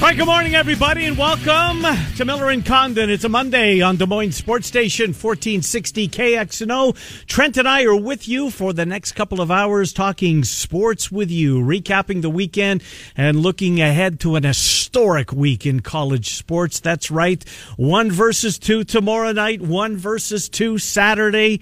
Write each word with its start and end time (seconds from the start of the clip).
Right, 0.00 0.16
good 0.16 0.26
morning, 0.26 0.54
everybody, 0.54 1.06
and 1.06 1.18
welcome 1.18 1.82
to 2.16 2.24
Miller 2.24 2.50
and 2.50 2.64
Condon. 2.64 3.10
It's 3.10 3.24
a 3.24 3.28
Monday 3.28 3.80
on 3.80 3.96
Des 3.96 4.06
Moines 4.06 4.30
Sports 4.30 4.68
Station, 4.68 5.08
1460 5.08 6.08
KXNO. 6.08 7.26
Trent 7.26 7.56
and 7.56 7.66
I 7.66 7.82
are 7.82 7.96
with 7.96 8.28
you 8.28 8.50
for 8.50 8.72
the 8.72 8.86
next 8.86 9.12
couple 9.12 9.40
of 9.40 9.50
hours, 9.50 9.92
talking 9.92 10.44
sports 10.44 11.10
with 11.10 11.32
you, 11.32 11.58
recapping 11.58 12.22
the 12.22 12.30
weekend, 12.30 12.84
and 13.16 13.40
looking 13.42 13.80
ahead 13.80 14.20
to 14.20 14.36
an 14.36 14.44
historic 14.44 15.32
week 15.32 15.66
in 15.66 15.80
college 15.80 16.30
sports. 16.30 16.78
That's 16.78 17.10
right, 17.10 17.44
one 17.76 18.12
versus 18.12 18.56
two 18.56 18.84
tomorrow 18.84 19.32
night, 19.32 19.60
one 19.60 19.96
versus 19.96 20.48
two 20.48 20.78
Saturday. 20.78 21.60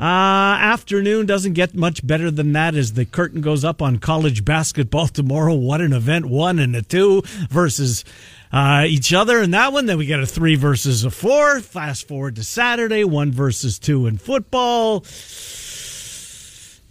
Uh, 0.00 0.02
afternoon 0.60 1.26
doesn't 1.26 1.54
get 1.54 1.74
much 1.74 2.06
better 2.06 2.30
than 2.30 2.52
that 2.52 2.74
as 2.76 2.92
the 2.92 3.04
curtain 3.04 3.40
goes 3.40 3.64
up 3.64 3.82
on 3.82 3.98
college 3.98 4.44
basketball 4.44 5.08
tomorrow. 5.08 5.54
What 5.54 5.80
an 5.80 5.92
event. 5.92 6.26
One 6.26 6.58
and 6.60 6.76
a 6.76 6.82
two 6.82 7.22
versus 7.50 8.04
uh, 8.52 8.84
each 8.86 9.12
other 9.12 9.42
in 9.42 9.50
that 9.50 9.72
one. 9.72 9.86
Then 9.86 9.98
we 9.98 10.06
get 10.06 10.20
a 10.20 10.26
three 10.26 10.54
versus 10.54 11.04
a 11.04 11.10
four. 11.10 11.60
Fast 11.60 12.06
forward 12.06 12.36
to 12.36 12.44
Saturday, 12.44 13.02
one 13.04 13.32
versus 13.32 13.78
two 13.80 14.06
in 14.06 14.18
football. 14.18 15.04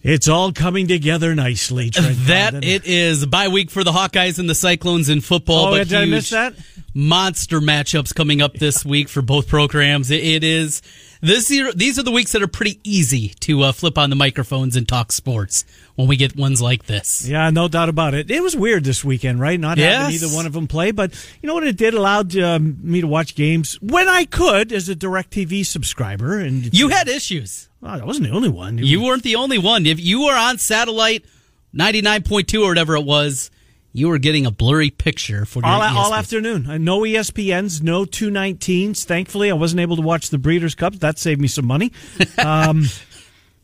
It's 0.03 0.27
all 0.27 0.51
coming 0.53 0.87
together 0.87 1.33
nicely. 1.35 1.89
Trent 1.91 2.15
That 2.27 2.51
Condon. 2.53 2.69
it 2.69 2.85
is 2.85 3.25
bye 3.25 3.47
week 3.47 3.69
for 3.71 3.83
the 3.83 3.91
Hawkeyes 3.91 4.37
and 4.39 4.49
the 4.49 4.55
Cyclones 4.55 5.09
in 5.09 5.21
football. 5.21 5.67
Oh, 5.67 5.71
but 5.71 5.87
did 5.89 5.97
I 5.97 6.05
miss 6.05 6.29
that? 6.29 6.53
Monster 6.93 7.59
matchups 7.59 8.13
coming 8.15 8.41
up 8.41 8.53
this 8.53 8.85
week 8.85 9.09
for 9.09 9.21
both 9.21 9.47
programs. 9.47 10.11
It- 10.11 10.23
it 10.23 10.43
is 10.43 10.81
this 11.21 11.49
year. 11.51 11.71
These 11.73 11.97
are 11.99 12.03
the 12.03 12.11
weeks 12.11 12.31
that 12.33 12.41
are 12.41 12.47
pretty 12.47 12.79
easy 12.83 13.29
to 13.41 13.63
uh, 13.63 13.71
flip 13.71 13.97
on 13.97 14.09
the 14.09 14.15
microphones 14.15 14.75
and 14.75 14.87
talk 14.87 15.11
sports 15.11 15.65
when 15.95 16.07
we 16.07 16.15
get 16.15 16.35
ones 16.35 16.61
like 16.61 16.85
this. 16.85 17.27
Yeah, 17.27 17.49
no 17.49 17.67
doubt 17.67 17.89
about 17.89 18.13
it. 18.13 18.29
It 18.29 18.41
was 18.41 18.55
weird 18.55 18.83
this 18.83 19.03
weekend, 19.03 19.39
right? 19.39 19.59
Not 19.59 19.77
having 19.77 20.15
either 20.15 20.27
one 20.27 20.45
of 20.45 20.53
them 20.53 20.67
play, 20.67 20.91
but 20.91 21.13
you 21.41 21.47
know 21.47 21.53
what 21.53 21.65
it 21.65 21.77
did? 21.77 21.93
Allowed 21.93 22.37
um, 22.37 22.77
me 22.81 23.01
to 23.01 23.07
watch 23.07 23.35
games 23.35 23.77
when 23.81 24.07
I 24.07 24.25
could 24.25 24.71
as 24.71 24.89
a 24.89 24.95
DirecTV 24.95 25.65
subscriber. 25.65 26.39
And 26.39 26.73
You 26.73 26.89
had 26.89 27.07
issues. 27.07 27.69
Well, 27.81 28.01
I 28.01 28.03
wasn't 28.03 28.27
the 28.27 28.33
only 28.33 28.49
one. 28.49 28.77
You 28.79 29.03
weren't 29.03 29.23
the 29.23 29.35
only 29.35 29.57
one. 29.57 29.85
If 29.85 29.99
you 29.99 30.25
were 30.25 30.35
on 30.35 30.57
satellite 30.57 31.25
ninety 31.73 32.01
nine 32.01 32.23
point 32.23 32.47
two 32.47 32.63
or 32.63 32.69
whatever 32.69 32.95
it 32.95 33.05
was, 33.05 33.51
you 33.97 34.09
were 34.09 34.19
getting 34.19 34.45
a 34.45 34.51
blurry 34.51 34.91
picture 34.91 35.43
for 35.43 35.59
your 35.61 35.67
all, 35.67 35.81
all 35.81 36.13
afternoon. 36.13 36.67
Uh, 36.69 36.77
No 36.77 36.99
ESPNs, 37.01 37.81
no 37.81 38.05
219s. 38.05 39.03
Thankfully, 39.03 39.49
I 39.49 39.55
wasn't 39.55 39.79
able 39.81 39.95
to 39.95 40.03
watch 40.03 40.29
the 40.29 40.37
Breeders' 40.37 40.75
Cup. 40.75 40.93
That 40.95 41.17
saved 41.17 41.41
me 41.41 41.47
some 41.47 41.65
money. 41.65 41.91
Um, 42.37 42.85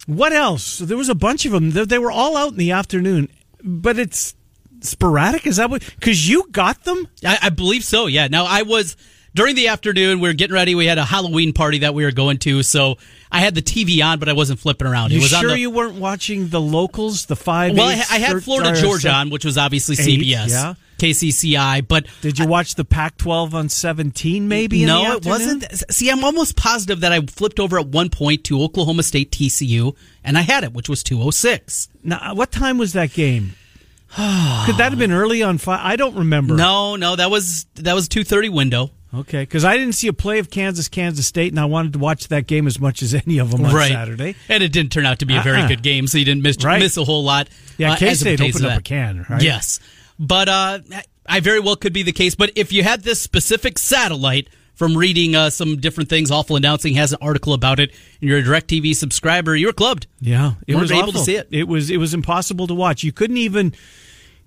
what 0.08 0.34
else? 0.34 0.80
There 0.80 0.98
was 0.98 1.08
a 1.08 1.16
bunch 1.16 1.46
of 1.46 1.52
them. 1.52 1.72
They, 1.72 1.86
they 1.86 2.00
were 2.00 2.12
all 2.12 2.36
out 2.36 2.52
in 2.52 2.58
the 2.58 2.72
afternoon, 2.72 3.30
but 3.64 3.98
it's 4.00 4.36
sporadic. 4.82 5.46
Is 5.48 5.58
that 5.58 5.70
what? 5.70 5.82
Because 6.00 6.28
you 6.28 6.50
got 6.52 6.84
them. 6.84 7.08
I, 7.24 7.38
I 7.44 7.50
believe 7.50 7.84
so. 7.84 8.08
Yeah. 8.08 8.28
Now 8.28 8.46
I 8.46 8.64
was 8.64 8.98
during 9.36 9.56
the 9.56 9.68
afternoon. 9.70 10.20
We 10.20 10.30
were 10.30 10.34
getting 10.34 10.54
ready. 10.54 10.76
We 10.76 10.86
had 10.86 10.98
a 10.98 11.06
Halloween 11.06 11.54
party 11.54 11.80
that 11.80 11.94
we 11.94 12.04
were 12.04 12.12
going 12.12 12.38
to, 12.40 12.64
so 12.64 12.98
I 13.32 13.40
had 13.40 13.56
the 13.56 13.62
TV 13.62 14.04
on, 14.04 14.20
but 14.20 14.30
I 14.30 14.34
wasn't 14.34 14.60
flipping 14.60 14.88
around. 14.88 15.12
You 15.12 15.20
it 15.20 15.24
was 15.24 15.30
sure 15.32 15.40
on 15.40 15.48
the, 15.48 15.60
you 15.60 15.70
weren't 15.70 15.96
watching 15.96 16.50
the 16.50 16.62
locals, 16.62 17.26
the 17.26 17.36
five? 17.36 17.76
well. 17.76 17.88
I, 17.88 17.94
eights, 17.94 18.12
I 18.12 18.18
had 18.20 18.44
Florida 18.44 18.70
uh, 18.70 18.74
or 18.74 18.76
Georgia 18.76 19.12
on, 19.12 19.30
which 19.30 19.46
was 19.46 19.58
obviously 19.58 19.96
Eight, 20.00 20.20
CBS. 20.22 20.50
yeah. 20.50 20.76
KCCI, 21.00 21.86
but 21.86 22.06
Did 22.22 22.40
you 22.40 22.48
watch 22.48 22.76
the 22.76 22.86
Pac-12 22.86 23.54
on 23.54 23.68
17? 23.68 24.48
Maybe. 24.48 24.86
no, 24.86 25.14
it 25.14 25.26
wasn't. 25.26 25.66
See, 25.92 26.10
I'm 26.10 26.24
almost 26.24 26.56
positive 26.56 27.02
that 27.02 27.12
I 27.12 27.20
flipped 27.22 27.60
over 27.60 27.78
at 27.78 27.88
one 27.88 28.10
point 28.10 28.46
to 28.46 28.62
Oklahoma 28.62 29.04
State 29.04 29.32
TCU, 29.32 29.98
and 30.24 30.38
I 30.38 30.42
had 30.42 30.64
it, 30.64 30.72
which 30.72 30.88
was 30.88 31.04
206. 31.04 31.90
Now, 32.04 32.20
uh, 32.32 32.36
what 32.36 32.52
time 32.52 32.78
was 32.78 32.94
that 32.94 33.12
game? 33.12 33.56
Could 34.16 34.78
that 34.78 34.92
have 34.92 35.00
been 35.00 35.12
early 35.12 35.42
on? 35.42 35.58
Five? 35.58 35.80
I 35.84 35.96
don't 35.96 36.16
remember. 36.16 36.56
No, 36.56 36.96
no, 36.96 37.16
that 37.16 37.32
was 37.32 37.66
that 37.76 37.96
was 37.96 38.08
230 38.08 38.50
window. 38.50 38.92
Okay, 39.14 39.44
because 39.44 39.64
I 39.64 39.78
didn't 39.78 39.94
see 39.94 40.08
a 40.08 40.14
play 40.14 40.40
of 40.40 40.50
Kansas, 40.50 40.88
Kansas 40.88 41.28
State, 41.28 41.52
and 41.54 41.60
I 41.60 41.66
wanted 41.66 41.94
to 41.94 42.00
watch 42.00 42.30
that 42.30 42.48
game 42.48 42.66
as 42.66 42.80
much 42.80 43.04
as 43.04 43.14
any 43.26 43.38
of 43.38 43.52
them 43.52 43.64
on 43.66 43.74
right. 43.74 43.92
Saturday. 43.92 44.36
And 44.50 44.64
it 44.64 44.72
didn't 44.72 44.92
turn 44.92 45.06
out 45.06 45.20
to 45.20 45.26
be 45.26 45.36
a 45.38 45.42
very 45.42 45.60
Uh-uh. 45.62 45.68
good 45.68 45.84
game, 45.84 46.08
so 46.08 46.18
you 46.18 46.26
didn't 46.26 46.42
miss, 46.42 46.58
Right. 46.64 46.80
miss 46.80 46.98
a 46.98 47.04
whole 47.04 47.24
lot. 47.24 47.48
Yeah, 47.78 47.92
uh, 47.92 47.94
it 47.96 48.00
K-State 48.00 48.42
opened 48.42 48.66
up 48.66 48.80
a 48.80 48.82
can, 48.82 49.26
right? 49.30 49.42
Yes. 49.42 49.80
But 50.20 50.50
uh, 50.50 50.80
I 51.28 51.40
very 51.42 51.60
well 51.60 51.76
could 51.76 51.94
be 51.94 52.04
the 52.04 52.12
case. 52.12 52.36
But 52.36 52.52
if 52.56 52.72
you 52.74 52.84
had 52.84 53.04
this 53.04 53.22
specific 53.22 53.78
satellite 53.78 54.48
from 54.76 54.98
reading 54.98 55.36
uh, 55.36 55.50
some 55.52 55.78
different 55.78 56.10
things, 56.10 56.32
Awful 56.32 56.56
Announcing 56.56 56.96
has 56.96 57.14
an 57.14 57.20
article 57.22 57.54
about 57.54 57.80
it, 57.80 57.92
and 58.20 58.30
you're 58.30 58.40
a 58.40 58.44
DirecTV 58.44 58.96
subscriber, 58.96 59.56
you 59.56 59.68
were 59.68 59.74
clubbed. 59.74 60.08
Yeah, 60.22 60.54
it 60.68 60.76
was 60.76 60.92
able 60.92 61.12
to 61.12 61.20
see 61.20 61.36
it. 61.36 61.48
It 61.52 61.68
was 61.68 61.92
it 61.92 61.98
was 61.98 62.14
impossible 62.16 62.66
to 62.68 62.74
watch. 62.74 63.04
You 63.04 63.12
couldn't 63.12 63.38
even, 63.38 63.74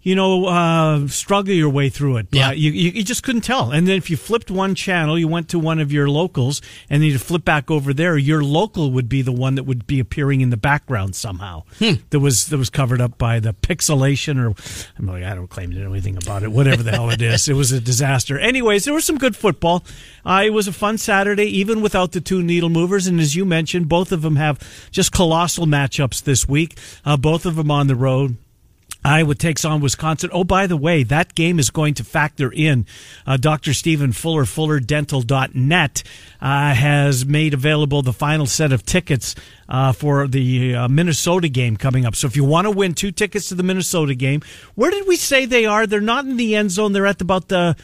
you 0.06 0.14
know, 0.14 0.46
uh, 0.46 1.08
struggle 1.08 1.52
your 1.52 1.68
way 1.68 1.88
through 1.88 2.18
it. 2.18 2.28
Yeah. 2.30 2.50
Uh, 2.50 2.52
you, 2.52 2.70
you 2.70 2.90
you 2.92 3.02
just 3.02 3.24
couldn't 3.24 3.40
tell. 3.40 3.72
And 3.72 3.88
then 3.88 3.96
if 3.96 4.08
you 4.08 4.16
flipped 4.16 4.52
one 4.52 4.76
channel, 4.76 5.18
you 5.18 5.26
went 5.26 5.48
to 5.48 5.58
one 5.58 5.80
of 5.80 5.90
your 5.90 6.08
locals, 6.08 6.62
and 6.88 7.02
then 7.02 7.10
you 7.10 7.18
flip 7.18 7.44
back 7.44 7.72
over 7.72 7.92
there. 7.92 8.16
Your 8.16 8.44
local 8.44 8.92
would 8.92 9.08
be 9.08 9.22
the 9.22 9.32
one 9.32 9.56
that 9.56 9.64
would 9.64 9.84
be 9.84 9.98
appearing 9.98 10.42
in 10.42 10.50
the 10.50 10.56
background 10.56 11.16
somehow. 11.16 11.64
Hmm. 11.80 11.94
That 12.10 12.20
was 12.20 12.46
that 12.50 12.56
was 12.56 12.70
covered 12.70 13.00
up 13.00 13.18
by 13.18 13.40
the 13.40 13.52
pixelation, 13.52 14.38
or 14.38 14.54
I'm 14.96 15.06
like 15.06 15.24
I 15.24 15.34
don't 15.34 15.50
claim 15.50 15.72
to 15.72 15.76
know 15.76 15.90
anything 15.90 16.16
about 16.16 16.44
it. 16.44 16.52
Whatever 16.52 16.84
the 16.84 16.92
hell 16.92 17.10
it 17.10 17.20
is, 17.20 17.48
it 17.48 17.54
was 17.54 17.72
a 17.72 17.80
disaster. 17.80 18.38
Anyways, 18.38 18.84
there 18.84 18.94
was 18.94 19.04
some 19.04 19.18
good 19.18 19.34
football. 19.34 19.82
Uh, 20.24 20.44
it 20.46 20.50
was 20.50 20.68
a 20.68 20.72
fun 20.72 20.98
Saturday, 20.98 21.46
even 21.46 21.82
without 21.82 22.12
the 22.12 22.20
two 22.20 22.44
needle 22.44 22.70
movers. 22.70 23.08
And 23.08 23.18
as 23.18 23.34
you 23.34 23.44
mentioned, 23.44 23.88
both 23.88 24.12
of 24.12 24.22
them 24.22 24.36
have 24.36 24.60
just 24.92 25.10
colossal 25.10 25.66
matchups 25.66 26.22
this 26.22 26.46
week. 26.46 26.78
Uh, 27.04 27.16
both 27.16 27.44
of 27.44 27.56
them 27.56 27.72
on 27.72 27.88
the 27.88 27.96
road. 27.96 28.36
Iowa 29.06 29.36
takes 29.36 29.64
on 29.64 29.80
Wisconsin. 29.80 30.30
Oh, 30.32 30.42
by 30.42 30.66
the 30.66 30.76
way, 30.76 31.04
that 31.04 31.36
game 31.36 31.60
is 31.60 31.70
going 31.70 31.94
to 31.94 32.04
factor 32.04 32.52
in. 32.52 32.86
Uh, 33.24 33.36
Dr. 33.36 33.72
Stephen 33.72 34.12
Fuller, 34.12 34.44
fullerdental.net, 34.44 36.02
uh, 36.40 36.74
has 36.74 37.24
made 37.24 37.54
available 37.54 38.02
the 38.02 38.12
final 38.12 38.46
set 38.46 38.72
of 38.72 38.84
tickets 38.84 39.36
uh, 39.68 39.92
for 39.92 40.26
the 40.26 40.74
uh, 40.74 40.88
Minnesota 40.88 41.48
game 41.48 41.76
coming 41.76 42.04
up. 42.04 42.16
So 42.16 42.26
if 42.26 42.34
you 42.34 42.42
want 42.42 42.66
to 42.66 42.72
win 42.72 42.94
two 42.94 43.12
tickets 43.12 43.48
to 43.50 43.54
the 43.54 43.62
Minnesota 43.62 44.16
game, 44.16 44.42
where 44.74 44.90
did 44.90 45.06
we 45.06 45.14
say 45.14 45.46
they 45.46 45.66
are? 45.66 45.86
They're 45.86 46.00
not 46.00 46.24
in 46.24 46.36
the 46.36 46.56
end 46.56 46.72
zone. 46.72 46.92
They're 46.92 47.06
at 47.06 47.20
about 47.20 47.46
the 47.46 47.76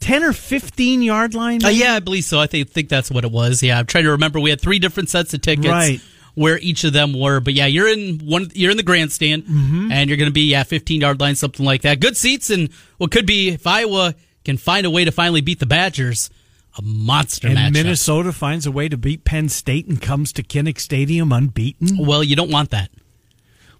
10 0.00 0.24
or 0.24 0.32
15 0.32 1.02
yard 1.02 1.34
line. 1.34 1.64
Uh, 1.64 1.68
yeah, 1.68 1.94
I 1.94 2.00
believe 2.00 2.24
so. 2.24 2.40
I 2.40 2.48
think, 2.48 2.68
think 2.68 2.88
that's 2.88 3.12
what 3.12 3.24
it 3.24 3.30
was. 3.30 3.62
Yeah, 3.62 3.78
I'm 3.78 3.86
trying 3.86 4.04
to 4.04 4.10
remember. 4.10 4.40
We 4.40 4.50
had 4.50 4.60
three 4.60 4.80
different 4.80 5.08
sets 5.08 5.32
of 5.34 5.40
tickets. 5.40 5.68
Right. 5.68 6.00
Where 6.34 6.58
each 6.58 6.82
of 6.84 6.92
them 6.92 7.12
were, 7.18 7.38
but 7.40 7.54
yeah, 7.54 7.66
you're 7.66 7.88
in 7.88 8.18
one. 8.18 8.50
You're 8.54 8.72
in 8.72 8.76
the 8.76 8.82
grandstand, 8.82 9.44
Mm-hmm. 9.44 9.92
and 9.92 10.10
you're 10.10 10.16
going 10.16 10.28
to 10.28 10.32
be 10.32 10.48
yeah, 10.50 10.64
15 10.64 11.00
yard 11.00 11.20
line, 11.20 11.36
something 11.36 11.64
like 11.64 11.82
that. 11.82 12.00
Good 12.00 12.16
seats, 12.16 12.50
and 12.50 12.70
what 12.98 13.12
could 13.12 13.24
be 13.26 13.50
if 13.50 13.66
Iowa 13.66 14.14
can 14.44 14.56
find 14.56 14.84
a 14.84 14.90
way 14.90 15.04
to 15.04 15.12
finally 15.12 15.40
beat 15.42 15.60
the 15.60 15.66
Badgers, 15.66 16.30
a 16.76 16.82
monster 16.82 17.46
And 17.48 17.56
matchup. 17.56 17.72
Minnesota 17.72 18.32
finds 18.32 18.66
a 18.66 18.72
way 18.72 18.88
to 18.88 18.96
beat 18.96 19.24
Penn 19.24 19.48
State 19.48 19.86
and 19.86 20.02
comes 20.02 20.32
to 20.32 20.42
Kinnick 20.42 20.80
Stadium 20.80 21.30
unbeaten. 21.32 21.96
Well, 22.04 22.24
you 22.24 22.34
don't 22.34 22.50
want 22.50 22.70
that. 22.70 22.90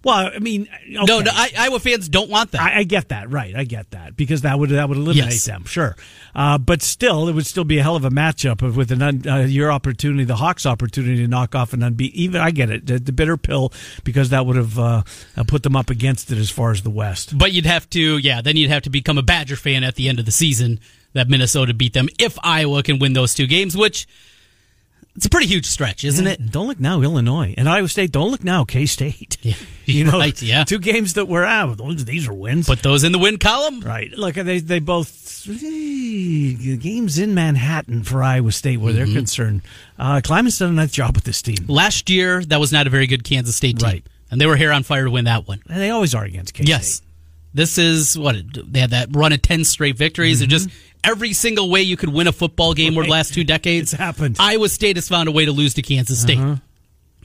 Well, 0.05 0.29
I 0.33 0.37
mean, 0.39 0.69
No, 0.87 1.01
okay. 1.01 1.23
no, 1.23 1.31
I, 1.33 1.51
Iowa 1.57 1.79
fans 1.79 2.07
don't 2.07 2.29
want 2.29 2.51
that. 2.51 2.61
I, 2.61 2.79
I 2.79 2.83
get 2.83 3.09
that, 3.09 3.31
right? 3.31 3.55
I 3.55 3.63
get 3.63 3.89
that 3.89 4.15
because 4.15 4.41
that 4.43 4.59
would 4.59 4.69
that 4.69 4.87
would 4.87 4.99
eliminate 4.99 5.33
Yes. 5.33 5.45
them, 5.45 5.65
sure. 5.65 5.95
Uh, 6.35 6.59
but 6.59 6.83
still, 6.83 7.27
it 7.27 7.33
would 7.33 7.47
still 7.47 7.63
be 7.63 7.79
a 7.79 7.83
hell 7.83 7.95
of 7.95 8.05
a 8.05 8.11
matchup 8.11 8.61
of- 8.61 8.77
with 8.77 8.91
an 8.91 9.01
un, 9.01 9.23
uh, 9.27 9.37
your 9.39 9.71
opportunity, 9.71 10.23
the 10.23 10.35
Hawks' 10.35 10.65
opportunity 10.67 11.17
to 11.17 11.27
knock 11.27 11.55
off 11.55 11.73
an 11.73 11.81
unbeaten. 11.81 12.19
Even 12.19 12.39
I 12.39 12.51
get 12.51 12.69
it, 12.69 12.85
the, 12.85 12.99
the 12.99 13.11
bitter 13.11 13.35
pill 13.35 13.73
because 14.03 14.29
that 14.29 14.45
would 14.45 14.55
have 14.57 14.77
uh, 14.77 15.01
uh, 15.35 15.43
put 15.47 15.63
them 15.63 15.75
up 15.75 15.89
against 15.89 16.31
it 16.31 16.37
as 16.37 16.51
far 16.51 16.69
as 16.71 16.83
the 16.83 16.91
West. 16.91 17.35
but 17.35 17.51
you'd 17.51 17.65
have 17.65 17.89
to, 17.89 18.17
yeah, 18.19 18.41
then 18.41 18.55
you'd 18.57 18.69
have 18.69 18.83
to 18.83 18.91
become 18.91 19.17
a 19.17 19.23
Badger 19.23 19.55
fan 19.55 19.83
at 19.83 19.95
the 19.95 20.07
end 20.07 20.19
of 20.19 20.25
the 20.25 20.31
season 20.31 20.79
that 21.13 21.27
Minnesota 21.29 21.73
beat 21.73 21.93
them 21.93 22.09
if 22.19 22.37
Iowa 22.43 22.83
can 22.83 22.99
win 22.99 23.13
those 23.13 23.33
two 23.33 23.47
games, 23.47 23.75
which 23.75 24.05
it's 25.15 25.25
a 25.25 25.29
pretty 25.29 25.47
huge 25.47 25.65
stretch, 25.65 26.03
isn't 26.03 26.27
it? 26.27 26.51
Don't 26.51 26.67
look 26.67 26.79
now, 26.79 27.01
Illinois 27.01 27.53
and 27.57 27.67
Iowa 27.69 27.87
State. 27.87 28.11
Don't 28.11 28.31
look 28.31 28.43
now, 28.43 28.65
K 28.65 28.85
State. 28.85 29.37
Yeah. 29.45 29.55
you 29.85 30.03
know, 30.03 30.17
Right, 30.17 30.41
yeah. 30.41 30.63
two 30.63 30.79
games 30.79 31.13
that 31.13 31.27
were 31.27 31.45
out. 31.45 31.77
these 31.77 32.27
are 32.27 32.33
wins. 32.33 32.65
Put 32.65 32.81
those 32.81 33.03
in 33.03 33.11
the 33.11 33.19
win 33.19 33.37
column. 33.37 33.81
Right. 33.81 34.11
Look, 34.11 34.33
they 34.35 34.57
they 34.59 34.79
both 34.79 35.45
games 35.45 37.17
in 37.19 37.33
Manhattan 37.35 38.03
for 38.03 38.23
Iowa 38.23 38.51
State 38.51 38.77
where 38.77 38.93
Mm-hmm. 38.93 39.05
they're 39.05 39.15
concerned. 39.15 39.61
Uh, 39.99 40.21
Klieman's 40.23 40.57
done 40.59 40.69
a 40.69 40.73
nice 40.73 40.91
job 40.91 41.15
with 41.15 41.23
this 41.25 41.41
team, 41.43 41.65
Last 41.67 42.09
year, 42.09 42.43
that 42.45 42.59
was 42.59 42.71
not 42.71 42.87
a 42.87 42.89
very 42.89 43.05
good 43.07 43.23
Kansas 43.23 43.55
State 43.55 43.77
team. 43.79 43.87
Right. 43.89 44.03
And 44.31 44.41
they 44.41 44.47
were 44.47 44.55
here 44.55 44.71
on 44.71 44.81
fire 44.83 45.05
to 45.05 45.11
win 45.11 45.25
that 45.25 45.47
one. 45.47 45.61
and 45.69 45.79
they 45.79 45.91
always 45.91 46.15
are 46.15 46.23
against 46.23 46.53
K 46.55 46.63
State. 46.63 46.69
Yes. 46.69 47.01
This 47.55 47.77
is 47.77 48.19
what 48.19 48.35
they 48.53 48.81
had 48.81 48.89
that 48.89 49.15
run 49.15 49.31
of 49.31 49.41
10 49.41 49.63
straight 49.63 49.97
victories 49.97 50.41
and 50.41 50.51
mm-hmm. 50.51 50.67
just 50.67 50.69
every 51.05 51.31
single 51.31 51.69
way 51.69 51.81
you 51.81 51.95
could 51.95 52.09
win 52.09 52.27
a 52.27 52.33
football 52.33 52.73
game 52.73 52.97
over 52.97 53.05
the 53.05 53.11
last 53.11 53.33
two 53.33 53.45
decades. 53.45 53.93
It's 53.93 53.99
happened. 53.99 54.35
Iowa 54.41 54.67
State 54.67 54.97
has 54.97 55.07
found 55.07 55.29
a 55.29 55.31
way 55.31 55.45
to 55.45 55.53
lose 55.53 55.73
to 55.75 55.81
Kansas 55.81 56.19
State. 56.19 56.37
Uh-huh. 56.37 56.57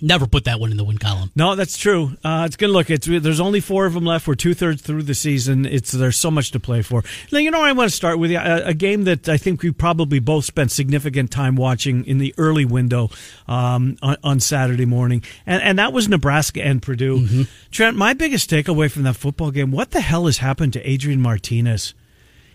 Never 0.03 0.27
put 0.27 0.45
that 0.45 0.59
one 0.59 0.71
in 0.71 0.77
the 0.77 0.85
win 0.85 0.99
column. 0.99 1.31
No, 1.37 1.55
that's 1.55 1.77
true. 1.77 2.17
Uh, 2.25 2.45
it's 2.47 2.57
good. 2.57 2.71
Look, 2.71 2.91
it's 2.91 3.07
there's 3.07 3.41
only 3.41 3.61
four 3.61 3.87
of 3.87 3.93
them 3.93 4.05
left. 4.05 4.27
We're 4.27 4.35
two 4.35 4.55
thirds 4.55 4.81
through 4.81 5.03
the 5.03 5.15
season. 5.15 5.67
It's 5.67 5.93
there's 5.93 6.19
so 6.19 6.31
much 6.31 6.51
to 6.53 6.61
play 6.61 6.83
for. 6.83 7.05
Now, 7.31 7.39
you 7.39 7.51
know, 7.51 7.61
I 7.61 7.73
want 7.73 7.91
to 7.91 7.97
start 7.97 8.19
with 8.19 8.31
a, 8.31 8.69
a, 8.69 8.75
game 8.75 9.05
that 9.05 9.29
I 9.29 9.37
think 9.37 9.63
we 9.63 9.73
probably 9.73 10.19
both 10.19 10.47
spent 10.47 10.71
significant 10.71 11.31
time 11.31 11.55
watching 11.55 12.07
in 12.07 12.19
the 12.19 12.35
early 12.39 12.65
window 12.65 13.11
um, 13.47 13.97
on, 14.03 14.17
on, 14.25 14.41
Saturday 14.41 14.87
morning, 14.87 15.23
and 15.45 15.63
and 15.63 15.79
that 15.79 15.93
was 15.93 16.09
Nebraska 16.09 16.63
and 16.63 16.81
Purdue. 16.81 17.21
Mm-hmm. 17.21 17.43
Trent, 17.71 17.97
my 17.97 18.15
biggest 18.15 18.49
takeaway 18.51 18.91
from 18.91 19.03
that 19.03 19.17
football 19.17 19.51
game: 19.51 19.71
what 19.71 19.91
the 19.91 20.01
hell 20.01 20.27
has 20.27 20.39
happened 20.39 20.73
to 20.73 20.91
Adrian 20.91 21.21
Martinez? 21.21 21.95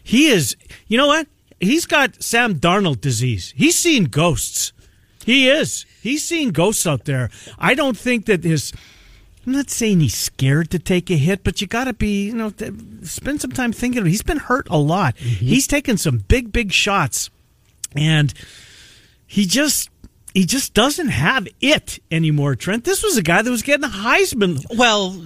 He 0.04 0.28
is, 0.28 0.56
you 0.88 0.98
know 0.98 1.08
what? 1.08 1.28
He's 1.60 1.86
got 1.86 2.22
Sam 2.24 2.56
Darnold 2.56 3.02
disease. 3.02 3.54
He's 3.56 3.76
seen 3.78 4.06
ghosts. 4.06 4.72
He 5.26 5.50
is. 5.50 5.86
He's 6.06 6.24
seeing 6.24 6.50
ghosts 6.50 6.86
out 6.86 7.06
there. 7.06 7.32
I 7.58 7.74
don't 7.74 7.98
think 7.98 8.26
that 8.28 8.44
his. 8.44 8.72
I'm 9.46 9.54
not 9.54 9.70
saying 9.70 10.00
he's 10.00 10.16
scared 10.16 10.70
to 10.72 10.80
take 10.80 11.10
a 11.10 11.18
hit, 11.18 11.44
but 11.44 11.62
you 11.62 11.68
got 11.68 11.86
to 11.86 11.94
be, 11.94 12.28
you 12.28 12.34
know, 12.34 12.54
spend 13.04 13.42
some 13.42 13.52
time 13.52 13.74
thinking. 13.74 14.06
He's 14.06 14.24
been 14.24 14.38
hurt 14.38 14.68
a 14.70 14.78
lot. 14.78 15.16
Mm-hmm. 15.18 15.46
He's 15.46 15.68
taken 15.68 15.98
some 15.98 16.20
big, 16.20 16.52
big 16.52 16.72
shots, 16.72 17.30
and 17.96 18.34
he 19.26 19.46
just 19.46 19.90
he 20.36 20.46
just 20.46 20.76
doesn't 20.76 21.08
have 21.08 21.48
it 21.60 21.98
anymore. 22.12 22.56
Trent, 22.56 22.84
this 22.84 23.02
was 23.04 23.18
a 23.18 23.24
guy 23.24 23.42
that 23.42 23.50
was 23.50 23.64
getting 23.64 23.86
a 23.86 23.90
Heisman. 23.90 24.64
Well, 24.78 25.20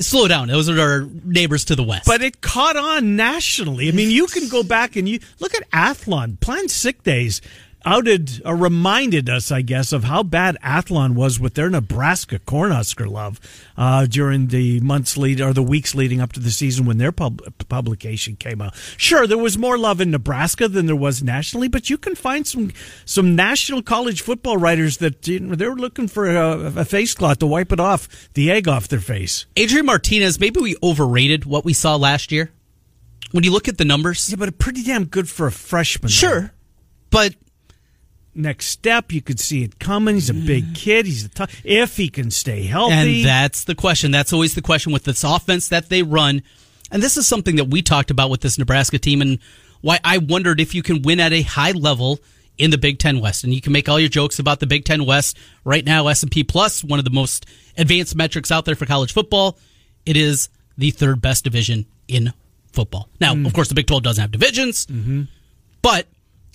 slow 0.00 0.26
down. 0.26 0.48
Those 0.48 0.68
are 0.68 0.80
our 0.80 1.08
neighbors 1.24 1.66
to 1.66 1.76
the 1.76 1.84
west. 1.84 2.06
But 2.06 2.22
it 2.22 2.40
caught 2.40 2.76
on 2.76 3.14
nationally. 3.14 3.88
I 3.88 3.92
mean, 3.92 4.10
you 4.10 4.26
can 4.26 4.48
go 4.48 4.62
back 4.62 4.96
and 4.96 5.08
you 5.08 5.20
look 5.38 5.54
at 5.54 5.70
Athlon, 5.70 6.40
planned 6.40 6.70
sick 6.70 7.02
days 7.04 7.40
outed 7.84 8.42
or 8.44 8.56
reminded 8.56 9.28
us, 9.28 9.50
I 9.50 9.62
guess, 9.62 9.92
of 9.92 10.04
how 10.04 10.22
bad 10.22 10.56
Athlon 10.62 11.14
was 11.14 11.38
with 11.40 11.54
their 11.54 11.70
Nebraska 11.70 12.38
Cornhusker 12.38 13.06
love 13.06 13.40
uh, 13.76 14.06
during 14.06 14.48
the 14.48 14.80
months 14.80 15.16
lead 15.16 15.40
or 15.40 15.52
the 15.52 15.62
weeks 15.62 15.94
leading 15.94 16.20
up 16.20 16.32
to 16.32 16.40
the 16.40 16.50
season 16.50 16.86
when 16.86 16.98
their 16.98 17.12
pub- 17.12 17.42
publication 17.68 18.36
came 18.36 18.60
out. 18.60 18.74
Sure, 18.96 19.26
there 19.26 19.38
was 19.38 19.58
more 19.58 19.78
love 19.78 20.00
in 20.00 20.10
Nebraska 20.10 20.68
than 20.68 20.86
there 20.86 20.96
was 20.96 21.22
nationally, 21.22 21.68
but 21.68 21.90
you 21.90 21.98
can 21.98 22.14
find 22.14 22.46
some 22.46 22.72
some 23.04 23.34
national 23.36 23.82
college 23.82 24.22
football 24.22 24.56
writers 24.56 24.98
that 24.98 25.26
you 25.26 25.40
know, 25.40 25.54
they're 25.54 25.74
looking 25.74 26.08
for 26.08 26.28
a, 26.30 26.80
a 26.80 26.84
face 26.84 27.14
cloth 27.14 27.38
to 27.38 27.46
wipe 27.46 27.72
it 27.72 27.80
off, 27.80 28.08
the 28.34 28.50
egg 28.50 28.68
off 28.68 28.88
their 28.88 29.00
face. 29.00 29.46
Adrian 29.56 29.86
Martinez, 29.86 30.38
maybe 30.40 30.60
we 30.60 30.76
overrated 30.82 31.44
what 31.44 31.64
we 31.64 31.72
saw 31.72 31.96
last 31.96 32.32
year. 32.32 32.50
When 33.32 33.44
you 33.44 33.50
look 33.50 33.66
at 33.66 33.78
the 33.78 33.84
numbers, 33.84 34.30
yeah, 34.30 34.36
but 34.36 34.58
pretty 34.58 34.82
damn 34.82 35.06
good 35.06 35.28
for 35.28 35.46
a 35.46 35.52
freshman. 35.52 36.10
Sure, 36.10 36.40
though. 36.40 36.50
but 37.10 37.34
next 38.34 38.66
step. 38.66 39.12
You 39.12 39.22
could 39.22 39.40
see 39.40 39.62
it 39.62 39.78
coming. 39.78 40.14
He's 40.14 40.30
a 40.30 40.34
big 40.34 40.74
kid. 40.74 41.06
He's 41.06 41.24
a 41.24 41.28
tough. 41.28 41.60
If 41.64 41.96
he 41.96 42.08
can 42.08 42.30
stay 42.30 42.64
healthy, 42.64 42.94
and 42.94 43.24
that's 43.24 43.64
the 43.64 43.74
question. 43.74 44.10
That's 44.10 44.32
always 44.32 44.54
the 44.54 44.62
question 44.62 44.92
with 44.92 45.04
this 45.04 45.24
offense 45.24 45.68
that 45.68 45.88
they 45.88 46.02
run. 46.02 46.42
And 46.90 47.02
this 47.02 47.16
is 47.16 47.26
something 47.26 47.56
that 47.56 47.66
we 47.66 47.82
talked 47.82 48.10
about 48.10 48.30
with 48.30 48.40
this 48.40 48.58
Nebraska 48.58 48.98
team, 48.98 49.22
and 49.22 49.38
why 49.80 49.98
I 50.04 50.18
wondered 50.18 50.60
if 50.60 50.74
you 50.74 50.82
can 50.82 51.02
win 51.02 51.20
at 51.20 51.32
a 51.32 51.42
high 51.42 51.72
level 51.72 52.18
in 52.58 52.70
the 52.70 52.78
Big 52.78 52.98
Ten 52.98 53.20
West. 53.20 53.44
And 53.44 53.54
you 53.54 53.60
can 53.60 53.72
make 53.72 53.88
all 53.88 53.98
your 53.98 54.10
jokes 54.10 54.38
about 54.38 54.60
the 54.60 54.66
Big 54.66 54.84
Ten 54.84 55.06
West 55.06 55.38
right 55.64 55.84
now. 55.84 56.08
S 56.08 56.22
and 56.22 56.30
P 56.30 56.44
Plus, 56.44 56.84
one 56.84 56.98
of 56.98 57.04
the 57.04 57.10
most 57.10 57.46
advanced 57.76 58.14
metrics 58.14 58.50
out 58.50 58.64
there 58.64 58.74
for 58.74 58.86
college 58.86 59.12
football. 59.12 59.58
It 60.04 60.16
is 60.16 60.48
the 60.76 60.90
third 60.90 61.20
best 61.20 61.44
division 61.44 61.86
in 62.08 62.32
football. 62.72 63.08
Now, 63.20 63.34
mm. 63.34 63.46
of 63.46 63.52
course, 63.52 63.68
the 63.68 63.74
Big 63.74 63.86
Twelve 63.86 64.02
doesn't 64.02 64.20
have 64.20 64.30
divisions, 64.30 64.86
mm-hmm. 64.86 65.22
but 65.80 66.06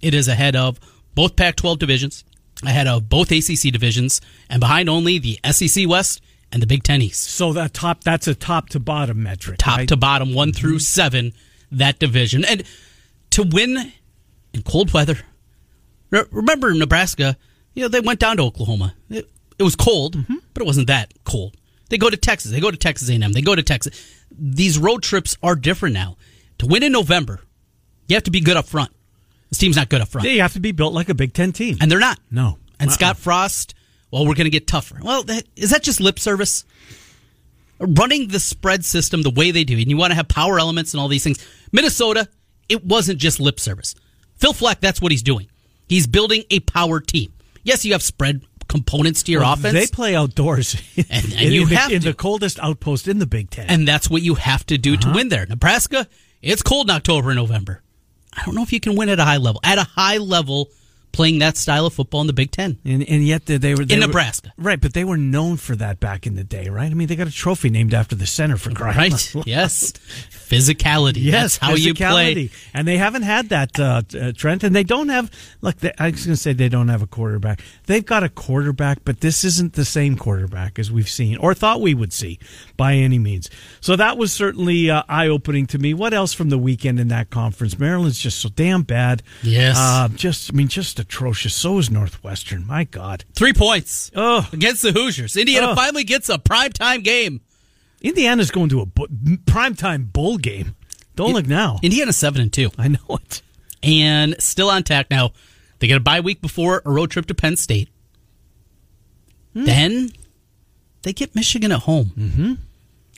it 0.01 0.13
is 0.13 0.27
ahead 0.27 0.56
of 0.56 0.80
both 1.17 1.35
Pac 1.35 1.55
12 1.55 1.79
divisions, 1.79 2.23
ahead 2.63 2.85
of 2.85 3.09
both 3.09 3.31
ACC 3.31 3.73
divisions, 3.73 4.21
and 4.51 4.59
behind 4.59 4.87
only 4.87 5.17
the 5.17 5.39
SEC 5.49 5.89
West 5.89 6.21
and 6.51 6.61
the 6.61 6.67
Big 6.67 6.83
Ten 6.83 7.01
East. 7.01 7.23
So 7.23 7.53
that 7.53 7.73
top 7.73 8.03
that's 8.03 8.27
a 8.27 8.35
top 8.35 8.69
to 8.69 8.79
bottom 8.79 9.23
metric. 9.23 9.57
Top 9.57 9.79
right? 9.79 9.87
to 9.87 9.97
bottom, 9.97 10.35
one 10.35 10.49
mm-hmm. 10.51 10.59
through 10.59 10.77
seven, 10.77 11.33
that 11.71 11.97
division. 11.97 12.45
And 12.45 12.63
to 13.31 13.41
win 13.41 13.91
in 14.53 14.61
cold 14.61 14.93
weather, 14.93 15.17
remember 16.11 16.71
Nebraska, 16.71 17.35
you 17.73 17.81
know, 17.81 17.87
they 17.87 17.99
went 17.99 18.19
down 18.19 18.37
to 18.37 18.43
Oklahoma. 18.43 18.93
It, 19.09 19.27
it 19.57 19.63
was 19.63 19.75
cold, 19.75 20.17
mm-hmm. 20.17 20.35
but 20.53 20.61
it 20.61 20.67
wasn't 20.67 20.85
that 20.85 21.11
cold. 21.23 21.57
They 21.89 21.97
go 21.97 22.11
to 22.11 22.17
Texas. 22.17 22.51
They 22.51 22.59
go 22.59 22.69
to 22.69 22.77
Texas 22.77 23.09
A&M. 23.09 23.33
They 23.33 23.41
go 23.41 23.55
to 23.55 23.63
Texas. 23.63 24.15
These 24.29 24.77
road 24.77 25.01
trips 25.01 25.35
are 25.41 25.55
different 25.55 25.95
now. 25.95 26.15
To 26.59 26.67
win 26.67 26.83
in 26.83 26.91
November, 26.91 27.39
you 28.07 28.15
have 28.15 28.23
to 28.23 28.31
be 28.31 28.39
good 28.39 28.55
up 28.55 28.67
front. 28.67 28.91
This 29.49 29.59
team's 29.59 29.75
not 29.75 29.89
good 29.89 30.01
up 30.01 30.09
front. 30.09 30.27
Yeah, 30.27 30.33
you 30.33 30.41
have 30.41 30.53
to 30.53 30.59
be 30.59 30.71
built 30.71 30.94
like 30.94 31.09
a 31.09 31.13
Big 31.13 31.33
Ten 31.33 31.51
team. 31.51 31.77
And 31.79 31.91
they're 31.91 31.99
not. 31.99 32.19
No. 32.29 32.57
And 32.79 32.89
uh-uh. 32.89 32.95
Scott 32.95 33.17
Frost, 33.17 33.75
well, 34.11 34.25
we're 34.25 34.35
going 34.35 34.45
to 34.45 34.51
get 34.51 34.67
tougher. 34.67 34.99
Well, 35.01 35.23
that, 35.23 35.44
is 35.55 35.71
that 35.71 35.83
just 35.83 35.99
lip 35.99 36.19
service? 36.19 36.65
Running 37.79 38.27
the 38.29 38.39
spread 38.39 38.83
system 38.83 39.21
the 39.21 39.29
way 39.29 39.51
they 39.51 39.63
do, 39.63 39.77
and 39.77 39.89
you 39.89 39.97
want 39.97 40.11
to 40.11 40.15
have 40.15 40.27
power 40.27 40.59
elements 40.59 40.94
and 40.94 41.01
all 41.01 41.07
these 41.07 41.23
things. 41.23 41.45
Minnesota, 41.71 42.27
it 42.69 42.83
wasn't 42.83 43.19
just 43.19 43.39
lip 43.39 43.59
service. 43.59 43.95
Phil 44.35 44.53
Fleck, 44.53 44.79
that's 44.79 45.01
what 45.01 45.11
he's 45.11 45.23
doing. 45.23 45.47
He's 45.88 46.07
building 46.07 46.44
a 46.49 46.59
power 46.61 46.99
team. 46.99 47.33
Yes, 47.63 47.85
you 47.85 47.94
have 47.94 48.03
spread 48.03 48.41
components 48.67 49.23
to 49.23 49.31
your 49.31 49.41
well, 49.41 49.53
offense. 49.53 49.73
They 49.73 49.88
play 49.88 50.15
outdoors, 50.15 50.75
and, 50.97 51.07
and 51.09 51.33
in, 51.33 51.53
you 51.53 51.61
in 51.63 51.67
have 51.69 51.89
the, 51.89 51.95
in 51.95 52.01
the 52.01 52.13
coldest 52.13 52.59
outpost 52.59 53.07
in 53.07 53.19
the 53.19 53.25
Big 53.25 53.49
Ten, 53.49 53.67
and 53.67 53.88
that's 53.88 54.09
what 54.09 54.21
you 54.21 54.35
have 54.35 54.65
to 54.67 54.77
do 54.77 54.94
uh-huh. 54.94 55.11
to 55.11 55.15
win 55.15 55.29
there. 55.29 55.45
Nebraska, 55.45 56.07
it's 56.41 56.61
cold 56.61 56.89
in 56.89 56.95
October 56.95 57.29
and 57.29 57.38
November. 57.38 57.81
I 58.37 58.45
don't 58.45 58.55
know 58.55 58.61
if 58.61 58.71
you 58.71 58.79
can 58.79 58.95
win 58.95 59.09
at 59.09 59.19
a 59.19 59.23
high 59.23 59.37
level. 59.37 59.59
At 59.63 59.79
a 59.79 59.83
high 59.83 60.17
level, 60.17 60.69
playing 61.17 61.39
that 61.39 61.57
style 61.57 61.87
of 61.87 61.93
football 61.95 62.21
in 62.21 62.27
the 62.27 62.33
Big 62.33 62.51
Ten. 62.51 62.77
And, 62.85 63.01
and 63.09 63.25
yet 63.25 63.47
they, 63.47 63.57
they 63.57 63.73
were 63.73 63.83
they 63.83 63.95
in 63.95 64.01
were, 64.01 64.05
Nebraska, 64.05 64.53
right? 64.55 64.79
But 64.79 64.93
they 64.93 65.03
were 65.03 65.17
known 65.17 65.57
for 65.57 65.75
that 65.75 65.99
back 65.99 66.27
in 66.27 66.35
the 66.35 66.43
day, 66.43 66.69
right? 66.69 66.91
I 66.91 66.93
mean, 66.93 67.07
they 67.07 67.15
got 67.15 67.27
a 67.27 67.31
trophy 67.31 67.71
named 67.71 67.95
after 67.95 68.15
the 68.15 68.27
center 68.27 68.55
for 68.55 68.69
crying 68.69 69.11
right. 69.11 69.35
yes, 69.47 69.93
physicality. 69.93 71.17
Yes, 71.17 71.57
That's 71.57 71.57
how 71.57 71.73
you 71.73 71.95
play. 71.95 72.51
And 72.71 72.87
they 72.87 72.97
haven't 72.97 73.23
had 73.23 73.49
that, 73.49 73.79
uh, 73.79 74.03
uh, 74.15 74.31
Trent. 74.33 74.63
And 74.63 74.75
they 74.75 74.83
don't 74.83 75.09
have. 75.09 75.31
Look, 75.61 75.77
they, 75.77 75.91
I 75.97 76.11
was 76.11 76.23
going 76.23 76.35
to 76.35 76.41
say 76.41 76.53
they 76.53 76.69
don't 76.69 76.89
have 76.89 77.01
a 77.01 77.07
quarterback. 77.07 77.61
They've 77.87 78.05
got 78.05 78.21
a 78.21 78.29
quarterback, 78.29 78.99
but 79.03 79.21
this 79.21 79.43
isn't 79.43 79.73
the 79.73 79.85
same 79.85 80.17
quarterback 80.17 80.77
as 80.77 80.91
we've 80.91 81.09
seen 81.09 81.37
or 81.37 81.55
thought 81.55 81.81
we 81.81 81.95
would 81.95 82.13
see 82.13 82.37
by 82.77 82.93
any 82.93 83.17
means. 83.17 83.49
So 83.81 83.95
that 83.95 84.19
was 84.19 84.31
certainly 84.31 84.91
uh, 84.91 85.01
eye 85.09 85.27
opening 85.27 85.65
to 85.67 85.79
me. 85.79 85.95
What 85.95 86.13
else 86.13 86.33
from 86.33 86.49
the 86.49 86.59
weekend 86.59 86.99
in 86.99 87.07
that 87.07 87.31
conference? 87.31 87.79
Maryland's 87.79 88.19
just 88.19 88.39
so 88.39 88.49
damn 88.49 88.83
bad. 88.83 89.23
Yes, 89.41 89.77
uh, 89.79 90.09
just 90.09 90.53
I 90.53 90.55
mean, 90.55 90.67
just 90.67 90.99
atrocious. 91.07 91.56
So 91.56 91.77
is 91.77 91.89
Northwestern. 91.89 92.68
My 92.68 92.83
God, 92.83 93.24
three 93.33 93.54
points 93.54 94.12
oh. 94.15 94.48
against 94.51 94.81
the 94.81 94.92
Hoosiers. 94.92 95.38
Indiana 95.38 95.69
oh. 95.69 95.75
finally 95.75 96.04
gets 96.04 96.30
a 96.30 96.38
primetime 96.38 97.04
game. 97.04 97.42
Indiana's 98.01 98.51
going 98.51 98.69
to 98.69 98.81
a 98.81 98.86
primetime 98.86 100.12
bowl 100.12 100.38
game. 100.38 100.75
Don't 101.16 101.31
it, 101.31 101.33
look 101.33 101.47
now. 101.47 101.80
Indiana 101.81 102.14
seven 102.14 102.42
and 102.42 102.54
two. 102.54 102.69
I 102.78 102.90
know 102.90 102.99
it, 103.09 103.42
and 103.81 104.35
still 104.42 104.69
on 104.69 104.83
tack 104.83 105.09
now. 105.09 105.31
They 105.80 105.87
get 105.87 105.97
a 105.97 106.02
bye 106.02 106.19
week 106.19 106.42
before 106.42 106.81
a 106.85 106.92
road 106.92 107.09
trip 107.09 107.26
to 107.28 107.35
Penn 107.35 107.56
State. 107.56 107.90
Hmm. 109.54 109.66
Then 109.66 110.09
they 111.04 111.14
get 111.14 111.35
Michigan 111.35 111.71
at 111.71 111.80
home. 111.80 112.11
Mm-hmm. 112.18 112.54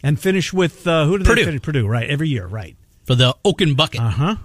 And 0.02 0.20
finish 0.20 0.54
with 0.54 0.88
uh, 0.88 1.06
who 1.06 1.18
do 1.18 1.26
Purdue. 1.26 1.42
they 1.42 1.46
finish? 1.46 1.62
Purdue, 1.62 1.88
right? 1.88 2.10
Every 2.10 2.30
year, 2.30 2.48
right? 2.48 2.78
For 3.04 3.16
the 3.16 3.36
Oaken 3.44 3.74
Bucket. 3.74 4.00
Uh 4.00 4.10
huh. 4.10 4.36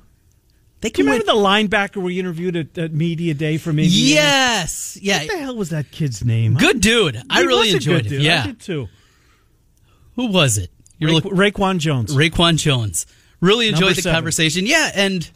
They 0.84 0.90
can 0.90 1.06
Do 1.06 1.12
you 1.12 1.18
remember 1.18 1.32
win. 1.32 1.68
the 1.70 1.76
linebacker 1.76 2.02
we 2.02 2.20
interviewed 2.20 2.56
at, 2.56 2.76
at 2.76 2.92
Media 2.92 3.32
Day 3.32 3.56
from 3.56 3.78
Indiana? 3.78 4.14
Yes. 4.20 4.98
Yeah. 5.00 5.20
What 5.20 5.28
the 5.30 5.38
hell 5.38 5.56
was 5.56 5.70
that 5.70 5.90
kid's 5.90 6.22
name? 6.22 6.54
Good 6.56 6.82
dude. 6.82 7.22
I 7.30 7.40
really 7.40 7.70
enjoyed 7.70 8.04
it. 8.04 8.20
Yeah. 8.20 8.42
I 8.42 8.46
did 8.48 8.60
too. 8.60 8.88
Who 10.16 10.26
was 10.26 10.58
it? 10.58 10.70
You're 10.98 11.12
Ra- 11.12 11.20
Reakwon 11.20 11.78
Jones. 11.78 12.14
Reakwon 12.14 12.58
Jones. 12.58 13.06
Really 13.40 13.68
enjoyed 13.68 13.80
Number 13.80 13.94
the 13.94 14.02
seven. 14.02 14.14
conversation. 14.16 14.66
Yeah, 14.66 14.90
and 14.94 15.30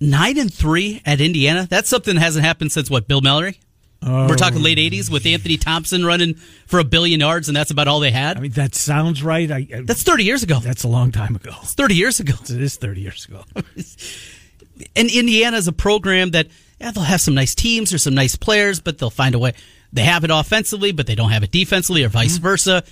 nine 0.00 0.38
and 0.38 0.52
three 0.52 1.00
at 1.06 1.20
Indiana. 1.22 1.66
That's 1.68 1.88
something 1.88 2.14
that 2.16 2.20
hasn't 2.20 2.44
happened 2.44 2.72
since 2.72 2.90
what? 2.90 3.08
Bill 3.08 3.22
Mallory. 3.22 3.58
Oh. 4.02 4.28
We're 4.28 4.36
talking 4.36 4.62
late 4.62 4.78
'80s 4.78 5.10
with 5.10 5.26
Anthony 5.26 5.58
Thompson 5.58 6.04
running 6.06 6.34
for 6.66 6.78
a 6.78 6.84
billion 6.84 7.20
yards, 7.20 7.48
and 7.48 7.56
that's 7.56 7.70
about 7.70 7.86
all 7.86 8.00
they 8.00 8.10
had. 8.10 8.38
I 8.38 8.40
mean, 8.40 8.52
that 8.52 8.74
sounds 8.74 9.22
right. 9.22 9.50
I, 9.50 9.66
I, 9.74 9.80
that's 9.84 10.02
30 10.02 10.24
years 10.24 10.42
ago. 10.42 10.58
That's 10.58 10.84
a 10.84 10.88
long 10.88 11.12
time 11.12 11.36
ago. 11.36 11.52
It's 11.62 11.74
30 11.74 11.94
years 11.94 12.18
ago. 12.18 12.32
It 12.42 12.50
is 12.50 12.76
30 12.76 13.00
years 13.00 13.26
ago. 13.26 13.44
and 14.96 15.10
Indiana 15.10 15.58
is 15.58 15.68
a 15.68 15.72
program 15.72 16.30
that 16.30 16.48
yeah, 16.80 16.92
they'll 16.92 17.04
have 17.04 17.20
some 17.20 17.34
nice 17.34 17.54
teams 17.54 17.92
or 17.92 17.98
some 17.98 18.14
nice 18.14 18.36
players, 18.36 18.80
but 18.80 18.98
they'll 18.98 19.10
find 19.10 19.34
a 19.34 19.38
way. 19.38 19.52
They 19.92 20.02
have 20.02 20.24
it 20.24 20.30
offensively, 20.30 20.92
but 20.92 21.06
they 21.06 21.14
don't 21.14 21.30
have 21.30 21.42
it 21.42 21.50
defensively, 21.50 22.04
or 22.04 22.08
vice 22.08 22.34
mm-hmm. 22.34 22.42
versa. 22.42 22.82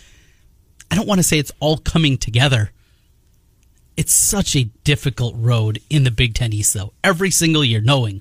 I 0.90 0.94
don't 0.94 1.06
want 1.06 1.20
to 1.20 1.22
say 1.22 1.38
it's 1.38 1.52
all 1.60 1.78
coming 1.78 2.18
together. 2.18 2.70
It's 3.96 4.12
such 4.12 4.54
a 4.54 4.64
difficult 4.84 5.34
road 5.36 5.80
in 5.88 6.04
the 6.04 6.10
Big 6.10 6.34
Ten 6.34 6.52
East, 6.52 6.74
though. 6.74 6.92
Every 7.02 7.30
single 7.30 7.64
year, 7.64 7.80
knowing 7.80 8.20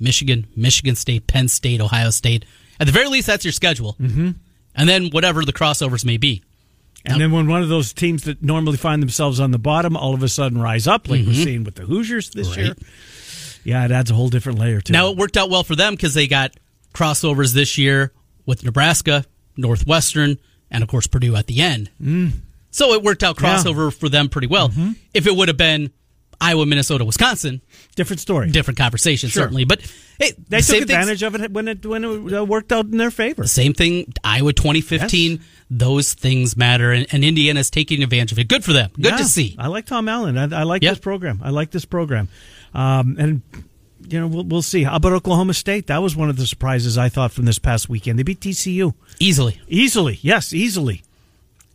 Michigan, 0.00 0.46
Michigan 0.56 0.96
State, 0.96 1.26
Penn 1.26 1.48
State, 1.48 1.80
Ohio 1.80 2.10
State. 2.10 2.44
At 2.80 2.86
the 2.86 2.92
very 2.92 3.08
least, 3.08 3.26
that's 3.26 3.44
your 3.44 3.52
schedule. 3.52 3.96
Mm-hmm. 4.00 4.30
And 4.74 4.88
then 4.88 5.10
whatever 5.10 5.44
the 5.44 5.52
crossovers 5.52 6.04
may 6.04 6.16
be. 6.16 6.42
And 7.04 7.14
now, 7.14 7.18
then 7.18 7.32
when 7.32 7.48
one 7.48 7.62
of 7.62 7.68
those 7.68 7.92
teams 7.92 8.24
that 8.24 8.42
normally 8.42 8.76
find 8.76 9.02
themselves 9.02 9.40
on 9.40 9.50
the 9.50 9.58
bottom 9.58 9.96
all 9.96 10.14
of 10.14 10.22
a 10.22 10.28
sudden 10.28 10.60
rise 10.60 10.86
up, 10.86 11.08
like 11.08 11.20
mm-hmm. 11.20 11.30
we're 11.30 11.44
seeing 11.44 11.64
with 11.64 11.74
the 11.74 11.82
Hoosiers 11.82 12.30
this 12.30 12.48
right. 12.50 12.58
year, 12.58 12.74
yeah, 13.64 13.84
it 13.84 13.90
adds 13.90 14.10
a 14.10 14.14
whole 14.14 14.28
different 14.28 14.58
layer 14.58 14.80
to 14.80 14.92
now, 14.92 14.98
it. 14.98 15.02
Now, 15.02 15.12
it 15.12 15.18
worked 15.18 15.36
out 15.36 15.50
well 15.50 15.64
for 15.64 15.76
them 15.76 15.94
because 15.94 16.14
they 16.14 16.26
got 16.26 16.52
crossovers 16.94 17.54
this 17.54 17.78
year 17.78 18.12
with 18.46 18.64
Nebraska, 18.64 19.24
Northwestern, 19.56 20.38
and 20.70 20.82
of 20.82 20.88
course 20.88 21.06
Purdue 21.06 21.36
at 21.36 21.46
the 21.46 21.60
end. 21.60 21.90
Mm. 22.02 22.32
So 22.70 22.92
it 22.92 23.02
worked 23.02 23.22
out 23.22 23.36
crossover 23.36 23.92
for 23.92 24.08
them 24.08 24.28
pretty 24.28 24.46
well. 24.46 24.68
Mm-hmm. 24.68 24.92
If 25.14 25.26
it 25.26 25.34
would 25.34 25.48
have 25.48 25.56
been 25.56 25.90
Iowa, 26.40 26.66
Minnesota, 26.66 27.04
Wisconsin, 27.04 27.60
different 27.96 28.20
story, 28.20 28.50
different 28.50 28.78
conversation 28.78 29.28
sure. 29.28 29.42
certainly. 29.42 29.64
But 29.64 29.80
hey, 30.18 30.32
they 30.48 30.60
took 30.60 30.82
advantage 30.82 31.20
things, 31.20 31.34
of 31.34 31.40
it 31.40 31.52
when 31.52 31.68
it 31.68 31.84
when 31.84 32.04
it 32.04 32.34
uh, 32.34 32.44
worked 32.44 32.72
out 32.72 32.86
in 32.86 32.96
their 32.96 33.10
favor. 33.10 33.46
Same 33.46 33.74
thing, 33.74 34.12
Iowa 34.22 34.52
2015. 34.52 35.32
Yes. 35.32 35.40
Those 35.70 36.14
things 36.14 36.56
matter, 36.56 36.92
and, 36.92 37.06
and 37.12 37.22
Indiana's 37.24 37.70
taking 37.70 38.02
advantage 38.02 38.32
of 38.32 38.38
it. 38.38 38.48
Good 38.48 38.64
for 38.64 38.72
them. 38.72 38.90
Good 38.94 39.04
yeah. 39.04 39.16
to 39.18 39.24
see. 39.24 39.54
I 39.58 39.66
like 39.66 39.84
Tom 39.84 40.08
Allen. 40.08 40.38
I, 40.38 40.60
I 40.60 40.62
like 40.62 40.82
yep. 40.82 40.92
this 40.92 41.00
program. 41.00 41.40
I 41.44 41.50
like 41.50 41.70
this 41.70 41.84
program, 41.84 42.28
um, 42.72 43.16
and 43.18 43.42
you 44.08 44.20
know, 44.20 44.26
we'll, 44.26 44.44
we'll, 44.44 44.62
see. 44.62 44.84
How 44.84 44.96
about 44.96 45.12
Oklahoma 45.12 45.54
State? 45.54 45.88
That 45.88 45.98
was 45.98 46.16
one 46.16 46.30
of 46.30 46.36
the 46.36 46.46
surprises 46.46 46.96
I 46.96 47.08
thought 47.08 47.32
from 47.32 47.44
this 47.44 47.58
past 47.58 47.88
weekend. 47.88 48.18
They 48.18 48.22
beat 48.22 48.40
TCU 48.40 48.94
easily. 49.18 49.60
Easily, 49.68 50.18
yes, 50.22 50.52
easily. 50.52 51.02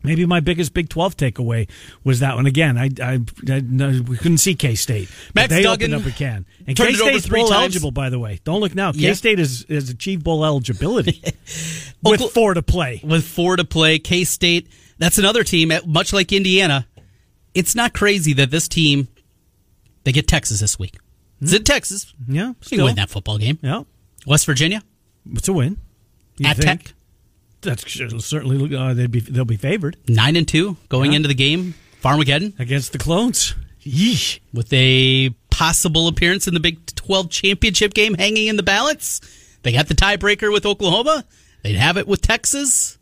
Maybe 0.03 0.25
my 0.25 0.41
biggest 0.41 0.73
Big 0.73 0.89
Twelve 0.89 1.15
takeaway 1.15 1.69
was 2.03 2.19
that 2.19 2.35
one. 2.35 2.45
Again, 2.45 2.77
I, 2.77 2.89
I, 3.01 3.19
I 3.49 3.61
no, 3.61 4.01
we 4.05 4.17
couldn't 4.17 4.39
see 4.39 4.53
K 4.53 4.75
State. 4.75 5.09
Max 5.33 5.49
they 5.49 5.63
Duggan 5.63 5.93
opened 5.93 6.07
up 6.07 6.13
a 6.13 6.15
can. 6.15 6.45
And 6.67 6.75
K 6.75 6.93
State's 6.93 7.27
bowl 7.27 7.47
times. 7.47 7.61
eligible, 7.61 7.91
by 7.91 8.09
the 8.09 8.19
way. 8.19 8.39
Don't 8.43 8.59
look 8.59 8.75
now. 8.75 8.91
K 8.91 9.13
State 9.13 9.39
has, 9.39 9.65
has 9.69 9.89
achieved 9.89 10.23
bowl 10.23 10.43
eligibility 10.43 11.21
with 12.03 12.21
four 12.31 12.53
to 12.53 12.61
play. 12.61 12.99
With 13.03 13.23
four 13.23 13.55
to 13.55 13.63
play, 13.63 13.97
K 13.99 14.25
State. 14.25 14.67
That's 14.97 15.17
another 15.17 15.43
team. 15.43 15.71
Much 15.85 16.11
like 16.11 16.33
Indiana, 16.33 16.85
it's 17.53 17.75
not 17.75 17.93
crazy 17.93 18.33
that 18.33 18.51
this 18.51 18.67
team 18.67 19.07
they 20.03 20.11
get 20.11 20.27
Texas 20.27 20.59
this 20.59 20.77
week. 20.77 20.97
It's 21.41 21.53
in 21.53 21.59
hmm. 21.59 21.63
Texas. 21.63 22.13
Yeah, 22.27 22.53
still. 22.61 22.79
you 22.79 22.85
win 22.85 22.95
that 22.95 23.09
football 23.09 23.37
game. 23.37 23.59
Yeah, 23.61 23.83
West 24.25 24.45
Virginia. 24.45 24.83
It's 25.31 25.47
a 25.47 25.53
win. 25.53 25.77
You 26.37 26.49
At 26.49 26.57
think? 26.57 26.83
Tech. 26.83 26.93
That's 27.63 28.25
certainly 28.25 28.75
uh, 28.75 28.93
they'd 28.93 29.11
be 29.11 29.19
they'll 29.19 29.45
be 29.45 29.57
favored. 29.57 29.97
Nine 30.07 30.35
and 30.35 30.47
two 30.47 30.77
going 30.89 31.11
yeah. 31.11 31.17
into 31.17 31.27
the 31.27 31.33
game. 31.35 31.73
Farmageddon 32.03 32.59
against 32.59 32.91
the 32.91 32.97
Clones. 32.97 33.55
Yeesh. 33.81 34.39
With 34.53 34.71
a 34.71 35.29
possible 35.49 36.07
appearance 36.07 36.47
in 36.47 36.53
the 36.53 36.59
Big 36.59 36.85
Twelve 36.95 37.29
championship 37.29 37.93
game 37.93 38.13
hanging 38.13 38.47
in 38.47 38.57
the 38.57 38.63
balance. 38.63 39.21
They 39.63 39.71
got 39.71 39.87
the 39.87 39.95
tiebreaker 39.95 40.51
with 40.51 40.65
Oklahoma. 40.65 41.25
They'd 41.63 41.75
have 41.75 41.97
it 41.97 42.07
with 42.07 42.21
Texas. 42.21 42.97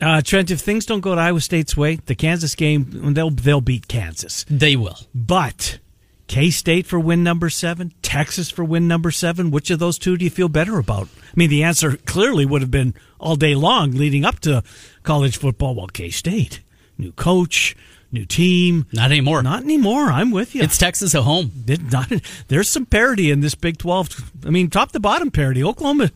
Uh, 0.00 0.22
Trent, 0.22 0.50
if 0.50 0.60
things 0.60 0.86
don't 0.86 1.00
go 1.00 1.14
to 1.14 1.20
Iowa 1.20 1.40
State's 1.40 1.76
way, 1.76 1.96
the 1.96 2.14
Kansas 2.14 2.54
game 2.54 3.12
they'll 3.14 3.30
they'll 3.30 3.60
beat 3.60 3.88
Kansas. 3.88 4.46
They 4.48 4.76
will. 4.76 4.98
But 5.14 5.78
K 6.26 6.50
State 6.50 6.86
for 6.86 6.98
win 6.98 7.22
number 7.22 7.50
seven, 7.50 7.92
Texas 8.02 8.50
for 8.50 8.64
win 8.64 8.88
number 8.88 9.10
seven. 9.10 9.50
Which 9.50 9.70
of 9.70 9.78
those 9.78 9.98
two 9.98 10.16
do 10.16 10.24
you 10.24 10.30
feel 10.30 10.48
better 10.48 10.78
about? 10.78 11.08
I 11.22 11.32
mean, 11.34 11.50
the 11.50 11.62
answer 11.62 11.96
clearly 11.96 12.46
would 12.46 12.62
have 12.62 12.70
been 12.70 12.94
all 13.20 13.36
day 13.36 13.54
long 13.54 13.92
leading 13.92 14.24
up 14.24 14.40
to 14.40 14.62
college 15.02 15.36
football. 15.36 15.74
Well, 15.74 15.88
K 15.88 16.10
State, 16.10 16.60
new 16.96 17.12
coach, 17.12 17.76
new 18.10 18.24
team. 18.24 18.86
Not 18.92 19.10
anymore. 19.10 19.42
Not 19.42 19.62
anymore. 19.62 20.04
I'm 20.04 20.30
with 20.30 20.54
you. 20.54 20.62
It's 20.62 20.78
Texas 20.78 21.14
at 21.14 21.22
home. 21.22 21.50
Not, 21.92 22.10
there's 22.48 22.70
some 22.70 22.86
parity 22.86 23.30
in 23.30 23.40
this 23.40 23.54
Big 23.54 23.76
12. 23.76 24.46
I 24.46 24.50
mean, 24.50 24.70
top 24.70 24.92
to 24.92 25.00
bottom 25.00 25.30
parity. 25.30 25.62
Oklahoma, 25.62 26.10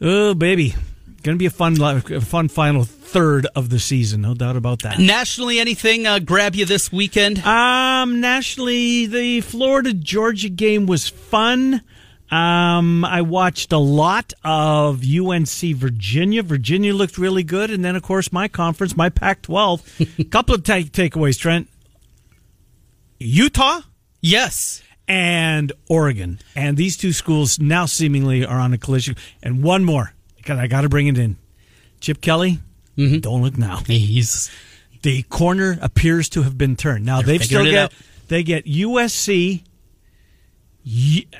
oh, 0.00 0.34
baby. 0.34 0.74
Going 1.22 1.36
to 1.36 1.38
be 1.38 1.46
a 1.46 1.50
fun, 1.50 1.76
fun 2.00 2.48
final 2.48 2.84
third 2.84 3.46
of 3.54 3.68
the 3.70 3.78
season, 3.78 4.22
no 4.22 4.34
doubt 4.34 4.56
about 4.56 4.82
that. 4.82 4.98
Nationally, 4.98 5.60
anything 5.60 6.06
uh, 6.06 6.18
grab 6.18 6.54
you 6.56 6.64
this 6.64 6.90
weekend? 6.90 7.38
Um, 7.46 8.20
nationally, 8.20 9.06
the 9.06 9.40
Florida 9.42 9.92
Georgia 9.92 10.48
game 10.48 10.86
was 10.86 11.08
fun. 11.08 11.82
Um, 12.30 13.04
I 13.04 13.20
watched 13.20 13.72
a 13.72 13.78
lot 13.78 14.32
of 14.42 15.02
UNC 15.04 15.76
Virginia. 15.76 16.42
Virginia 16.42 16.94
looked 16.94 17.18
really 17.18 17.44
good, 17.44 17.70
and 17.70 17.84
then 17.84 17.94
of 17.94 18.02
course 18.02 18.32
my 18.32 18.48
conference, 18.48 18.96
my 18.96 19.10
Pac-12. 19.10 20.18
A 20.18 20.24
couple 20.30 20.54
of 20.54 20.64
take- 20.64 20.92
takeaways, 20.92 21.38
Trent. 21.38 21.68
Utah, 23.20 23.82
yes, 24.20 24.82
and 25.06 25.72
Oregon, 25.88 26.40
and 26.56 26.76
these 26.76 26.96
two 26.96 27.12
schools 27.12 27.60
now 27.60 27.84
seemingly 27.86 28.44
are 28.44 28.58
on 28.58 28.72
a 28.72 28.78
collision. 28.78 29.14
And 29.42 29.62
one 29.62 29.84
more. 29.84 30.14
I 30.48 30.66
got 30.66 30.82
to 30.82 30.88
bring 30.88 31.06
it 31.06 31.18
in. 31.18 31.36
Chip 32.00 32.20
Kelly, 32.20 32.58
mm-hmm. 32.96 33.18
don't 33.18 33.42
look 33.42 33.56
now. 33.56 33.76
He's 33.86 34.50
the 35.02 35.22
corner 35.24 35.78
appears 35.80 36.28
to 36.30 36.42
have 36.42 36.56
been 36.56 36.76
turned. 36.76 37.04
Now 37.04 37.22
they've 37.22 37.42
still 37.42 37.64
get 37.64 37.92
they 38.28 38.42
get 38.42 38.64
USC 38.66 39.62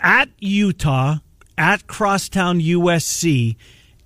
at 0.00 0.28
Utah, 0.38 1.16
at 1.56 1.86
Crosstown 1.86 2.60
USC, 2.60 3.56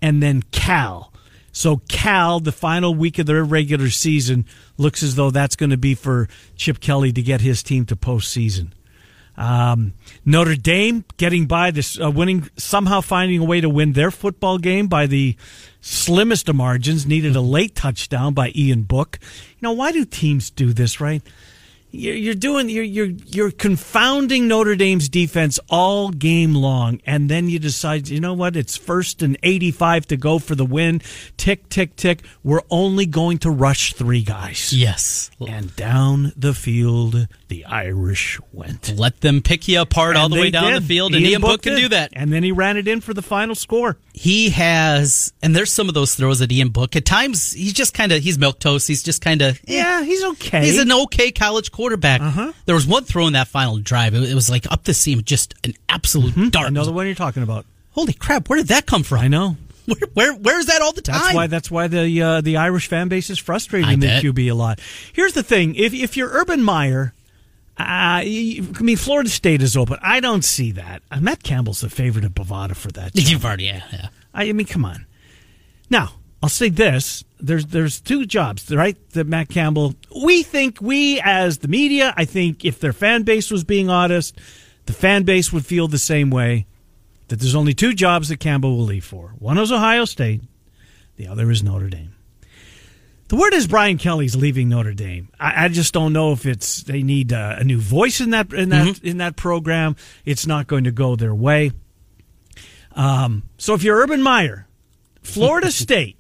and 0.01 0.23
then 0.23 0.43
Cal. 0.53 1.13
So 1.53 1.81
Cal, 1.89 2.41
the 2.41 2.53
final 2.53 2.95
week 2.95 3.19
of 3.19 3.27
their 3.27 3.43
regular 3.43 3.89
season, 3.89 4.45
looks 4.77 5.03
as 5.03 5.15
though 5.15 5.31
that's 5.31 5.57
going 5.57 5.71
to 5.71 5.79
be 5.79 5.95
for 5.95 6.29
Chip 6.55 6.81
Kelly 6.81 7.13
to 7.13 7.23
get 7.23 7.41
his 7.41 7.63
team 7.63 7.87
to 7.87 7.97
postseason. 7.97 8.73
Um, 9.37 9.93
Notre 10.25 10.57
Dame 10.57 11.05
getting 11.17 11.47
by 11.47 11.71
this, 11.71 12.01
uh, 12.01 12.11
winning 12.11 12.49
somehow 12.57 13.01
finding 13.01 13.41
a 13.41 13.45
way 13.45 13.61
to 13.61 13.69
win 13.69 13.93
their 13.93 14.11
football 14.11 14.59
game 14.59 14.89
by 14.89 15.07
the 15.07 15.37
slimmest 15.81 16.49
of 16.49 16.57
margins. 16.57 17.07
Needed 17.07 17.37
a 17.37 17.41
late 17.41 17.75
touchdown 17.75 18.35
by 18.35 18.53
Ian 18.55 18.83
Book. 18.83 19.19
You 19.23 19.63
know 19.63 19.73
why 19.73 19.93
do 19.93 20.05
teams 20.05 20.51
do 20.51 20.73
this? 20.73 21.01
Right? 21.01 21.23
You're 21.97 22.35
doing 22.35 22.69
you're 22.69 22.85
you're 22.85 23.07
you're 23.27 23.51
confounding 23.51 24.49
Notre 24.49 24.77
Dame's 24.77 25.09
defense 25.09 25.59
all 25.69 26.11
game 26.11 26.55
long, 26.55 27.01
and 27.07 27.29
then 27.29 27.49
you 27.49 27.59
decide, 27.59 28.09
you 28.09 28.21
know 28.21 28.35
what? 28.35 28.57
It's 28.57 28.77
first 28.77 29.23
and 29.23 29.37
eighty-five 29.43 30.07
to 30.09 30.17
go 30.17 30.39
for 30.39 30.55
the 30.55 30.65
win. 30.65 31.01
Tick 31.37 31.69
tick 31.69 31.97
tick. 31.97 32.23
We're 32.43 32.63
only 32.71 33.07
going 33.07 33.39
to 33.39 33.51
rush 33.51 33.95
three 33.95 34.23
guys. 34.23 34.73
Yes, 34.73 35.31
and 35.47 35.75
down 35.77 36.33
the 36.37 36.55
field 36.55 37.29
the 37.49 37.65
Irish 37.65 38.41
went. 38.53 38.99
Let 38.99 39.21
them 39.21 39.41
pick 39.41 39.69
you 39.69 39.81
apart 39.81 40.11
and 40.11 40.19
all 40.19 40.29
the 40.29 40.41
way 40.41 40.51
down 40.51 40.73
did. 40.73 40.83
the 40.83 40.87
field, 40.87 41.15
and 41.15 41.23
Ian, 41.23 41.33
Ian 41.33 41.41
Book, 41.41 41.51
Book 41.51 41.63
can 41.63 41.77
do 41.77 41.89
that. 41.89 42.13
And 42.15 42.33
then 42.33 42.43
he 42.43 42.53
ran 42.53 42.77
it 42.77 42.89
in 42.89 43.01
for 43.01 43.15
the 43.15 43.23
final 43.23 43.55
score. 43.55 43.97
He 44.19 44.49
has, 44.49 45.31
and 45.43 45.55
there's 45.55 45.71
some 45.71 45.89
of 45.89 45.95
those 45.95 46.15
throws 46.15 46.41
at 46.41 46.51
Ian 46.51 46.71
Book. 46.71 46.97
At 46.97 47.05
times, 47.05 47.53
he's 47.53 47.75
just 47.75 47.93
kind 47.93 48.13
of 48.13 48.23
he's 48.23 48.39
milk 48.39 48.59
toast. 48.59 48.89
He's 48.89 49.03
just 49.03 49.21
kind 49.21 49.43
of 49.43 49.57
eh. 49.69 49.77
yeah, 49.77 50.03
he's 50.03 50.25
okay. 50.25 50.65
He's 50.65 50.79
an 50.79 50.91
okay 50.91 51.31
college 51.31 51.71
quarterback. 51.71 52.23
Uh-huh. 52.23 52.53
There 52.65 52.75
was 52.75 52.87
one 52.87 53.05
throw 53.05 53.27
in 53.27 53.35
that 53.35 53.47
final 53.47 53.77
drive. 53.77 54.15
It, 54.15 54.35
was 54.35 54.49
like 54.49 54.73
up 54.73 54.85
the 54.85 54.95
seam, 54.95 55.23
just 55.23 55.53
an 55.65 55.75
absolute 55.91 56.33
mm-hmm. 56.33 56.49
dart. 56.49 56.69
I 56.69 56.71
know 56.71 56.87
the 56.87 56.93
one 56.93 57.05
you're 57.05 57.15
talking 57.15 57.43
about. 57.43 57.67
Holy 57.91 58.15
crap! 58.15 58.49
Where 58.49 58.57
did 58.57 58.69
that 58.69 58.87
come 58.87 59.03
from? 59.03 59.19
I 59.19 59.29
know. 59.29 59.59
Where, 59.85 59.97
where 60.15 60.35
where's 60.35 60.67
that 60.67 60.81
all 60.81 60.93
the 60.93 61.03
time? 61.03 61.21
That's 61.21 61.35
why 61.35 61.47
that's 61.47 61.71
why 61.71 61.87
the 61.87 62.23
uh, 62.23 62.41
the 62.41 62.57
Irish 62.57 62.89
fan 62.89 63.09
base 63.09 63.29
is 63.29 63.39
frustrating 63.39 63.93
in 63.93 64.01
the 64.01 64.07
QB 64.07 64.51
a 64.51 64.55
lot. 64.55 64.81
Here's 65.13 65.35
the 65.35 65.43
thing: 65.43 65.75
if 65.75 65.93
if 65.93 66.17
you're 66.17 66.31
Urban 66.31 66.63
Meyer, 66.63 67.13
uh, 67.79 67.83
I 68.25 68.63
mean 68.81 68.97
Florida 68.97 69.29
State 69.29 69.63
is 69.63 69.77
open. 69.77 69.99
I 70.03 70.21
don't 70.21 70.45
see 70.45 70.73
that. 70.73 71.03
Uh, 71.11 71.21
Matt 71.21 71.43
Campbell's 71.43 71.83
the 71.83 71.91
favorite 71.91 72.25
of 72.25 72.33
Bovada 72.33 72.75
for 72.75 72.91
that. 72.93 73.15
Job. 73.15 73.29
You've 73.29 73.45
already 73.45 73.65
yeah, 73.65 73.83
yeah. 73.93 74.09
I, 74.33 74.45
I 74.45 74.53
mean, 74.53 74.67
come 74.67 74.85
on. 74.85 75.07
Now 75.91 76.13
I'll 76.43 76.49
say 76.49 76.69
this: 76.69 77.25
there's 77.39 77.67
there's 77.67 78.01
two 78.01 78.27
jobs, 78.27 78.71
right? 78.75 78.97
That 79.11 79.27
Matt 79.27 79.49
Campbell. 79.49 79.95
We 80.25 80.43
think 80.43 80.81
we 80.81 81.21
as 81.21 81.59
the 81.59 81.69
media. 81.69 82.15
I 82.17 82.25
think 82.25 82.65
if 82.65 82.81
their 82.81 82.93
fan 82.93 83.23
base 83.23 83.51
was 83.51 83.65
being 83.65 83.91
honest, 83.91 84.39
the 84.87 84.93
fan 84.93 85.25
base 85.25 85.53
would 85.53 85.67
feel 85.67 85.89
the 85.89 85.99
same 85.99 86.31
way. 86.31 86.67
That 87.29 87.41
there's 87.41 87.57
only 87.57 87.75
two 87.75 87.93
jobs 87.93 88.29
that 88.29 88.39
Campbell 88.39 88.77
will 88.77 88.85
leave 88.85 89.05
for. 89.05 89.35
One 89.39 89.59
is 89.59 89.73
Ohio 89.73 90.05
State. 90.05 90.43
The 91.17 91.27
other 91.27 91.51
is 91.51 91.63
Notre 91.63 91.89
Dame. 91.89 92.15
The 93.29 93.37
word 93.37 93.55
is 93.55 93.67
Brian 93.67 93.99
Kelly's 93.99 94.37
leaving 94.37 94.69
Notre 94.69 94.95
Dame. 94.95 95.29
I, 95.39 95.65
I 95.65 95.69
just 95.69 95.93
don't 95.93 96.13
know 96.13 96.33
if 96.33 96.47
it's 96.47 96.83
they 96.83 97.03
need 97.03 97.33
a, 97.33 97.59
a 97.61 97.65
new 97.65 97.79
voice 97.79 98.21
in 98.21 98.31
that 98.31 98.53
in 98.53 98.69
that 98.69 98.87
mm-hmm. 98.87 99.07
in 99.07 99.17
that 99.19 99.37
program. 99.37 99.97
It's 100.25 100.47
not 100.47 100.67
going 100.67 100.85
to 100.85 100.93
go 100.93 101.17
their 101.17 101.35
way. 101.35 101.73
Um, 102.95 103.43
so 103.59 103.75
if 103.75 103.83
you're 103.83 103.99
Urban 103.99 104.23
Meyer, 104.23 104.67
Florida 105.23 105.71
State 105.73 106.17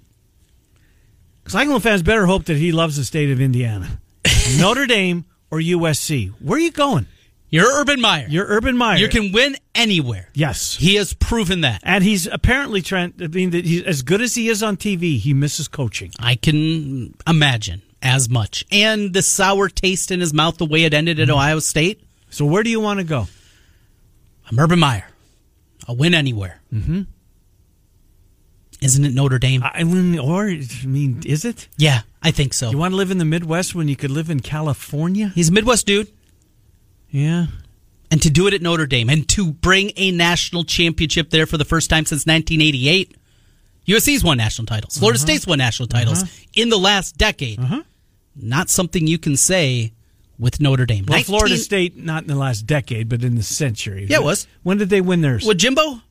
Cyclone 1.48 1.80
fans 1.80 2.02
better 2.02 2.26
hope 2.26 2.46
that 2.46 2.56
he 2.56 2.72
loves 2.72 2.96
the 2.96 3.04
state 3.04 3.30
of 3.30 3.40
Indiana. 3.40 4.00
Notre 4.58 4.86
Dame 4.86 5.24
or 5.50 5.58
USC. 5.58 6.30
Where 6.40 6.58
are 6.58 6.60
you 6.60 6.72
going? 6.72 7.06
You're 7.48 7.80
Urban 7.80 8.00
Meyer. 8.00 8.26
You're 8.28 8.46
Urban 8.46 8.76
Meyer. 8.76 8.96
You 8.98 9.08
can 9.08 9.32
win 9.32 9.56
anywhere. 9.74 10.28
Yes. 10.34 10.76
He 10.76 10.96
has 10.96 11.14
proven 11.14 11.60
that. 11.60 11.80
And 11.84 12.02
he's 12.02 12.26
apparently, 12.26 12.82
Trent, 12.82 13.14
I 13.20 13.28
mean, 13.28 13.50
that 13.50 13.64
he's, 13.64 13.82
as 13.82 14.02
good 14.02 14.20
as 14.20 14.34
he 14.34 14.48
is 14.48 14.62
on 14.62 14.76
TV, 14.76 15.18
he 15.18 15.32
misses 15.32 15.68
coaching. 15.68 16.10
I 16.18 16.34
can 16.34 17.14
imagine 17.26 17.82
as 18.02 18.28
much. 18.28 18.64
And 18.72 19.12
the 19.12 19.22
sour 19.22 19.68
taste 19.68 20.10
in 20.10 20.20
his 20.20 20.34
mouth, 20.34 20.58
the 20.58 20.66
way 20.66 20.84
it 20.84 20.92
ended 20.92 21.20
at 21.20 21.28
mm-hmm. 21.28 21.36
Ohio 21.36 21.58
State. 21.60 22.02
So 22.30 22.44
where 22.44 22.62
do 22.62 22.70
you 22.70 22.80
want 22.80 22.98
to 22.98 23.04
go? 23.04 23.28
I'm 24.50 24.58
Urban 24.58 24.78
Meyer. 24.78 25.06
I'll 25.88 25.96
win 25.96 26.14
anywhere. 26.14 26.60
Mm-hmm. 26.72 27.02
Isn't 28.82 29.04
it 29.04 29.14
Notre 29.14 29.38
Dame? 29.38 29.62
I 29.62 29.84
mean, 29.84 30.18
or 30.18 30.48
I 30.48 30.62
mean, 30.84 31.22
is 31.24 31.44
it? 31.44 31.68
Yeah, 31.78 32.02
I 32.22 32.30
think 32.30 32.52
so. 32.52 32.70
You 32.70 32.76
want 32.76 32.92
to 32.92 32.96
live 32.96 33.10
in 33.10 33.18
the 33.18 33.24
Midwest 33.24 33.74
when 33.74 33.88
you 33.88 33.96
could 33.96 34.10
live 34.10 34.28
in 34.28 34.40
California? 34.40 35.32
He's 35.34 35.48
a 35.48 35.52
Midwest 35.52 35.86
dude. 35.86 36.12
Yeah. 37.16 37.46
And 38.10 38.20
to 38.22 38.30
do 38.30 38.46
it 38.46 38.52
at 38.52 38.60
Notre 38.60 38.86
Dame 38.86 39.08
and 39.08 39.26
to 39.30 39.52
bring 39.52 39.90
a 39.96 40.10
national 40.12 40.64
championship 40.64 41.30
there 41.30 41.46
for 41.46 41.56
the 41.56 41.64
first 41.64 41.88
time 41.88 42.04
since 42.04 42.26
1988. 42.26 43.16
USC's 43.86 44.22
won 44.22 44.36
national 44.36 44.66
titles. 44.66 44.98
Florida 44.98 45.16
Uh-huh. 45.16 45.26
State's 45.26 45.46
won 45.46 45.58
national 45.58 45.88
uh-huh. 45.90 45.98
titles 45.98 46.24
in 46.54 46.68
the 46.68 46.76
last 46.78 47.16
decade. 47.16 47.58
Uh-huh. 47.58 47.82
Not 48.34 48.68
something 48.68 49.06
you 49.06 49.18
can 49.18 49.36
say 49.36 49.92
with 50.38 50.60
Notre 50.60 50.84
Dame. 50.84 51.06
Well, 51.08 51.16
19 51.16 51.24
Florida 51.24 51.56
State, 51.56 51.96
not 51.96 52.22
in 52.22 52.28
the 52.28 52.36
last 52.36 52.66
decade, 52.66 53.08
but 53.08 53.24
in 53.24 53.36
the 53.36 53.42
century. 53.42 54.06
Yeah, 54.10 54.18
it 54.18 54.22
was. 54.22 54.46
When 54.62 54.76
did 54.76 54.90
they 54.90 55.00
win 55.00 55.22
theirs? 55.22 55.46
With 55.46 55.56
Jimbo? 55.56 55.82
Was 55.82 56.02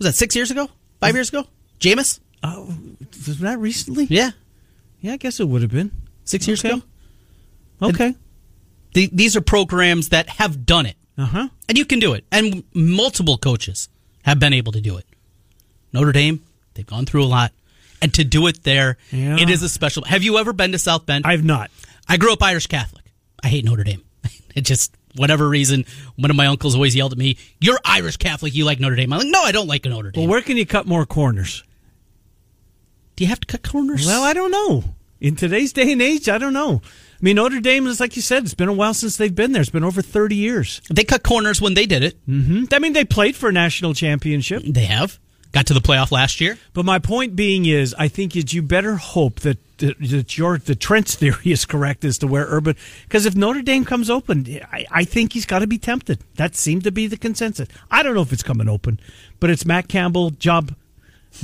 that 0.00 0.14
six 0.14 0.36
years 0.36 0.50
ago? 0.50 0.68
Five 1.00 1.12
mm. 1.12 1.14
years 1.14 1.30
ago? 1.30 1.46
Jameis? 1.80 2.20
Oh, 2.42 2.74
was 3.26 3.38
that 3.38 3.58
recently? 3.58 4.04
Yeah. 4.10 4.32
Yeah, 5.00 5.14
I 5.14 5.16
guess 5.16 5.40
it 5.40 5.48
would 5.48 5.62
have 5.62 5.70
been. 5.70 5.92
Six 6.24 6.46
years 6.46 6.62
Okay. 6.62 6.74
ago? 6.74 6.82
Okay. 7.82 8.14
The, 8.94 9.08
these 9.12 9.36
are 9.36 9.40
programs 9.40 10.10
that 10.10 10.28
have 10.28 10.66
done 10.66 10.86
it. 10.86 10.96
Uh 11.18 11.24
huh. 11.26 11.48
And 11.68 11.78
you 11.78 11.84
can 11.84 11.98
do 11.98 12.14
it. 12.14 12.24
And 12.32 12.64
multiple 12.74 13.38
coaches 13.38 13.88
have 14.22 14.38
been 14.38 14.52
able 14.52 14.72
to 14.72 14.80
do 14.80 14.96
it. 14.96 15.06
Notre 15.92 16.12
Dame, 16.12 16.42
they've 16.74 16.86
gone 16.86 17.04
through 17.06 17.24
a 17.24 17.26
lot. 17.26 17.52
And 18.00 18.12
to 18.14 18.24
do 18.24 18.46
it 18.48 18.62
there, 18.64 18.96
Yeah. 19.10 19.36
it 19.38 19.48
is 19.50 19.62
a 19.62 19.68
special. 19.68 20.04
Have 20.04 20.22
you 20.22 20.38
ever 20.38 20.52
been 20.52 20.72
to 20.72 20.78
South 20.78 21.06
Bend? 21.06 21.24
I've 21.26 21.44
not. 21.44 21.70
I 22.08 22.16
grew 22.16 22.32
up 22.32 22.42
Irish 22.42 22.66
Catholic. 22.66 23.04
I 23.42 23.48
hate 23.48 23.64
Notre 23.64 23.84
Dame. 23.84 24.02
It 24.54 24.66
just, 24.66 24.94
whatever 25.16 25.48
reason, 25.48 25.86
one 26.16 26.30
of 26.30 26.36
my 26.36 26.46
uncles 26.46 26.74
always 26.74 26.94
yelled 26.94 27.12
at 27.12 27.18
me, 27.18 27.38
You're 27.58 27.78
Irish 27.86 28.18
Catholic, 28.18 28.54
you 28.54 28.66
like 28.66 28.80
Notre 28.80 28.96
Dame. 28.96 29.10
I'm 29.12 29.20
like, 29.20 29.28
No, 29.28 29.40
I 29.42 29.50
don't 29.52 29.66
like 29.68 29.84
Notre 29.86 30.10
Dame. 30.10 30.22
Well, 30.24 30.30
where 30.30 30.42
can 30.42 30.56
you 30.58 30.66
cut 30.66 30.86
more 30.86 31.06
corners? 31.06 31.62
Do 33.16 33.24
you 33.24 33.28
have 33.28 33.40
to 33.40 33.46
cut 33.46 33.62
corners? 33.62 34.04
Well, 34.06 34.22
I 34.22 34.32
don't 34.34 34.50
know. 34.50 34.84
In 35.20 35.36
today's 35.36 35.72
day 35.72 35.92
and 35.92 36.02
age, 36.02 36.28
I 36.28 36.36
don't 36.38 36.52
know. 36.52 36.82
I 37.22 37.24
mean, 37.24 37.36
Notre 37.36 37.60
Dame 37.60 37.86
is 37.86 38.00
like 38.00 38.16
you 38.16 38.22
said. 38.22 38.42
It's 38.42 38.54
been 38.54 38.68
a 38.68 38.72
while 38.72 38.94
since 38.94 39.16
they've 39.16 39.34
been 39.34 39.52
there. 39.52 39.62
It's 39.62 39.70
been 39.70 39.84
over 39.84 40.02
thirty 40.02 40.34
years. 40.34 40.80
they 40.90 41.04
cut 41.04 41.22
corners 41.22 41.60
when 41.60 41.74
they 41.74 41.86
did 41.86 42.02
it. 42.02 42.16
hmm 42.26 42.64
I 42.72 42.80
mean, 42.80 42.94
they 42.94 43.04
played 43.04 43.36
for 43.36 43.48
a 43.48 43.52
national 43.52 43.94
championship. 43.94 44.62
They 44.66 44.86
have. 44.86 45.20
Got 45.52 45.66
to 45.66 45.74
the 45.74 45.80
playoff 45.80 46.10
last 46.10 46.40
year. 46.40 46.58
But 46.72 46.86
my 46.86 46.98
point 46.98 47.36
being 47.36 47.66
is, 47.66 47.94
I 47.98 48.08
think 48.08 48.32
that 48.32 48.54
you 48.54 48.62
better 48.62 48.96
hope 48.96 49.40
that 49.40 49.58
that, 49.78 49.98
that 50.00 50.36
your 50.38 50.58
the 50.58 50.74
Trent's 50.74 51.14
theory 51.22 51.52
is 51.52 51.64
correct 51.64 52.04
as 52.04 52.18
to 52.18 52.26
where 52.26 52.46
Urban. 52.48 52.74
Because 53.04 53.24
if 53.26 53.36
Notre 53.36 53.62
Dame 53.62 53.84
comes 53.84 54.10
open, 54.10 54.46
I, 54.72 54.86
I 54.90 55.04
think 55.04 55.34
he's 55.34 55.46
got 55.46 55.60
to 55.60 55.66
be 55.68 55.78
tempted. 55.78 56.20
That 56.36 56.56
seemed 56.56 56.82
to 56.84 56.90
be 56.90 57.06
the 57.06 57.16
consensus. 57.18 57.68
I 57.90 58.02
don't 58.02 58.14
know 58.14 58.22
if 58.22 58.32
it's 58.32 58.42
coming 58.42 58.68
open, 58.68 58.98
but 59.38 59.48
it's 59.50 59.64
Matt 59.64 59.86
Campbell 59.88 60.30
job 60.30 60.74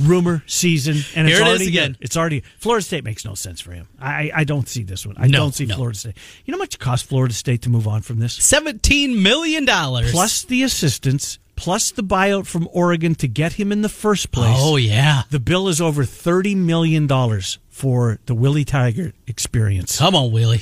rumor 0.01 0.43
season, 0.47 0.97
and 1.15 1.27
it's 1.27 1.37
Here 1.37 1.45
it 1.45 1.47
is 1.47 1.47
already 1.47 1.67
again. 1.67 1.97
It's 1.99 2.17
already 2.17 2.43
Florida 2.57 2.83
State 2.85 3.03
makes 3.03 3.25
no 3.25 3.33
sense 3.35 3.59
for 3.61 3.71
him. 3.71 3.87
I 3.99 4.31
I 4.33 4.43
don't 4.43 4.67
see 4.67 4.83
this 4.83 5.05
one. 5.05 5.15
I 5.17 5.27
No, 5.27 5.39
don't 5.39 5.55
see 5.55 5.65
no. 5.65 5.75
Florida 5.75 5.97
State. 5.97 6.17
You 6.45 6.51
know 6.51 6.57
how 6.57 6.63
much 6.63 6.75
it 6.75 6.79
cost 6.79 7.05
Florida 7.05 7.33
State 7.33 7.61
to 7.63 7.69
move 7.69 7.87
on 7.87 8.01
from 8.01 8.19
this? 8.19 8.37
$17 8.39 9.21
million. 9.21 9.65
Plus 9.65 10.43
the 10.43 10.63
assistance, 10.63 11.39
plus 11.55 11.91
the 11.91 12.03
buyout 12.03 12.45
from 12.45 12.67
Oregon 12.71 13.15
to 13.15 13.27
get 13.27 13.53
him 13.53 13.71
in 13.71 13.81
the 13.81 13.89
first 13.89 14.31
place. 14.31 14.55
Oh, 14.57 14.75
yeah. 14.77 15.23
The 15.29 15.39
bill 15.39 15.67
is 15.67 15.81
over 15.81 16.05
thirty 16.05 16.55
million 16.55 17.07
dollars 17.07 17.59
for 17.69 18.19
the 18.25 18.33
Willie 18.35 18.65
Taggart 18.65 19.15
experience. 19.27 19.97
Come 19.97 20.15
on, 20.15 20.31
Willie. 20.31 20.61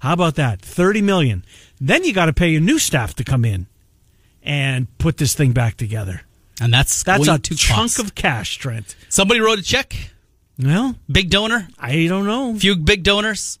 How 0.00 0.12
about 0.12 0.36
that? 0.36 0.60
Thirty 0.62 1.02
million. 1.02 1.44
Then 1.80 2.04
you 2.04 2.12
got 2.12 2.26
to 2.26 2.32
pay 2.32 2.48
your 2.50 2.60
new 2.60 2.78
staff 2.78 3.14
to 3.16 3.24
come 3.24 3.44
in 3.44 3.66
and 4.42 4.86
put 4.98 5.16
this 5.16 5.34
thing 5.34 5.52
back 5.52 5.76
together. 5.76 6.22
And 6.60 6.72
that's 6.72 7.02
That's 7.04 7.28
a 7.28 7.38
chunk 7.38 7.92
cost. 7.92 7.98
of 8.00 8.14
cash, 8.14 8.56
Trent. 8.56 8.96
Somebody 9.08 9.40
wrote 9.40 9.58
a 9.58 9.62
check. 9.62 9.94
Well, 10.58 10.96
Big 11.10 11.30
donor. 11.30 11.68
I 11.78 12.06
don't 12.08 12.26
know. 12.26 12.56
Few 12.58 12.74
big 12.76 13.04
donors. 13.04 13.58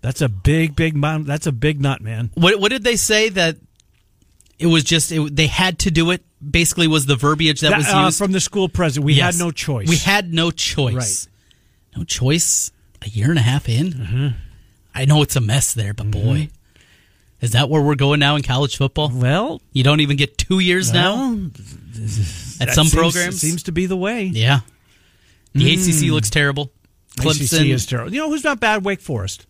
That's 0.00 0.20
a 0.20 0.28
big, 0.28 0.74
big 0.74 0.94
amount. 0.94 1.26
That's 1.26 1.46
a 1.46 1.52
big 1.52 1.80
nut, 1.80 2.00
man. 2.00 2.30
What, 2.34 2.58
what 2.58 2.70
did 2.70 2.82
they 2.82 2.96
say 2.96 3.28
that 3.28 3.56
it 4.58 4.66
was 4.66 4.82
just 4.82 5.12
it, 5.12 5.36
they 5.36 5.46
had 5.46 5.78
to 5.80 5.90
do 5.90 6.10
it? 6.10 6.24
Basically, 6.42 6.88
was 6.88 7.04
the 7.06 7.16
verbiage 7.16 7.60
that, 7.60 7.70
That, 7.70 7.78
was 7.78 7.92
uh, 7.92 8.02
used 8.06 8.18
from 8.18 8.32
the 8.32 8.40
school 8.40 8.68
president. 8.68 9.04
We 9.04 9.12
Yes. 9.14 9.36
had 9.36 9.44
no 9.44 9.50
choice. 9.50 9.88
We 9.88 9.96
had 9.96 10.32
no 10.32 10.50
choice. 10.50 10.94
Right. 10.94 11.98
No 11.98 12.04
choice. 12.04 12.72
A 13.02 13.08
year 13.08 13.28
and 13.30 13.38
a 13.38 13.42
half 13.42 13.68
in. 13.68 13.92
Mm-hmm. 13.92 14.28
I 14.94 15.04
know 15.04 15.22
it's 15.22 15.36
a 15.36 15.40
mess 15.40 15.74
there, 15.74 15.92
but 15.94 16.10
boy, 16.10 16.48
is 17.40 17.52
that 17.52 17.68
where 17.68 17.80
we're 17.82 17.94
going 17.94 18.20
now 18.20 18.36
in 18.36 18.42
college 18.42 18.76
football? 18.76 19.10
well, 19.14 19.60
You 19.72 19.84
don't 19.84 20.00
even 20.00 20.16
get 20.16 20.36
two 20.38 20.58
years 20.58 20.92
now 20.92 21.14
well, 21.16 21.50
at 22.60 22.68
that 22.68 22.74
some 22.74 22.86
seems- 22.86 22.94
programs. 22.94 23.40
seems 23.40 23.62
to 23.64 23.72
be 23.72 23.86
the 23.86 23.96
way. 23.96 24.24
yeah, 24.24 24.60
the 25.54 25.72
ACC 25.74 26.10
looks 26.12 26.30
terrible. 26.30 26.70
Clemson 27.16 27.60
ACC 27.60 27.66
is 27.70 27.86
terrible. 27.86 28.12
You 28.14 28.20
know 28.20 28.30
who's 28.30 28.44
not 28.44 28.60
bad? 28.60 28.84
Wake 28.84 29.00
Forest. 29.00 29.46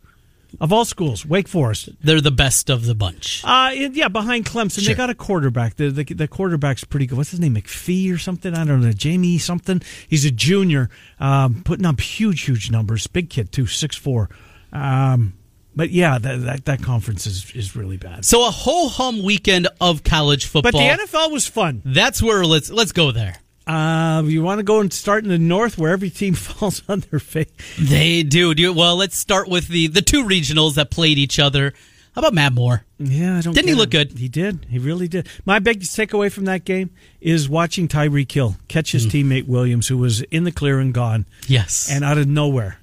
Of 0.61 0.73
all 0.73 0.85
schools, 0.85 1.25
Wake 1.25 1.47
Forest. 1.47 1.91
They're 2.03 2.21
the 2.21 2.33
best 2.33 2.71
of 2.71 2.85
the 2.85 2.95
bunch. 2.97 3.43
Uh, 3.45 3.71
yeah, 3.73 4.09
behind 4.09 4.47
Clemson, 4.47 4.85
they 4.85 4.95
got 4.95 5.09
a 5.09 5.15
quarterback. 5.15 5.77
The, 5.77 5.91
the 5.91 6.03
the 6.03 6.27
quarterback's 6.27 6.83
pretty 6.83 7.07
good. 7.07 7.17
What's 7.17 7.31
his 7.31 7.39
name? 7.39 7.55
McPhee 7.55 8.13
or 8.13 8.19
something? 8.19 8.53
I 8.55 8.65
don't 8.65 8.81
know. 8.81 8.91
Jamie 8.91 9.39
something. 9.39 9.81
He's 10.09 10.25
a 10.25 10.31
junior, 10.33 10.91
um, 11.21 11.63
putting 11.63 11.87
up 11.87 12.01
huge, 12.01 12.41
huge 12.43 12.69
numbers. 12.69 13.07
Big 13.07 13.31
kid 13.31 13.53
too, 13.53 13.67
six 13.67 13.95
four. 13.95 14.29
Um, 14.73 15.35
but 15.75 15.91
yeah, 15.91 16.19
that, 16.19 16.37
that 16.45 16.65
that 16.67 16.83
conference 16.83 17.27
is 17.27 17.51
is 17.55 17.77
really 17.77 17.97
bad. 17.97 18.25
So 18.25 18.47
a 18.47 18.51
whole 18.51 18.89
hum 18.89 19.23
weekend 19.23 19.69
of 19.81 20.03
college 20.05 20.47
football. 20.47 20.73
But 20.73 20.79
the 20.79 21.05
NFL 21.05 21.33
was 21.33 21.47
fun. 21.47 21.83
That's 21.85 22.23
where 22.23 22.45
let's 22.45 22.71
let's 22.71 22.93
go 22.93 23.13
there. 23.13 23.37
Uh, 23.67 24.23
you 24.27 24.43
want 24.43 24.59
to 24.59 24.65
go 24.65 24.81
and 24.81 24.93
start 24.93 25.23
in 25.23 25.31
the 25.31 25.39
north 25.39 25.79
where 25.79 25.93
every 25.93 26.11
team 26.11 26.35
falls 26.35 26.83
on 26.89 27.01
their 27.11 27.21
face. 27.21 27.51
They 27.79 28.23
do. 28.25 28.53
do 28.55 28.73
well, 28.73 28.97
let's 28.97 29.17
start 29.17 29.49
with 29.49 29.69
the 29.69 29.87
the 29.87 30.03
two 30.03 30.25
regionals 30.25 30.75
that 30.75 30.91
played 30.91 31.19
each 31.19 31.39
other. 31.39 31.73
How 32.13 32.23
about 32.23 32.35
Matt 32.35 32.53
Moore? 32.55 32.85
Yeah, 32.99 33.39
I 33.39 33.41
don't. 33.41 33.55
Didn't 33.55 33.69
he 33.69 33.75
look 33.77 33.91
good? 33.91 34.19
He 34.19 34.27
did. 34.29 34.67
He 34.69 34.81
really 34.81 35.07
did. 35.07 35.29
My 35.45 35.61
biggest 35.61 35.97
takeaway 35.97 36.33
from 36.33 36.47
that 36.47 36.65
game 36.65 36.91
is 37.21 37.49
watching 37.49 37.87
Tyreek 37.87 38.33
Hill 38.33 38.57
catch 38.67 38.91
his 38.91 39.07
teammate 39.07 39.47
Williams, 39.47 39.87
who 39.87 39.97
was 39.97 40.23
in 40.23 40.43
the 40.43 40.51
clear 40.51 40.81
and 40.81 40.93
gone, 40.93 41.25
Yes. 41.47 41.89
and 41.89 42.03
out 42.05 42.19
of 42.19 42.27
nowhere, 42.27 42.80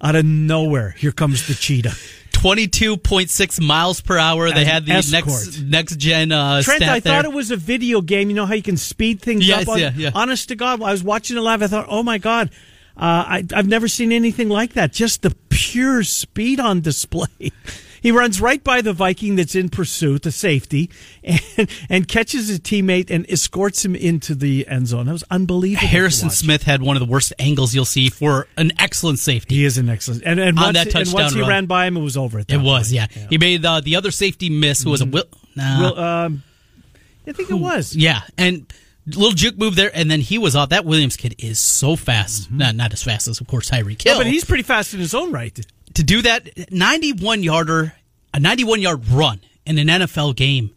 out 0.00 0.14
of 0.16 0.24
nowhere, 0.24 0.90
here 0.90 1.12
comes 1.12 1.46
the 1.46 1.54
cheetah. 1.54 1.94
22.6 2.32 3.60
miles 3.60 4.00
per 4.00 4.16
hour. 4.16 4.50
They 4.52 4.64
had 4.64 4.86
the 4.86 4.92
escort. 4.92 5.26
next 5.26 5.60
next 5.60 5.96
gen 5.98 6.30
uh, 6.30 6.62
Trent, 6.62 6.82
I 6.82 7.00
there. 7.00 7.12
thought 7.14 7.24
it 7.24 7.32
was 7.32 7.50
a 7.50 7.56
video 7.56 8.00
game. 8.00 8.30
You 8.30 8.36
know 8.36 8.46
how 8.46 8.54
you 8.54 8.62
can 8.62 8.76
speed 8.76 9.20
things 9.20 9.46
Yes, 9.46 9.62
up? 9.62 9.70
On, 9.70 9.78
yeah, 9.80 9.90
yeah. 9.96 10.10
Honest 10.14 10.48
to 10.48 10.54
God, 10.56 10.80
I 10.80 10.92
was 10.92 11.02
watching 11.02 11.36
it 11.36 11.40
live. 11.40 11.62
I 11.62 11.66
thought, 11.66 11.86
oh 11.88 12.02
my 12.04 12.18
God, 12.18 12.50
I, 13.04 13.44
I've 13.54 13.68
never 13.68 13.88
seen 13.88 14.12
anything 14.12 14.48
like 14.48 14.72
that. 14.74 14.92
Just 14.92 15.22
the 15.22 15.34
pure 15.48 16.02
speed 16.02 16.60
on 16.60 16.80
display. 16.80 17.28
He 18.00 18.12
runs 18.12 18.40
right 18.40 18.62
by 18.62 18.80
the 18.80 18.92
Viking 18.92 19.34
that's 19.34 19.56
in 19.56 19.70
pursuit, 19.70 20.22
the 20.22 20.30
safety, 20.30 20.88
and, 21.24 21.68
and 21.90 22.06
catches 22.06 22.46
his 22.46 22.60
teammate 22.60 23.10
and 23.10 23.26
escorts 23.28 23.84
him 23.84 23.96
into 23.96 24.36
the 24.36 24.68
end 24.68 24.86
zone. 24.86 25.06
That 25.06 25.12
was 25.14 25.24
unbelievable. 25.32 25.88
Harrison. 25.88 26.30
Smith 26.30 26.62
had 26.62 26.80
one 26.80 26.94
of 26.94 27.00
the 27.00 27.10
worst 27.10 27.32
angles 27.40 27.74
you'll 27.74 27.84
see 27.84 28.08
for 28.08 28.46
an 28.56 28.70
excellent 28.78 29.18
safety. 29.18 29.56
He 29.56 29.64
is 29.64 29.78
an 29.78 29.88
excellent. 29.88 30.22
And, 30.24 30.38
and 30.38 30.56
On 30.56 30.66
once, 30.66 30.74
that 30.76 30.86
and 30.86 30.92
touchdown 30.92 31.12
once 31.22 31.34
he 31.34 31.40
run. 31.40 31.48
ran 31.48 31.66
by 31.66 31.86
him, 31.86 31.96
it 31.96 32.00
was 32.02 32.16
over. 32.16 32.38
At 32.38 32.46
that 32.46 32.54
It 32.54 32.62
was, 32.62 32.92
point. 32.92 33.10
yeah. 33.16 33.26
He 33.30 33.36
made 33.36 33.64
uh, 33.66 33.80
the 33.80 33.96
other 33.96 34.12
safety 34.12 34.48
miss, 34.48 34.80
who 34.84 34.90
was 34.90 35.00
a 35.00 35.04
Will. 35.04 35.24
Nah, 35.56 35.80
Well, 35.80 35.98
um, 35.98 36.42
I 37.26 37.32
think 37.32 37.50
it 37.50 37.54
was. 37.58 37.96
yeah, 37.96 38.20
and 38.38 38.72
little 39.16 39.32
juke 39.32 39.58
move 39.58 39.74
there, 39.76 39.90
and 39.94 40.10
then 40.10 40.20
he 40.20 40.38
was 40.38 40.54
off. 40.56 40.70
That 40.70 40.84
Williams 40.84 41.16
kid 41.16 41.34
is 41.38 41.58
so 41.58 41.96
fast. 41.96 42.44
Mm-hmm. 42.44 42.58
Not 42.58 42.74
not 42.76 42.92
as 42.92 43.02
fast 43.02 43.28
as, 43.28 43.40
of 43.40 43.46
course, 43.46 43.70
Tyreek 43.70 44.02
Hill. 44.02 44.14
Oh, 44.14 44.18
but 44.18 44.26
he's 44.26 44.44
pretty 44.44 44.62
fast 44.64 44.94
in 44.94 45.00
his 45.00 45.14
own 45.14 45.32
right. 45.32 45.58
to 45.94 46.02
do 46.02 46.22
that 46.22 46.70
91 46.72 47.42
yarder, 47.42 47.94
a 48.34 48.40
91 48.40 48.80
yard 48.80 49.08
run 49.08 49.40
in 49.66 49.78
an 49.78 49.88
NFL 49.88 50.36
game. 50.36 50.70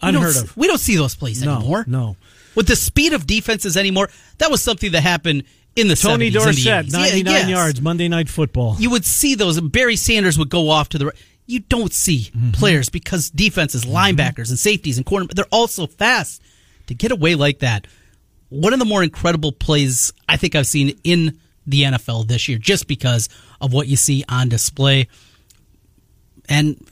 Unheard 0.00 0.36
of. 0.36 0.56
We 0.56 0.66
don't 0.66 0.78
see 0.80 0.96
those 0.96 1.14
plays 1.14 1.42
No, 1.44 1.56
anymore. 1.56 1.84
no. 1.86 2.16
With 2.56 2.66
the 2.66 2.74
speed 2.76 3.12
of 3.12 3.26
defenses 3.26 3.76
anymore, 3.76 4.08
that 4.38 4.50
was 4.50 4.60
something 4.62 4.90
that 4.92 5.00
happened 5.02 5.44
in 5.76 5.88
the 5.88 5.94
Tony 5.96 6.26
70s 6.30 6.46
and 6.46 6.56
the 6.56 6.64
Dorsett, 6.64 6.86
80s. 6.86 6.92
99 6.92 7.32
Yeah, 7.32 7.40
yes. 7.40 7.48
yards, 7.48 7.80
Monday 7.80 8.08
Night 8.08 8.28
Football. 8.28 8.76
You 8.78 8.90
would 8.90 9.04
see 9.04 9.36
those, 9.36 9.56
and 9.56 9.70
Barry 9.72 9.96
Sanders 9.96 10.36
would 10.38 10.50
go 10.50 10.68
off 10.70 10.88
to 10.90 10.98
the 10.98 11.06
right. 11.06 11.14
You 11.46 11.60
don't 11.60 11.92
see 11.92 12.30
Mm-hmm. 12.36 12.50
players 12.52 12.88
because 12.88 13.30
defenses, 13.30 13.84
linebackers, 13.84 14.50
and 14.50 14.58
safeties 14.58 14.96
and 14.96 15.06
corner, 15.06 15.26
they're 15.32 15.44
all 15.52 15.68
so 15.68 15.86
fast. 15.86 16.42
To 16.92 16.98
get 16.98 17.10
away 17.10 17.34
like 17.34 17.60
that, 17.60 17.86
one 18.50 18.74
of 18.74 18.78
the 18.78 18.84
more 18.84 19.02
incredible 19.02 19.50
plays 19.50 20.12
I 20.28 20.36
think 20.36 20.54
I've 20.54 20.66
seen 20.66 20.98
in 21.04 21.38
the 21.66 21.84
NFL 21.84 22.28
this 22.28 22.48
year, 22.48 22.58
just 22.58 22.86
because 22.86 23.30
of 23.62 23.72
what 23.72 23.88
you 23.88 23.96
see 23.96 24.24
on 24.28 24.50
display. 24.50 25.08
And 26.48 26.86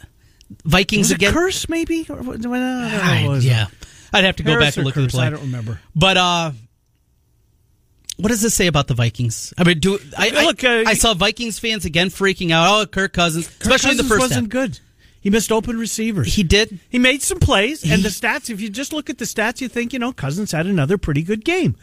Vikings 0.65 1.07
was 1.07 1.11
it 1.13 1.15
again. 1.17 1.33
curse 1.35 1.69
maybe? 1.69 2.07
Or, 2.09 2.17
what- 2.17 2.37
I 2.37 2.41
don't 2.41 3.27
what 3.29 3.37
it 3.39 3.45
yeah, 3.45 3.67
I'd 4.13 4.25
have 4.25 4.37
to 4.37 4.43
go 4.43 4.59
back 4.59 4.77
and 4.77 4.87
look 4.87 4.97
at 4.97 5.03
the 5.03 5.09
play. 5.09 5.27
I 5.27 5.31
don't 5.31 5.43
remember. 5.43 5.81
But 5.95 6.17
uh, 6.17 6.53
what 8.17 8.29
does 8.29 8.41
this 8.41 8.55
say 8.55 8.67
about 8.67 8.87
the 8.87 8.95
Vikings? 8.95 9.53
I 9.59 9.65
mean, 9.65 9.81
do 9.81 9.99
I, 10.17 10.31
I 10.35 10.45
Look, 10.47 10.65
uh, 10.65 10.85
I 10.87 10.95
saw 10.95 11.13
Vikings 11.15 11.59
fans 11.59 11.85
again 11.85 12.09
freaking 12.09 12.53
out. 12.53 12.81
Oh, 12.81 12.87
Kirk 12.87 13.13
Cousins, 13.13 13.49
Kirk 13.49 13.61
especially 13.63 13.93
in 13.93 13.97
the 13.99 14.05
first 14.05 14.21
wasn't 14.21 14.45
half. 14.45 14.49
good. 14.49 14.81
He 15.21 15.29
missed 15.31 15.53
open 15.53 15.79
receivers. 15.79 16.35
He 16.35 16.43
did. 16.43 16.79
He 16.89 16.99
made 16.99 17.23
some 17.23 17.39
plays, 17.41 17.83
and 17.83 17.97
He- 17.97 18.03
the 18.03 18.09
stats. 18.09 18.49
If 18.49 18.61
you 18.61 18.71
just 18.71 18.93
look 18.93 19.11
at 19.11 19.19
the 19.19 19.27
stats, 19.27 19.61
you 19.61 19.69
think 19.69 19.93
you 19.93 19.99
know 19.99 20.13
Cousins 20.13 20.53
had 20.53 20.67
another 20.67 20.97
pretty 20.97 21.23
good 21.23 21.45
game. 21.45 21.77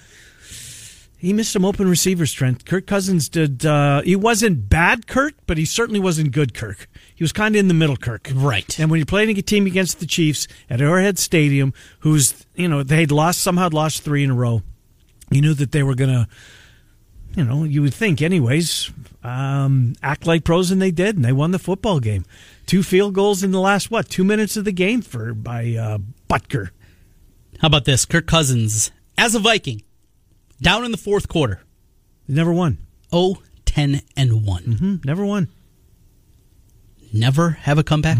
He 1.19 1.33
missed 1.33 1.51
some 1.51 1.65
open 1.65 1.87
receivers, 1.89 2.31
Trent. 2.31 2.65
Kirk 2.65 2.85
Cousins 2.85 3.27
did. 3.27 3.65
Uh, 3.65 4.01
he 4.01 4.15
wasn't 4.15 4.69
bad, 4.69 5.07
Kirk, 5.07 5.33
but 5.47 5.57
he 5.57 5.65
certainly 5.65 5.99
wasn't 5.99 6.31
good, 6.31 6.53
Kirk. 6.53 6.87
He 7.15 7.23
was 7.23 7.31
kind 7.31 7.55
of 7.55 7.59
in 7.59 7.67
the 7.67 7.73
middle, 7.73 7.97
Kirk. 7.97 8.29
Right. 8.35 8.77
And 8.79 8.91
when 8.91 8.99
you're 8.99 9.05
playing 9.07 9.35
a 9.35 9.41
team 9.41 9.65
against 9.65 9.99
the 9.99 10.05
Chiefs 10.05 10.47
at 10.69 10.79
Arrowhead 10.79 11.17
Stadium, 11.17 11.73
who's 12.01 12.45
you 12.55 12.67
know 12.67 12.83
they'd 12.83 13.11
lost 13.11 13.39
somehow 13.41 13.63
had 13.63 13.73
lost 13.73 14.03
three 14.03 14.23
in 14.23 14.29
a 14.29 14.35
row, 14.35 14.61
you 15.31 15.41
knew 15.41 15.55
that 15.55 15.71
they 15.71 15.81
were 15.81 15.95
going 15.95 16.11
to, 16.11 16.27
you 17.37 17.43
know, 17.43 17.63
you 17.63 17.83
would 17.83 17.93
think, 17.93 18.19
anyways, 18.19 18.91
um, 19.23 19.93
act 20.01 20.25
like 20.25 20.43
pros, 20.43 20.71
and 20.71 20.81
they 20.81 20.89
did, 20.89 21.15
and 21.15 21.23
they 21.23 21.31
won 21.31 21.51
the 21.51 21.59
football 21.59 21.99
game. 21.99 22.25
Two 22.65 22.81
field 22.81 23.13
goals 23.13 23.43
in 23.43 23.51
the 23.51 23.59
last 23.59 23.91
what 23.91 24.09
two 24.09 24.23
minutes 24.23 24.57
of 24.57 24.65
the 24.65 24.71
game 24.71 25.03
for 25.03 25.35
by 25.35 25.75
uh, 25.75 25.99
Butker. 26.27 26.71
How 27.59 27.67
about 27.67 27.85
this? 27.85 28.05
Kirk 28.05 28.25
Cousins, 28.25 28.89
as 29.19 29.35
a 29.35 29.39
Viking, 29.39 29.83
down 30.61 30.83
in 30.83 30.91
the 30.91 30.97
fourth 30.97 31.27
quarter, 31.27 31.61
never 32.27 32.51
won. 32.51 32.79
0 33.11 33.37
10 33.65 34.01
and 34.17 34.45
one 34.45 34.63
hmm 34.63 34.95
Never 35.05 35.23
won. 35.23 35.49
Never 37.13 37.51
have 37.51 37.77
a 37.77 37.83
comeback. 37.83 38.17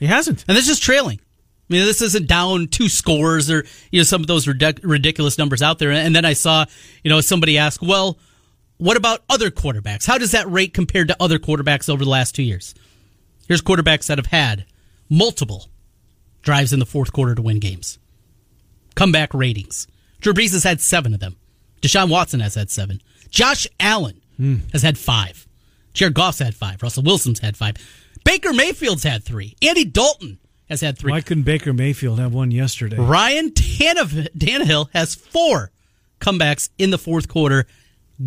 He 0.00 0.06
hasn't. 0.06 0.44
And 0.48 0.56
this 0.56 0.68
is 0.68 0.80
trailing. 0.80 1.20
I 1.20 1.72
mean, 1.72 1.84
this 1.84 2.02
isn't 2.02 2.26
down 2.26 2.68
two 2.68 2.88
scores 2.88 3.50
or 3.50 3.64
you 3.90 4.00
know 4.00 4.04
some 4.04 4.22
of 4.22 4.26
those 4.26 4.46
ridic- 4.46 4.80
ridiculous 4.82 5.36
numbers 5.38 5.62
out 5.62 5.78
there. 5.78 5.90
And 5.90 6.16
then 6.16 6.24
I 6.24 6.32
saw 6.32 6.64
you 7.02 7.10
know 7.10 7.20
somebody 7.20 7.58
ask, 7.58 7.80
well, 7.82 8.18
what 8.78 8.96
about 8.96 9.22
other 9.28 9.50
quarterbacks? 9.50 10.06
How 10.06 10.18
does 10.18 10.32
that 10.32 10.50
rate 10.50 10.74
compared 10.74 11.08
to 11.08 11.16
other 11.20 11.38
quarterbacks 11.38 11.88
over 11.88 12.04
the 12.04 12.10
last 12.10 12.34
two 12.34 12.42
years? 12.42 12.74
Here's 13.46 13.62
quarterbacks 13.62 14.06
that 14.06 14.18
have 14.18 14.26
had 14.26 14.64
multiple 15.08 15.68
drives 16.42 16.72
in 16.72 16.78
the 16.78 16.86
fourth 16.86 17.12
quarter 17.12 17.34
to 17.34 17.42
win 17.42 17.60
games. 17.60 17.98
Comeback 18.94 19.34
ratings. 19.34 19.86
Drew 20.20 20.32
Brees 20.32 20.52
has 20.52 20.64
had 20.64 20.80
seven 20.80 21.14
of 21.14 21.20
them. 21.20 21.36
Deshaun 21.82 22.08
Watson 22.08 22.40
has 22.40 22.54
had 22.54 22.70
seven. 22.70 23.02
Josh 23.28 23.66
Allen 23.78 24.20
hmm. 24.36 24.56
has 24.72 24.82
had 24.82 24.96
five. 24.96 25.46
Jared 25.92 26.14
Goff's 26.14 26.38
had 26.38 26.54
five. 26.54 26.82
Russell 26.82 27.02
Wilson's 27.02 27.40
had 27.40 27.56
five. 27.56 27.76
Baker 28.24 28.52
Mayfield's 28.52 29.02
had 29.02 29.22
three. 29.22 29.54
Andy 29.62 29.84
Dalton 29.84 30.38
has 30.68 30.80
had 30.80 30.98
three. 30.98 31.12
Why 31.12 31.20
couldn't 31.20 31.44
Baker 31.44 31.72
Mayfield 31.72 32.18
have 32.18 32.32
one 32.32 32.50
yesterday? 32.50 32.96
Ryan 32.96 33.50
Tannehill, 33.50 34.30
Tannehill 34.36 34.88
has 34.92 35.14
four 35.14 35.70
comebacks 36.20 36.70
in 36.78 36.90
the 36.90 36.98
fourth 36.98 37.28
quarter. 37.28 37.66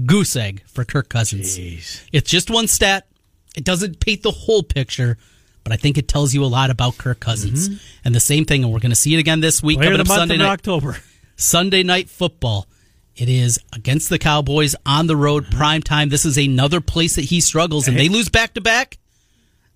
Goose 0.05 0.35
egg 0.35 0.63
for 0.67 0.83
Kirk 0.83 1.09
Cousins. 1.09 1.57
Jeez. 1.57 2.03
It's 2.11 2.29
just 2.29 2.49
one 2.49 2.67
stat. 2.67 3.07
It 3.55 3.63
doesn't 3.63 3.99
paint 3.99 4.23
the 4.23 4.31
whole 4.31 4.63
picture, 4.63 5.17
but 5.63 5.73
I 5.73 5.77
think 5.77 5.97
it 5.97 6.07
tells 6.07 6.33
you 6.33 6.43
a 6.43 6.47
lot 6.47 6.69
about 6.69 6.97
Kirk 6.97 7.19
Cousins. 7.19 7.81
And 8.05 8.13
the 8.13 8.19
same 8.19 8.45
thing, 8.45 8.63
and 8.63 8.71
we're 8.71 8.79
going 8.79 8.91
to 8.91 8.95
see 8.95 9.15
it 9.15 9.19
again 9.19 9.39
this 9.39 9.63
week 9.63 9.77
Player 9.77 9.91
coming 9.91 10.01
up 10.01 10.07
Sunday 10.07 10.35
in 10.35 10.41
night. 10.41 10.51
October. 10.51 10.97
Sunday 11.35 11.83
night 11.83 12.09
football. 12.09 12.67
It 13.15 13.29
is 13.29 13.59
against 13.73 14.09
the 14.09 14.19
Cowboys 14.19 14.75
on 14.85 15.07
the 15.07 15.15
road, 15.15 15.49
prime 15.49 15.81
time. 15.81 16.09
This 16.09 16.23
is 16.23 16.37
another 16.37 16.81
place 16.81 17.15
that 17.15 17.25
he 17.25 17.41
struggles, 17.41 17.87
and 17.87 17.97
they 17.97 18.09
lose 18.09 18.29
back 18.29 18.53
to 18.53 18.61
back. 18.61 18.99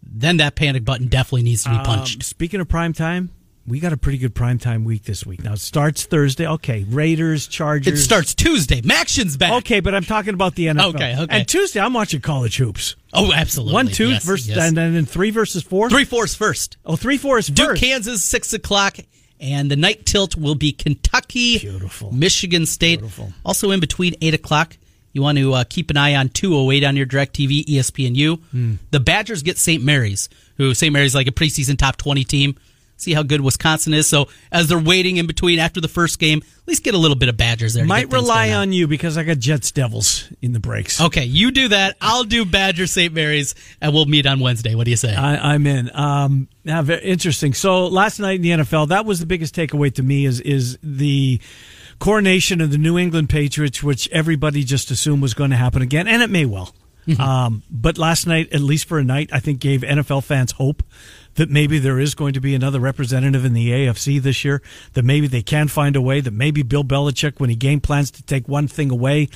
Then 0.03 0.37
that 0.37 0.55
panic 0.55 0.85
button 0.85 1.07
definitely 1.07 1.43
needs 1.43 1.63
to 1.63 1.71
be 1.71 1.77
punched. 1.77 2.17
Um, 2.17 2.21
speaking 2.21 2.59
of 2.59 2.67
prime 2.67 2.93
time, 2.93 3.31
we 3.67 3.79
got 3.79 3.93
a 3.93 3.97
pretty 3.97 4.17
good 4.17 4.33
prime 4.33 4.57
time 4.59 4.83
week 4.83 5.03
this 5.03 5.25
week. 5.25 5.43
Now 5.43 5.53
it 5.53 5.59
starts 5.59 6.05
Thursday. 6.05 6.47
Okay, 6.47 6.83
Raiders, 6.89 7.47
Chargers. 7.47 7.99
it 7.99 8.03
starts 8.03 8.33
Tuesday. 8.33 8.81
MACtion's 8.81 9.37
back. 9.37 9.51
Okay, 9.59 9.79
but 9.79 9.93
I'm 9.93 10.03
talking 10.03 10.33
about 10.33 10.55
the 10.55 10.67
NFL. 10.67 10.95
Okay, 10.95 11.15
okay. 11.19 11.25
And 11.39 11.47
Tuesday, 11.47 11.79
I'm 11.79 11.93
watching 11.93 12.21
college 12.21 12.57
hoops. 12.57 12.95
Oh, 13.13 13.31
absolutely. 13.33 13.73
One, 13.73 13.87
two 13.87 14.09
Yes, 14.09 14.23
versus, 14.23 14.49
yes. 14.49 14.57
and 14.57 14.75
then 14.77 15.05
three 15.05 15.29
versus 15.31 15.63
four. 15.63 15.89
Three 15.89 16.05
fours 16.05 16.33
first. 16.33 16.77
Oh, 16.85 16.95
three, 16.95 17.17
four 17.17 17.37
is 17.37 17.47
Duke, 17.47 17.69
first. 17.71 17.81
Kansas, 17.81 18.23
six 18.23 18.51
o'clock, 18.53 18.97
and 19.39 19.69
the 19.69 19.75
night 19.75 20.05
tilt 20.05 20.35
will 20.35 20.55
be 20.55 20.71
Kentucky, 20.71 21.59
Beautiful. 21.59 22.11
Michigan 22.11 22.65
State. 22.65 22.99
Beautiful. 22.99 23.31
Also 23.45 23.71
in 23.71 23.79
between 23.79 24.15
eight 24.21 24.33
o'clock, 24.33 24.77
you 25.13 25.21
want 25.21 25.37
to 25.37 25.53
uh, 25.53 25.63
keep 25.69 25.89
an 25.91 25.97
eye 25.97 26.15
on 26.15 26.29
two 26.29 26.55
oh 26.55 26.71
eight 26.71 26.83
on 26.83 26.95
your 26.95 27.05
DirecTV 27.05 27.65
ESPNU. 27.65 28.39
Hmm. 28.51 28.73
The 28.91 28.99
Badgers 29.01 29.43
get 29.43 29.57
St. 29.57 29.83
Mary's, 29.83 30.29
who 30.57 30.73
St. 30.73 30.91
Mary's 30.93 31.13
like 31.13 31.27
a 31.27 31.31
preseason 31.31 31.77
top 31.77 31.97
twenty 31.97 32.23
team. 32.23 32.55
See 33.01 33.13
how 33.13 33.23
good 33.23 33.41
Wisconsin 33.41 33.93
is. 33.93 34.07
So 34.07 34.27
as 34.51 34.67
they're 34.67 34.77
waiting 34.77 35.17
in 35.17 35.25
between 35.25 35.57
after 35.57 35.81
the 35.81 35.87
first 35.87 36.19
game, 36.19 36.39
at 36.39 36.67
least 36.67 36.83
get 36.83 36.93
a 36.93 36.97
little 36.99 37.17
bit 37.17 37.29
of 37.29 37.37
Badgers 37.37 37.73
there. 37.73 37.83
Might 37.83 38.11
rely 38.11 38.51
on 38.51 38.71
you 38.73 38.87
because 38.87 39.17
I 39.17 39.23
got 39.23 39.39
Jets 39.39 39.71
Devils 39.71 40.31
in 40.41 40.53
the 40.53 40.59
breaks. 40.59 41.01
Okay, 41.01 41.25
you 41.25 41.49
do 41.49 41.69
that. 41.69 41.97
I'll 41.99 42.23
do 42.23 42.45
Badger 42.45 42.85
St. 42.85 43.11
Mary's, 43.11 43.55
and 43.81 43.91
we'll 43.93 44.05
meet 44.05 44.27
on 44.27 44.39
Wednesday. 44.39 44.75
What 44.75 44.85
do 44.85 44.91
you 44.91 44.97
say? 44.97 45.15
I, 45.15 45.53
I'm 45.53 45.65
in. 45.65 45.89
Um, 45.95 46.47
very 46.63 47.03
interesting. 47.03 47.53
So 47.53 47.87
last 47.87 48.19
night 48.19 48.35
in 48.35 48.41
the 48.43 48.51
NFL, 48.51 48.89
that 48.89 49.05
was 49.05 49.19
the 49.19 49.25
biggest 49.25 49.55
takeaway 49.55 49.91
to 49.95 50.03
me 50.03 50.25
is 50.25 50.39
is 50.39 50.77
the 50.83 51.41
coronation 51.97 52.61
of 52.61 52.71
the 52.71 52.77
New 52.77 52.99
England 52.99 53.29
Patriots, 53.29 53.81
which 53.81 54.07
everybody 54.09 54.63
just 54.63 54.91
assumed 54.91 55.23
was 55.23 55.33
going 55.33 55.49
to 55.49 55.57
happen 55.57 55.81
again, 55.81 56.07
and 56.07 56.21
it 56.21 56.29
may 56.29 56.45
well. 56.45 56.73
Um, 57.19 57.63
but 57.69 57.97
last 57.97 58.27
night, 58.27 58.53
at 58.53 58.61
least 58.61 58.87
for 58.87 58.99
a 58.99 59.03
night, 59.03 59.31
I 59.33 59.39
think 59.39 59.59
gave 59.59 59.81
NFL 59.81 60.23
fans 60.23 60.53
hope 60.53 60.83
that 61.35 61.49
maybe 61.49 61.79
there 61.79 61.99
is 61.99 62.13
going 62.15 62.33
to 62.33 62.41
be 62.41 62.53
another 62.55 62.79
representative 62.79 63.45
in 63.45 63.53
the 63.53 63.69
AFC 63.69 64.21
this 64.21 64.43
year. 64.43 64.61
That 64.93 65.05
maybe 65.05 65.27
they 65.27 65.41
can 65.41 65.67
find 65.67 65.95
a 65.95 66.01
way. 66.01 66.19
That 66.21 66.33
maybe 66.33 66.63
Bill 66.63 66.83
Belichick, 66.83 67.39
when 67.39 67.49
he 67.49 67.55
game 67.55 67.79
plans 67.81 68.11
to 68.11 68.23
take 68.23 68.47
one 68.47 68.67
thing 68.67 68.91
away, 68.91 69.29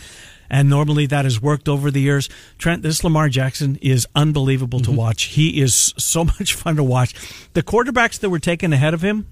and 0.49 0.69
normally 0.69 1.05
that 1.07 1.25
has 1.25 1.41
worked 1.41 1.67
over 1.69 1.89
the 1.89 2.01
years. 2.01 2.29
Trent, 2.57 2.83
this 2.83 3.03
Lamar 3.03 3.29
Jackson 3.29 3.77
is 3.81 4.05
unbelievable 4.15 4.79
to 4.81 4.91
watch. 4.91 5.23
He 5.23 5.59
is 5.61 5.93
so 5.97 6.23
much 6.39 6.53
fun 6.53 6.75
to 6.75 6.83
watch. 6.83 7.13
The 7.53 7.63
quarterbacks 7.63 8.19
that 8.19 8.29
were 8.29 8.39
taken 8.39 8.71
ahead 8.73 8.93
of 8.93 9.01
him. 9.01 9.27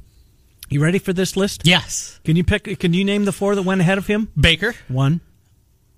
You 0.70 0.82
ready 0.82 0.98
for 0.98 1.14
this 1.14 1.36
list? 1.38 1.64
yes, 1.68 2.20
Can 2.24 2.36
you 2.36 2.44
pick? 2.44 2.80
Can 2.80 2.94
you 2.94 3.04
name 3.06 3.26
the 3.26 3.32
four 3.34 3.54
that 3.54 3.62
went 3.62 3.82
ahead 3.82 3.98
of 4.00 4.08
him? 4.08 4.30
Baker, 4.40 4.74
One. 4.88 5.22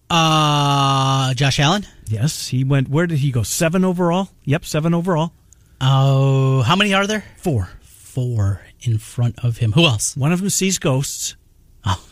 uh, 0.09 1.33
Josh 1.33 1.59
Allen. 1.59 1.85
Yes, 2.07 2.47
he 2.49 2.63
went. 2.63 2.89
Where 2.89 3.07
did 3.07 3.19
he 3.19 3.31
go? 3.31 3.43
Seven 3.43 3.85
overall. 3.85 4.29
Yep, 4.43 4.65
seven 4.65 4.93
overall. 4.93 5.33
Oh, 5.81 6.61
how 6.61 6.75
many 6.75 6.93
are 6.93 7.07
there? 7.07 7.23
Four. 7.37 7.69
Four 7.81 8.61
in 8.81 8.97
front 8.97 9.43
of 9.43 9.57
him. 9.57 9.73
Who 9.73 9.85
else? 9.85 10.15
One 10.15 10.31
of 10.31 10.39
them 10.39 10.49
sees 10.49 10.79
ghosts. 10.79 11.35
Oh. 11.85 12.03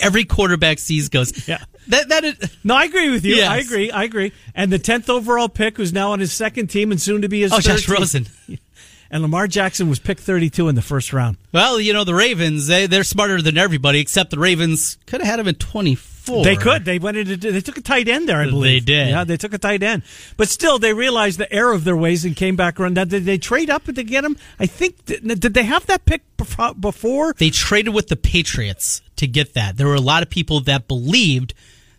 Every 0.00 0.24
quarterback 0.24 0.78
sees 0.78 1.08
ghosts. 1.08 1.46
Yeah. 1.48 1.64
That 1.88 2.08
that 2.10 2.24
is. 2.24 2.36
No, 2.62 2.74
I 2.74 2.84
agree 2.84 3.10
with 3.10 3.24
you. 3.24 3.36
Yes. 3.36 3.48
I 3.50 3.58
agree. 3.58 3.90
I 3.90 4.04
agree. 4.04 4.32
And 4.54 4.72
the 4.72 4.78
tenth 4.78 5.08
overall 5.08 5.48
pick, 5.48 5.76
who's 5.76 5.92
now 5.92 6.12
on 6.12 6.20
his 6.20 6.32
second 6.32 6.68
team 6.68 6.90
and 6.92 7.00
soon 7.00 7.22
to 7.22 7.28
be 7.28 7.40
his 7.42 7.52
Oh, 7.52 7.58
Josh 7.60 7.86
team. 7.86 7.94
Rosen. 7.96 8.26
And 9.10 9.22
Lamar 9.22 9.46
Jackson 9.46 9.88
was 9.88 9.98
picked 9.98 10.20
thirty-two 10.20 10.68
in 10.68 10.74
the 10.74 10.82
first 10.82 11.12
round. 11.12 11.36
Well, 11.52 11.80
you 11.80 11.92
know 11.92 12.04
the 12.04 12.14
Ravens. 12.14 12.66
They 12.66 12.86
they're 12.86 13.04
smarter 13.04 13.42
than 13.42 13.58
everybody. 13.58 14.00
Except 14.00 14.30
the 14.30 14.38
Ravens 14.38 14.96
could 15.06 15.20
have 15.20 15.28
had 15.28 15.40
him 15.40 15.48
in 15.48 15.54
twenty 15.56 15.94
four. 16.22 16.44
They 16.44 16.56
could. 16.56 16.84
They 16.84 16.98
went 16.98 17.16
into. 17.16 17.36
They 17.36 17.60
took 17.60 17.76
a 17.76 17.80
tight 17.82 18.08
end 18.08 18.28
there, 18.28 18.40
I 18.40 18.46
believe. 18.46 18.86
They 18.86 18.92
did. 18.92 19.08
Yeah, 19.08 19.24
they 19.24 19.36
took 19.36 19.52
a 19.52 19.58
tight 19.58 19.82
end. 19.82 20.02
But 20.36 20.48
still, 20.48 20.78
they 20.78 20.94
realized 20.94 21.38
the 21.38 21.52
error 21.52 21.72
of 21.72 21.84
their 21.84 21.96
ways 21.96 22.24
and 22.24 22.34
came 22.36 22.56
back 22.56 22.78
around. 22.78 22.94
Now, 22.94 23.04
did 23.04 23.24
they 23.24 23.38
trade 23.38 23.70
up 23.70 23.84
to 23.84 23.92
get 24.02 24.24
him? 24.24 24.36
I 24.58 24.66
think. 24.66 25.04
Did 25.04 25.54
they 25.54 25.64
have 25.64 25.86
that 25.86 26.04
pick 26.04 26.22
before? 26.36 27.34
They 27.34 27.50
traded 27.50 27.94
with 27.94 28.08
the 28.08 28.16
Patriots 28.16 29.02
to 29.16 29.26
get 29.26 29.54
that. 29.54 29.76
There 29.76 29.86
were 29.86 29.94
a 29.94 30.00
lot 30.00 30.22
of 30.22 30.30
people 30.30 30.60
that 30.62 30.88
believed 30.88 31.54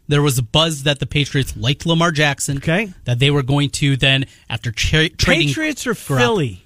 there 0.07 0.21
was 0.21 0.37
a 0.37 0.43
buzz 0.43 0.83
that 0.83 0.99
the 0.99 1.05
Patriots 1.05 1.55
liked 1.55 1.85
Lamar 1.85 2.11
Jackson. 2.11 2.57
Okay. 2.57 2.93
That 3.05 3.19
they 3.19 3.31
were 3.31 3.43
going 3.43 3.69
to 3.71 3.95
then 3.97 4.25
after 4.49 4.71
tra- 4.71 5.09
trading 5.09 5.47
Patriots 5.49 5.87
or 5.87 5.95
Philly? 5.95 6.63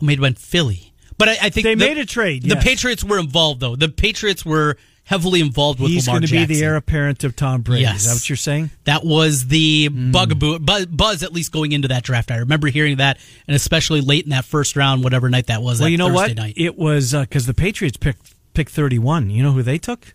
made 0.00 0.20
went 0.20 0.38
Philly. 0.38 0.92
But 1.18 1.28
I, 1.28 1.32
I 1.42 1.50
think 1.50 1.64
They 1.64 1.74
the- 1.74 1.86
made 1.86 1.98
a 1.98 2.06
trade, 2.06 2.44
The. 2.44 2.56
Patriots 2.56 3.04
were 3.04 3.18
involved 3.18 3.60
though. 3.60 3.76
The 3.76 3.90
Patriots 3.90 4.44
were 4.46 4.78
heavily 5.10 5.40
involved 5.40 5.80
with 5.80 5.90
He's 5.90 6.06
Lamar 6.06 6.20
going 6.20 6.28
to 6.28 6.32
be 6.32 6.44
the 6.44 6.62
heir 6.62 6.76
apparent 6.76 7.24
of 7.24 7.34
Tom 7.34 7.62
Brady. 7.62 7.82
Yes. 7.82 8.02
Is 8.02 8.06
that 8.06 8.14
what 8.14 8.28
you're 8.30 8.36
saying? 8.36 8.70
That 8.84 9.04
was 9.04 9.48
the 9.48 9.88
Hmm. 9.88 10.12
bugaboo 10.12 10.60
buzz, 10.60 10.86
buzz 10.86 11.24
at 11.24 11.32
least 11.32 11.50
going 11.50 11.72
into 11.72 11.88
that 11.88 12.04
draft. 12.04 12.30
I 12.30 12.36
remember 12.36 12.68
hearing 12.68 12.98
that, 12.98 13.18
and 13.48 13.56
especially 13.56 14.02
late 14.02 14.22
in 14.22 14.30
that 14.30 14.44
first 14.44 14.76
round, 14.76 15.02
whatever 15.02 15.28
night 15.28 15.48
that 15.48 15.62
was. 15.62 15.80
Well, 15.80 15.86
that 15.86 15.90
you 15.90 15.98
know 15.98 16.06
Thursday 16.10 16.28
what? 16.28 16.36
Night. 16.36 16.54
It 16.56 16.78
was 16.78 17.12
because 17.12 17.46
the 17.46 17.54
Patriots 17.54 17.96
picked 17.96 18.34
picked 18.54 18.70
31. 18.70 19.30
You 19.30 19.42
know 19.42 19.50
who 19.52 19.64
they 19.64 19.78
took? 19.78 20.14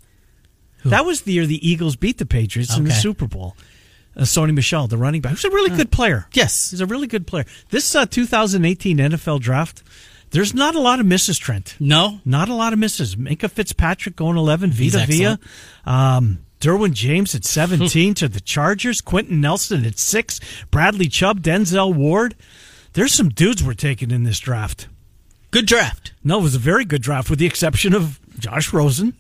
That 0.86 1.04
was 1.06 1.24
the 1.24 1.34
year 1.34 1.46
the 1.46 1.68
Eagles 1.68 1.96
beat 1.98 2.18
the 2.20 2.26
Patriots 2.26 2.78
in 2.78 2.86
the 2.86 2.94
Super 2.94 3.28
Bowl. 3.28 3.58
Uh, 4.16 4.22
Sony 4.22 4.54
Michel, 4.54 4.88
the 4.88 4.98
running 4.98 5.20
back, 5.20 5.32
who's 5.32 5.44
a 5.44 5.50
really 5.50 5.76
good 5.76 5.92
player. 5.92 6.26
Yes. 6.32 6.72
He's 6.72 6.80
a 6.80 6.86
really 6.86 7.08
good 7.08 7.28
player. 7.28 7.44
This 7.70 7.94
uh, 7.96 8.06
2018 8.06 8.98
NFL 8.98 9.42
draft, 9.42 9.84
there's 10.36 10.54
not 10.54 10.76
a 10.76 10.80
lot 10.80 11.00
of 11.00 11.06
misses, 11.06 11.38
Trent. 11.40 11.76
no, 11.80 12.20
Not 12.26 12.50
a 12.50 12.54
lot 12.54 12.74
of 12.74 12.80
misses. 12.80 13.16
Minkah 13.16 13.50
Fitzpatrick 13.50 14.16
going 14.16 14.38
11. 14.38 14.72
He's 14.72 14.94
Vita 14.94 15.08
Vea. 15.08 15.26
excellent. 15.26 15.42
Um, 15.86 16.40
Derwin 16.60 16.94
James 16.94 17.34
at 17.36 17.44
17 17.46 18.14
to 18.16 18.28
the 18.28 18.40
Chargers. 18.40 19.02
Quenton 19.02 19.42
Nelson 19.42 19.86
at 19.86 19.98
6. 20.00 20.40
Bradley 20.72 21.08
Chubb, 21.08 21.42
Denzel 21.42 21.94
Ward. 21.94 22.36
There's 22.94 23.14
some 23.14 23.30
dudes 23.30 23.64
we're 23.64 23.74
taking 23.74 24.12
in 24.12 24.24
this 24.24 24.40
draft. 24.40 24.88
good 25.52 25.66
draft. 25.66 26.14
No, 26.24 26.40
it 26.40 26.44
was 26.44 26.56
a 26.56 26.60
very 26.60 26.86
good 26.86 27.02
draft 27.02 27.30
with 27.30 27.40
the 27.40 27.46
exception 27.46 27.94
of 27.94 28.20
Josh 28.40 28.72
Rosen. 28.74 29.14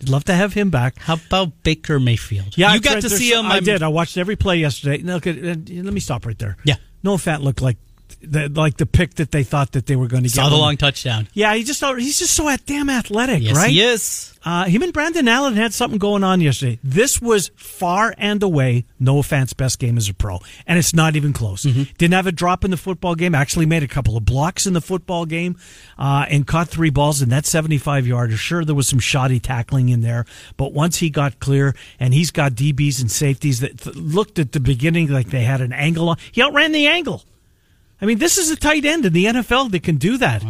I'd 0.00 0.08
love 0.08 0.24
to 0.24 0.34
have 0.34 0.54
him 0.54 0.70
back. 0.70 0.98
How 0.98 1.14
about 1.14 1.62
Baker 1.62 2.00
Mayfield? 2.00 2.56
Yeah, 2.58 2.74
you 2.74 2.80
got 2.80 3.02
to 3.02 3.10
see 3.10 3.32
him. 3.32 3.46
I 3.46 3.54
I'm- 3.56 3.64
did. 3.64 3.82
I 3.82 3.88
watched 3.88 4.16
every 4.16 4.34
play 4.36 4.56
yesterday. 4.56 5.02
No, 5.02 5.16
okay, 5.16 5.30
uh, 5.52 5.54
let 5.54 5.92
me 5.94 6.00
stop 6.00 6.26
right 6.26 6.38
there. 6.38 6.56
Yeah. 6.64 6.74
Noah 7.04 7.16
Fant 7.18 7.42
looked 7.42 7.60
like 7.62 7.76
the, 8.20 8.48
like 8.48 8.76
the 8.76 8.86
pick 8.86 9.14
that 9.14 9.30
they 9.30 9.44
thought 9.44 9.72
that 9.72 9.86
they 9.86 9.96
were 9.96 10.06
going 10.06 10.22
to 10.22 10.28
get. 10.28 10.34
Saw 10.34 10.48
the 10.48 10.56
long 10.56 10.76
touchdown. 10.76 11.28
Yeah, 11.32 11.54
he 11.54 11.64
just 11.64 11.84
he's 11.84 12.18
just 12.18 12.34
so 12.34 12.54
damn 12.66 12.90
athletic, 12.90 13.34
right? 13.34 13.42
Yes, 13.42 13.56
right? 13.56 13.70
he 13.70 13.82
is. 13.82 14.32
Uh, 14.44 14.64
him 14.64 14.82
and 14.82 14.92
Brandon 14.92 15.28
Allen 15.28 15.54
had 15.54 15.72
something 15.72 15.98
going 15.98 16.24
on 16.24 16.40
yesterday. 16.40 16.78
This 16.82 17.22
was 17.22 17.52
far 17.54 18.12
and 18.18 18.42
away 18.42 18.86
Noah 18.98 19.22
Fant's 19.22 19.52
best 19.52 19.78
game 19.78 19.96
as 19.96 20.08
a 20.08 20.14
pro, 20.14 20.40
and 20.66 20.78
it's 20.78 20.92
not 20.92 21.14
even 21.14 21.32
close. 21.32 21.62
Didn't 21.62 22.14
have 22.14 22.26
a 22.26 22.32
drop 22.32 22.64
in 22.64 22.72
the 22.72 22.76
football 22.76 23.14
game. 23.14 23.34
Actually 23.34 23.66
made 23.66 23.82
a 23.82 23.88
couple 23.88 24.16
of 24.16 24.24
blocks 24.24 24.66
in 24.66 24.72
the 24.72 24.80
football 24.80 25.26
game, 25.26 25.56
uh, 25.98 26.26
and 26.28 26.46
caught 26.46 26.68
three 26.68 26.90
balls 26.90 27.22
in 27.22 27.28
that 27.28 27.46
seventy-five 27.46 28.06
yarder. 28.06 28.36
Sure, 28.36 28.64
there 28.64 28.74
was 28.74 28.88
some 28.88 28.98
shoddy 28.98 29.38
tackling 29.38 29.90
in 29.90 30.00
there, 30.00 30.24
but 30.56 30.72
once 30.72 30.98
he 30.98 31.08
got 31.08 31.38
clear, 31.38 31.74
and 32.00 32.12
he's 32.12 32.30
got 32.30 32.52
DBs 32.52 33.00
and 33.00 33.10
safeties 33.10 33.60
that 33.60 33.78
th- 33.78 33.96
looked 33.96 34.38
at 34.38 34.52
the 34.52 34.60
beginning 34.60 35.08
like 35.08 35.30
they 35.30 35.44
had 35.44 35.60
an 35.60 35.72
angle 35.72 36.08
on. 36.08 36.16
He 36.32 36.42
outran 36.42 36.72
the 36.72 36.86
angle. 36.86 37.22
I 38.02 38.06
mean, 38.06 38.18
this 38.18 38.36
is 38.36 38.50
a 38.50 38.56
tight 38.56 38.84
end 38.84 39.06
in 39.06 39.12
the 39.12 39.26
NFL 39.26 39.70
that 39.70 39.82
can 39.84 39.96
do 39.96 40.16
that. 40.18 40.42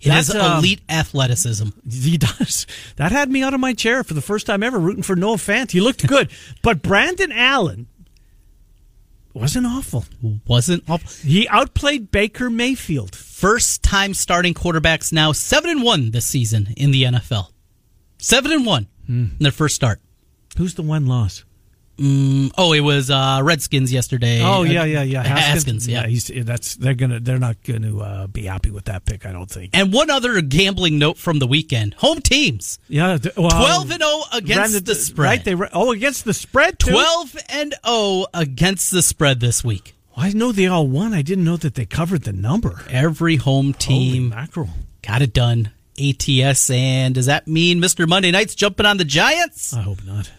It 0.00 0.08
is 0.12 0.26
That's, 0.26 0.34
um, 0.34 0.58
elite 0.58 0.82
athleticism. 0.88 1.68
He 1.90 2.18
does. 2.18 2.66
That 2.96 3.12
had 3.12 3.30
me 3.30 3.42
out 3.42 3.54
of 3.54 3.60
my 3.60 3.72
chair 3.72 4.02
for 4.04 4.12
the 4.12 4.20
first 4.20 4.44
time 4.46 4.62
ever, 4.62 4.78
rooting 4.78 5.02
for 5.04 5.16
Noah 5.16 5.36
Fant. 5.36 5.70
He 5.70 5.80
looked 5.80 6.06
good, 6.06 6.30
but 6.62 6.82
Brandon 6.82 7.32
Allen 7.32 7.86
wasn't 9.32 9.66
awful. 9.66 10.04
Wasn't 10.46 10.84
awful. 10.88 11.08
He 11.28 11.48
outplayed 11.48 12.10
Baker 12.10 12.50
Mayfield. 12.50 13.16
first 13.16 13.82
time 13.82 14.14
starting 14.14 14.54
quarterbacks 14.54 15.12
now 15.12 15.32
seven 15.32 15.70
and 15.70 15.82
one 15.82 16.10
this 16.12 16.24
season 16.26 16.68
in 16.76 16.90
the 16.90 17.04
NFL. 17.04 17.48
Seven 18.18 18.52
and 18.52 18.64
one 18.66 18.86
Hmm. 19.06 19.24
in 19.24 19.36
their 19.40 19.52
first 19.52 19.74
start. 19.74 20.00
Who's 20.56 20.74
the 20.74 20.82
one 20.82 21.06
loss? 21.06 21.44
Mm, 21.98 22.50
oh, 22.58 22.72
it 22.72 22.80
was 22.80 23.10
uh, 23.10 23.40
Redskins 23.42 23.92
yesterday. 23.92 24.42
Oh 24.42 24.62
yeah, 24.64 24.84
yeah, 24.84 25.02
yeah. 25.02 25.22
Haskins. 25.22 25.86
yeah. 25.86 26.06
he's 26.06 26.26
that's 26.26 26.74
they're 26.74 26.94
gonna 26.94 27.20
they're 27.20 27.38
not 27.38 27.62
gonna 27.62 27.96
uh, 27.98 28.26
be 28.26 28.42
happy 28.42 28.70
with 28.70 28.86
that 28.86 29.04
pick. 29.04 29.24
I 29.26 29.32
don't 29.32 29.50
think. 29.50 29.70
And 29.74 29.92
one 29.92 30.10
other 30.10 30.40
gambling 30.40 30.98
note 30.98 31.18
from 31.18 31.38
the 31.38 31.46
weekend: 31.46 31.94
home 31.94 32.20
teams 32.20 32.78
Yeah, 32.88 33.18
well, 33.36 33.50
twelve 33.50 33.90
and 33.90 34.02
zero 34.02 34.22
against 34.32 34.54
Brandon- 34.72 34.84
the 34.84 34.94
spread. 34.94 35.24
Right? 35.28 35.44
They 35.44 35.54
re- 35.54 35.68
oh 35.72 35.92
against 35.92 36.24
the 36.24 36.34
spread. 36.34 36.78
Too? 36.78 36.90
Twelve 36.90 37.36
and 37.48 37.74
zero 37.86 38.26
against 38.34 38.90
the 38.90 39.02
spread 39.02 39.40
this 39.40 39.62
week. 39.62 39.94
I 40.16 40.30
know 40.32 40.52
they 40.52 40.66
all 40.66 40.86
won. 40.88 41.12
I 41.14 41.22
didn't 41.22 41.44
know 41.44 41.56
that 41.56 41.74
they 41.74 41.86
covered 41.86 42.22
the 42.22 42.32
number. 42.32 42.82
Every 42.90 43.36
home 43.36 43.66
Holy 43.66 43.78
team 43.78 44.28
mackerel. 44.30 44.70
got 45.02 45.22
it 45.22 45.32
done. 45.32 45.70
ATS, 45.96 46.70
and 46.70 47.14
does 47.14 47.26
that 47.26 47.46
mean 47.46 47.80
Mr. 47.80 48.08
Monday 48.08 48.32
Night's 48.32 48.56
jumping 48.56 48.84
on 48.84 48.96
the 48.96 49.04
Giants? 49.04 49.72
I 49.72 49.82
hope 49.82 50.04
not. 50.04 50.32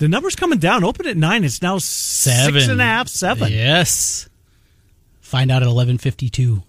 The 0.00 0.08
number's 0.08 0.34
coming 0.34 0.58
down. 0.58 0.82
Open 0.82 1.06
at 1.06 1.18
nine. 1.18 1.44
It's 1.44 1.60
now 1.60 1.76
Seven 1.76 2.54
six 2.54 2.68
and 2.68 2.80
a 2.80 2.84
half, 2.84 3.06
seven. 3.06 3.52
Yes. 3.52 4.30
Find 5.20 5.50
out 5.50 5.62
at 5.62 5.68
eleven 5.68 5.98
fifty 5.98 6.30
two. 6.30 6.62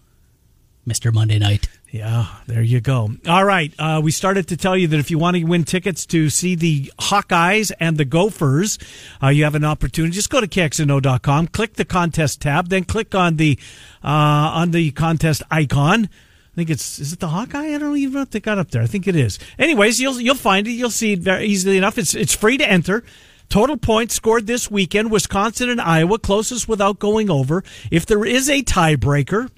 Mr. 0.85 1.13
Monday 1.13 1.39
Night. 1.39 1.69
Yeah, 1.91 2.25
there 2.47 2.61
you 2.61 2.81
go. 2.81 3.09
All 3.27 3.45
right. 3.45 3.73
Uh, 3.79 4.01
we 4.03 4.11
started 4.11 4.49
to 4.49 4.57
tell 4.57 4.75
you 4.75 4.87
that 4.87 4.99
if 4.99 5.09
you 5.11 5.17
want 5.17 5.37
to 5.37 5.43
win 5.45 5.63
tickets 5.63 6.05
to 6.07 6.29
see 6.29 6.55
the 6.55 6.91
Hawkeyes 6.99 7.71
and 7.79 7.95
the 7.97 8.03
Gophers, 8.03 8.77
uh, 9.23 9.27
you 9.29 9.45
have 9.45 9.55
an 9.55 9.63
opportunity. 9.63 10.13
Just 10.13 10.29
go 10.29 10.41
to 10.41 10.47
kxno.com, 10.47 11.47
click 11.47 11.75
the 11.75 11.85
contest 11.85 12.41
tab, 12.41 12.67
then 12.67 12.83
click 12.83 13.15
on 13.15 13.37
the 13.37 13.57
uh, 14.03 14.07
on 14.07 14.71
the 14.71 14.91
contest 14.91 15.41
icon. 15.49 16.09
I 16.51 16.55
think 16.55 16.69
it's 16.69 16.99
is 16.99 17.13
it 17.13 17.19
the 17.19 17.29
Hawkeye? 17.29 17.73
I 17.73 17.77
don't 17.77 17.95
even 17.97 18.13
know 18.13 18.21
if 18.21 18.31
they 18.31 18.41
got 18.41 18.57
up 18.57 18.71
there. 18.71 18.81
I 18.81 18.87
think 18.87 19.07
it 19.07 19.15
is. 19.15 19.39
Anyways, 19.57 20.01
you'll 20.01 20.19
you'll 20.19 20.35
find 20.35 20.67
it. 20.67 20.71
You'll 20.71 20.89
see 20.89 21.13
it 21.13 21.19
very 21.19 21.45
easily 21.45 21.77
enough. 21.77 21.97
It's 21.97 22.13
it's 22.13 22.35
free 22.35 22.57
to 22.57 22.69
enter. 22.69 23.03
Total 23.47 23.77
points 23.77 24.15
scored 24.15 24.47
this 24.47 24.69
weekend: 24.69 25.11
Wisconsin 25.11 25.69
and 25.69 25.79
Iowa, 25.79 26.19
closest 26.19 26.67
without 26.67 26.99
going 26.99 27.29
over. 27.29 27.63
If 27.89 28.05
there 28.05 28.25
is 28.25 28.49
a 28.49 28.63
tiebreaker, 28.63 29.49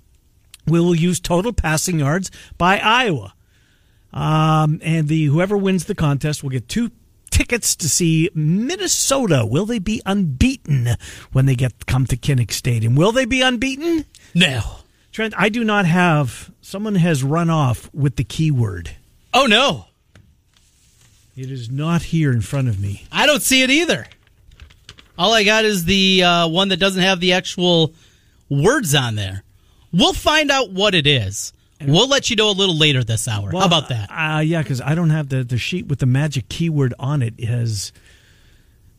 we 0.68 0.80
will 0.80 0.94
use 0.94 1.20
total 1.20 1.52
passing 1.52 2.00
yards 2.00 2.30
by 2.60 2.78
Iowa. 2.78 3.34
Um, 4.14 4.80
and 4.84 5.08
the 5.08 5.26
whoever 5.26 5.58
wins 5.58 5.86
the 5.86 5.96
contest 5.96 6.44
will 6.44 6.52
get 6.52 6.70
two 6.70 6.92
tickets 7.32 7.76
to 7.78 7.90
see 7.90 8.30
Minnesota. 8.36 9.48
Will 9.48 9.66
they 9.66 9.80
be 9.80 10.00
unbeaten 10.06 10.90
when 11.32 11.48
they 11.48 11.56
get 11.56 11.88
come 11.88 12.06
to 12.06 12.18
Kinnick 12.18 12.52
Stadium? 12.52 12.96
Will 12.96 13.12
they 13.12 13.26
be 13.26 13.42
unbeaten? 13.42 14.06
No. 14.36 14.83
Trent, 15.14 15.36
I 15.38 15.50
do 15.50 15.64
not 15.64 15.86
have. 15.86 16.52
Someone 16.62 16.96
has 16.96 17.24
run 17.24 17.50
off 17.50 17.94
with 17.94 18.16
the 18.16 18.24
keyword. 18.24 18.90
Oh 19.32 19.46
no. 19.46 19.86
It 21.36 21.52
is 21.52 21.70
not 21.70 22.02
here 22.02 22.32
in 22.32 22.42
front 22.42 22.68
of 22.68 22.80
me. 22.80 23.06
I 23.12 23.28
don't 23.28 23.42
see 23.42 23.62
it 23.62 23.70
either. 23.70 24.08
All 25.18 25.32
I 25.32 25.44
got 25.44 25.66
is 25.66 25.86
the 25.86 26.24
uh, 26.24 26.48
one 26.48 26.70
that 26.70 26.78
doesn't 26.78 27.02
have 27.02 27.20
the 27.20 27.34
actual 27.34 27.94
words 28.50 28.96
on 28.96 29.14
there. 29.14 29.44
We'll 29.92 30.14
find 30.14 30.50
out 30.50 30.72
what 30.72 30.96
it 30.96 31.06
is. 31.06 31.54
We'll 31.80 32.08
let 32.08 32.30
you 32.30 32.36
know 32.36 32.50
a 32.50 32.54
little 32.54 32.78
later 32.78 33.04
this 33.04 33.28
hour. 33.28 33.52
How 33.52 33.66
about 33.66 33.90
that? 33.90 34.10
Uh, 34.10 34.40
yeah, 34.40 34.64
because 34.64 34.80
I 34.82 34.96
don't 34.96 35.10
have 35.10 35.30
the, 35.30 35.44
the 35.44 35.58
sheet 35.58 35.88
with 35.88 36.00
the 36.00 36.06
magic 36.06 36.50
keyword 36.50 36.94
on 36.98 37.22
it. 37.22 37.34
it 37.38 37.48
has 37.48 37.92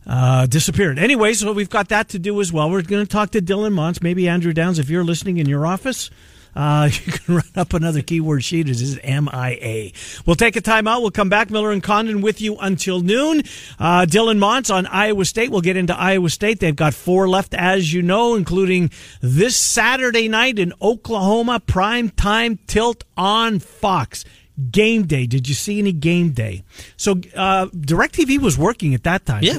uh, 0.07 0.47
disappeared. 0.47 0.99
Anyway, 0.99 1.35
so 1.35 1.53
we've 1.53 1.71
got 1.71 1.89
that 1.89 2.09
to 2.11 2.19
do 2.19 2.41
as 2.41 2.53
well. 2.53 2.71
We're 2.71 2.83
going 2.83 3.05
to 3.05 3.11
talk 3.11 3.31
to 3.31 3.41
Dylan 3.41 3.73
Montz, 3.73 4.03
maybe 4.03 4.29
Andrew 4.29 4.53
Downs. 4.53 4.79
If 4.79 4.91
you're 4.91 5.05
listening 5.05 5.39
in 5.39 5.49
your 5.49 5.67
office, 5.67 6.11
uh, 6.57 6.89
you 7.05 7.13
can 7.13 7.35
run 7.37 7.45
up 7.57 7.73
another 7.73 8.03
keyword 8.03 8.45
sheet. 8.45 8.69
Is 8.69 9.01
MIA. 9.03 9.93
We'll 10.27 10.37
take 10.37 10.57
a 10.57 10.61
time 10.61 10.87
out. 10.87 11.03
We'll 11.03 11.11
come 11.11 11.29
back. 11.29 11.51
Miller 11.51 11.71
and 11.71 11.83
Condon 11.83 12.21
with 12.21 12.41
you 12.41 12.57
until 12.57 13.01
noon. 13.01 13.41
Uh, 13.79 14.07
Dylan 14.09 14.39
Montz 14.39 14.73
on 14.73 14.87
Iowa 14.87 15.25
State. 15.25 15.51
We'll 15.51 15.61
get 15.61 15.77
into 15.77 15.97
Iowa 15.97 16.31
State. 16.31 16.61
They've 16.61 16.77
got 16.77 16.95
four 16.95 17.29
left, 17.29 17.55
as 17.55 17.93
you 17.93 18.03
know, 18.03 18.35
including 18.35 18.91
this 19.21 19.57
Saturday 19.57 20.29
night 20.29 20.59
in 20.59 20.73
Oklahoma, 20.81 21.61
prime 21.61 22.11
time 22.11 22.59
tilt 22.67 23.05
on 23.17 23.59
Fox. 23.59 24.25
Game 24.71 25.05
day. 25.07 25.27
Did 25.27 25.49
you 25.49 25.55
see 25.55 25.81
any 25.81 25.91
game 25.91 26.31
day? 26.31 26.63
So, 26.97 27.13
uh, 27.35 27.67
DirecTV 27.67 28.41
was 28.41 28.57
working 28.57 28.95
at 28.95 29.03
that 29.03 29.27
time. 29.27 29.43
Yeah. 29.43 29.59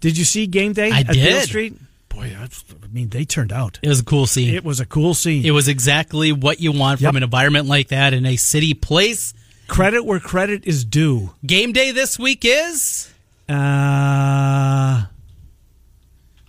Did 0.00 0.16
you 0.18 0.24
see 0.24 0.46
game 0.46 0.72
day 0.72 0.90
I 0.90 1.00
at 1.00 1.08
Beale. 1.12 1.40
Street? 1.42 1.74
Boy, 2.08 2.34
I 2.36 2.48
mean, 2.92 3.10
they 3.10 3.24
turned 3.24 3.52
out. 3.52 3.78
It 3.82 3.88
was 3.88 4.00
a 4.00 4.04
cool 4.04 4.26
scene. 4.26 4.52
It 4.54 4.64
was 4.64 4.80
a 4.80 4.86
cool 4.86 5.14
scene. 5.14 5.44
It 5.44 5.52
was 5.52 5.68
exactly 5.68 6.32
what 6.32 6.58
you 6.60 6.72
want 6.72 7.00
Yep. 7.00 7.08
from 7.10 7.16
an 7.18 7.22
environment 7.22 7.66
like 7.68 7.88
that 7.88 8.12
in 8.12 8.26
a 8.26 8.36
city 8.36 8.74
place. 8.74 9.32
credit 9.68 10.04
where 10.04 10.18
credit 10.18 10.64
is 10.66 10.84
due. 10.84 11.30
Game 11.46 11.72
day 11.72 11.92
this 11.92 12.18
week 12.18 12.40
is 12.44 13.08
Uh, 13.48 15.04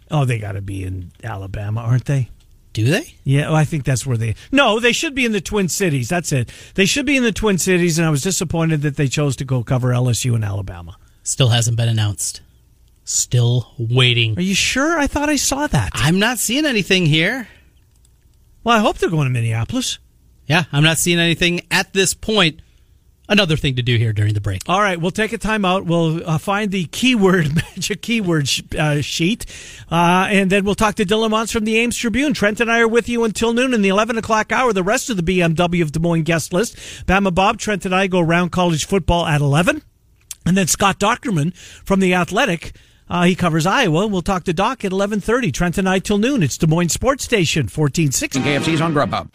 oh, 0.09 0.25
they 0.25 0.39
got 0.39 0.53
to 0.53 0.61
be 0.61 0.83
in 0.83 1.11
Alabama, 1.23 1.81
aren't 1.81 2.05
they? 2.05 2.29
do 2.73 2.85
they? 2.85 3.15
Yeah, 3.25 3.47
well, 3.47 3.55
I 3.57 3.65
think 3.65 3.83
that's 3.83 4.05
where 4.07 4.15
they. 4.15 4.33
No, 4.49 4.79
they 4.79 4.93
should 4.93 5.13
be 5.13 5.25
in 5.25 5.33
the 5.33 5.41
Twin 5.41 5.67
Cities. 5.67 6.07
That's 6.07 6.31
it. 6.31 6.49
They 6.75 6.85
should 6.85 7.05
be 7.05 7.17
in 7.17 7.23
the 7.23 7.33
Twin 7.33 7.57
Cities, 7.57 7.97
and 7.99 8.07
I 8.07 8.09
was 8.09 8.21
disappointed 8.21 8.81
that 8.83 8.95
they 8.95 9.07
chose 9.09 9.35
to 9.37 9.45
go 9.45 9.61
cover 9.61 9.89
LSU 9.89 10.35
in 10.37 10.43
Alabama. 10.45 10.95
Still 11.21 11.49
hasn't 11.49 11.75
been 11.75 11.89
announced. 11.89 12.39
Still 13.03 13.73
waiting. 13.77 14.37
Are 14.37 14.41
you 14.41 14.55
sure? 14.55 14.99
I 14.99 15.07
thought 15.07 15.29
I 15.29 15.35
saw 15.35 15.67
that. 15.67 15.91
I'm 15.93 16.19
not 16.19 16.39
seeing 16.39 16.65
anything 16.65 17.05
here. 17.05 17.47
Well, 18.63 18.77
I 18.77 18.79
hope 18.79 18.97
they're 18.99 19.09
going 19.09 19.27
to 19.27 19.33
Minneapolis. 19.33 19.97
Yeah, 20.45 20.65
I'm 20.71 20.83
not 20.83 20.97
seeing 20.97 21.19
anything 21.19 21.61
at 21.71 21.93
this 21.93 22.13
point. 22.13 22.61
Another 23.29 23.55
thing 23.55 23.77
to 23.77 23.81
do 23.81 23.95
here 23.95 24.11
during 24.11 24.33
the 24.33 24.41
break. 24.41 24.61
All 24.67 24.81
right, 24.81 24.99
we'll 24.99 25.09
take 25.11 25.31
a 25.31 25.37
time 25.37 25.63
out. 25.63 25.85
We'll 25.85 26.27
uh, 26.29 26.37
find 26.37 26.69
the 26.69 26.83
keyword 26.85 27.55
magic 27.75 28.01
keyword 28.01 28.49
sh- 28.49 28.63
uh, 28.77 28.99
sheet, 28.99 29.45
uh, 29.89 30.27
and 30.29 30.51
then 30.51 30.65
we'll 30.65 30.75
talk 30.75 30.95
to 30.95 31.05
Dylan 31.05 31.29
Montz 31.29 31.53
from 31.53 31.63
the 31.63 31.77
Ames 31.77 31.95
Tribune. 31.95 32.33
Trent 32.33 32.59
and 32.59 32.69
I 32.69 32.81
are 32.81 32.87
with 32.89 33.07
you 33.07 33.23
until 33.23 33.53
noon 33.53 33.73
in 33.73 33.81
the 33.81 33.87
eleven 33.89 34.17
o'clock 34.17 34.51
hour. 34.51 34.73
The 34.73 34.83
rest 34.83 35.09
of 35.09 35.15
the 35.15 35.23
BMW 35.23 35.81
of 35.81 35.93
Des 35.93 36.01
Moines 36.01 36.23
guest 36.23 36.51
list: 36.51 36.75
Bama 37.05 37.33
Bob, 37.33 37.57
Trent, 37.57 37.85
and 37.85 37.95
I 37.95 38.07
go 38.07 38.19
around 38.19 38.51
college 38.51 38.85
football 38.85 39.25
at 39.25 39.39
eleven, 39.39 39.81
and 40.45 40.57
then 40.57 40.67
Scott 40.67 40.99
Dochterman 40.99 41.55
from 41.55 42.01
the 42.01 42.13
Athletic. 42.13 42.73
Uh, 43.11 43.23
he 43.23 43.35
covers 43.35 43.65
Iowa. 43.65 44.07
We'll 44.07 44.21
talk 44.21 44.45
to 44.45 44.53
Doc 44.53 44.85
at 44.85 44.93
eleven 44.93 45.19
thirty. 45.19 45.51
Trent 45.51 45.77
and 45.77 45.87
I 45.89 45.99
till 45.99 46.17
noon. 46.17 46.41
It's 46.41 46.57
Des 46.57 46.65
Moines 46.65 46.87
Sports 46.87 47.25
Station 47.25 47.67
fourteen 47.67 48.09
sixty. 48.09 48.39
KFC's 48.39 48.79
on 48.79 48.93
Grubhub. 48.93 49.27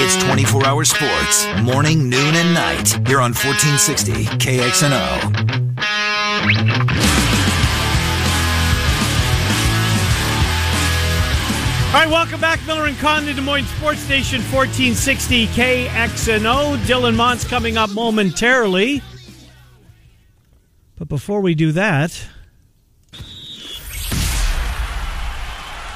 It's 0.00 0.24
24 0.24 0.64
hour 0.64 0.84
sports, 0.84 1.46
morning, 1.62 2.08
noon, 2.08 2.34
and 2.36 2.54
night. 2.54 2.88
Here 3.08 3.20
on 3.20 3.34
1460 3.34 4.26
KXNO. 4.38 5.58
All 11.88 11.94
right, 11.94 12.08
welcome 12.08 12.40
back, 12.40 12.64
Miller 12.68 12.86
and 12.86 12.96
Condon, 12.98 13.34
Des 13.34 13.42
Moines 13.42 13.66
Sports 13.66 13.98
Station, 13.98 14.40
1460 14.42 15.48
KXNO. 15.48 16.76
Dylan 16.86 17.16
Montz 17.16 17.48
coming 17.48 17.76
up 17.76 17.90
momentarily. 17.90 19.02
But 20.98 21.08
before 21.08 21.40
we 21.40 21.54
do 21.54 21.70
that, 21.72 22.10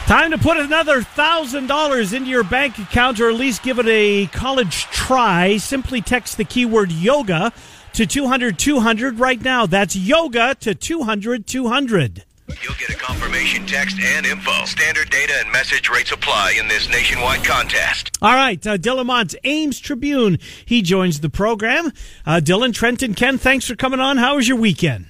time 0.07 0.31
to 0.31 0.39
put 0.39 0.59
another 0.59 1.01
$1,000 1.01 2.13
into 2.15 2.31
your 2.31 2.45
bank 2.45 2.79
account 2.79 3.19
or 3.19 3.29
at 3.29 3.35
least 3.35 3.65
give 3.65 3.81
it 3.81 3.87
a 3.89 4.27
college 4.27 4.85
try. 4.85 5.57
Simply 5.57 6.01
text 6.01 6.37
the 6.37 6.45
keyword 6.45 6.93
yoga 6.93 7.53
to 7.95 8.07
200 8.07 8.57
200 8.57 9.19
right 9.19 9.41
now. 9.41 9.67
That's 9.67 9.97
yoga 9.97 10.55
to 10.61 10.75
200 10.75 11.49
200. 11.49 12.25
You'll 12.63 12.75
get 12.75 12.91
a 12.91 12.95
confirmation 12.95 13.67
text 13.67 13.99
and 14.01 14.27
info. 14.27 14.65
Standard 14.65 15.11
data 15.11 15.33
and 15.39 15.53
message 15.53 15.89
rates 15.89 16.13
apply 16.13 16.57
in 16.59 16.69
this 16.69 16.89
nationwide 16.89 17.45
contest. 17.45 18.11
All 18.21 18.35
right, 18.35 18.65
uh, 18.67 18.77
Dylan 18.77 19.07
Montz, 19.07 19.35
Ames 19.45 19.81
Tribune. 19.81 20.39
He 20.65 20.83
joins 20.83 21.21
the 21.21 21.31
program. 21.31 21.93
Uh, 22.27 22.41
Dylan, 22.43 22.75
Trenton, 22.75 23.15
Ken, 23.15 23.39
thanks 23.39 23.67
for 23.67 23.77
coming 23.77 24.01
on. 24.01 24.17
How 24.17 24.37
was 24.37 24.49
your 24.49 24.59
weekend? 24.59 25.07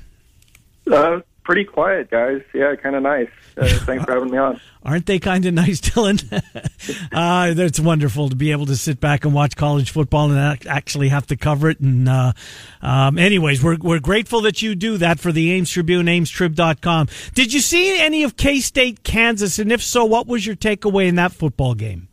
Uh, 0.91 1.21
pretty 1.45 1.65
quiet, 1.65 2.11
guys. 2.11 2.43
Yeah, 2.55 2.75
kind 2.77 2.97
of 2.97 3.03
nice. 3.03 3.31
Uh, 3.57 3.69
thanks 3.85 4.05
for 4.05 4.12
having 4.12 4.31
me 4.31 4.38
on. 4.38 4.61
Aren't 4.85 5.07
they 5.07 5.19
kind 5.19 5.47
of 5.47 5.55
nice, 5.55 5.81
Dylan? 5.81 6.33
uh, 7.12 7.55
it's 7.57 7.79
wonderful 7.79 8.29
to 8.29 8.37
be 8.37 8.51
able 8.51 8.67
to 8.67 8.77
sit 8.77 8.99
back 8.99 9.25
and 9.25 9.33
watch 9.33 9.57
college 9.57 9.91
football 9.91 10.31
and 10.31 10.67
actually 10.67 11.09
have 11.09 11.27
to 11.29 11.37
cover 11.37 11.71
it. 11.71 11.79
And, 11.81 12.09
uh, 12.09 12.33
um, 12.81 13.19
anyways, 13.19 13.62
we're, 13.62 13.77
we're 13.77 14.01
grateful 14.01 14.41
that 14.43 14.61
you 14.61 14.75
do 14.75 14.97
that 14.99 15.21
for 15.21 15.31
the 15.31 15.53
Ames 15.53 15.71
Tribune, 15.71 16.07
amestrib.com. 16.07 17.09
Did 17.35 17.53
you 17.53 17.61
see 17.61 18.01
any 18.01 18.25
of 18.25 18.37
K 18.37 18.61
State, 18.61 19.05
Kansas? 19.05 19.59
And 19.59 19.71
if 19.71 19.83
so, 19.83 20.05
what 20.05 20.27
was 20.27 20.47
your 20.47 20.57
takeaway 20.57 21.07
in 21.07 21.15
that 21.17 21.33
football 21.33 21.75
game? 21.75 22.09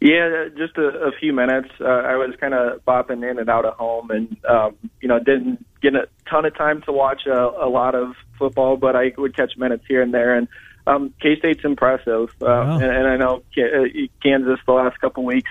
Yeah, 0.00 0.48
just 0.56 0.76
a, 0.76 0.88
a 0.88 1.12
few 1.12 1.32
minutes. 1.32 1.70
Uh, 1.80 1.84
I 1.84 2.16
was 2.16 2.34
kind 2.38 2.52
of 2.52 2.84
bopping 2.84 3.28
in 3.28 3.38
and 3.38 3.48
out 3.48 3.64
of 3.64 3.74
home, 3.74 4.10
and 4.10 4.36
um, 4.44 4.76
you 5.00 5.08
know, 5.08 5.18
didn't 5.18 5.64
get 5.80 5.94
a 5.94 6.06
ton 6.28 6.44
of 6.44 6.54
time 6.54 6.82
to 6.82 6.92
watch 6.92 7.26
a, 7.26 7.32
a 7.32 7.68
lot 7.68 7.94
of 7.94 8.14
football, 8.38 8.76
but 8.76 8.94
I 8.94 9.12
would 9.16 9.34
catch 9.34 9.56
minutes 9.56 9.84
here 9.88 10.02
and 10.02 10.12
there. 10.12 10.34
And 10.34 10.48
um, 10.86 11.14
K 11.20 11.38
State's 11.38 11.64
impressive, 11.64 12.28
uh, 12.42 12.44
wow. 12.44 12.74
and, 12.74 12.84
and 12.84 13.06
I 13.08 13.16
know 13.16 13.42
uh, 13.56 13.88
Kansas 14.22 14.60
the 14.66 14.72
last 14.72 15.00
couple 15.00 15.24
weeks 15.24 15.50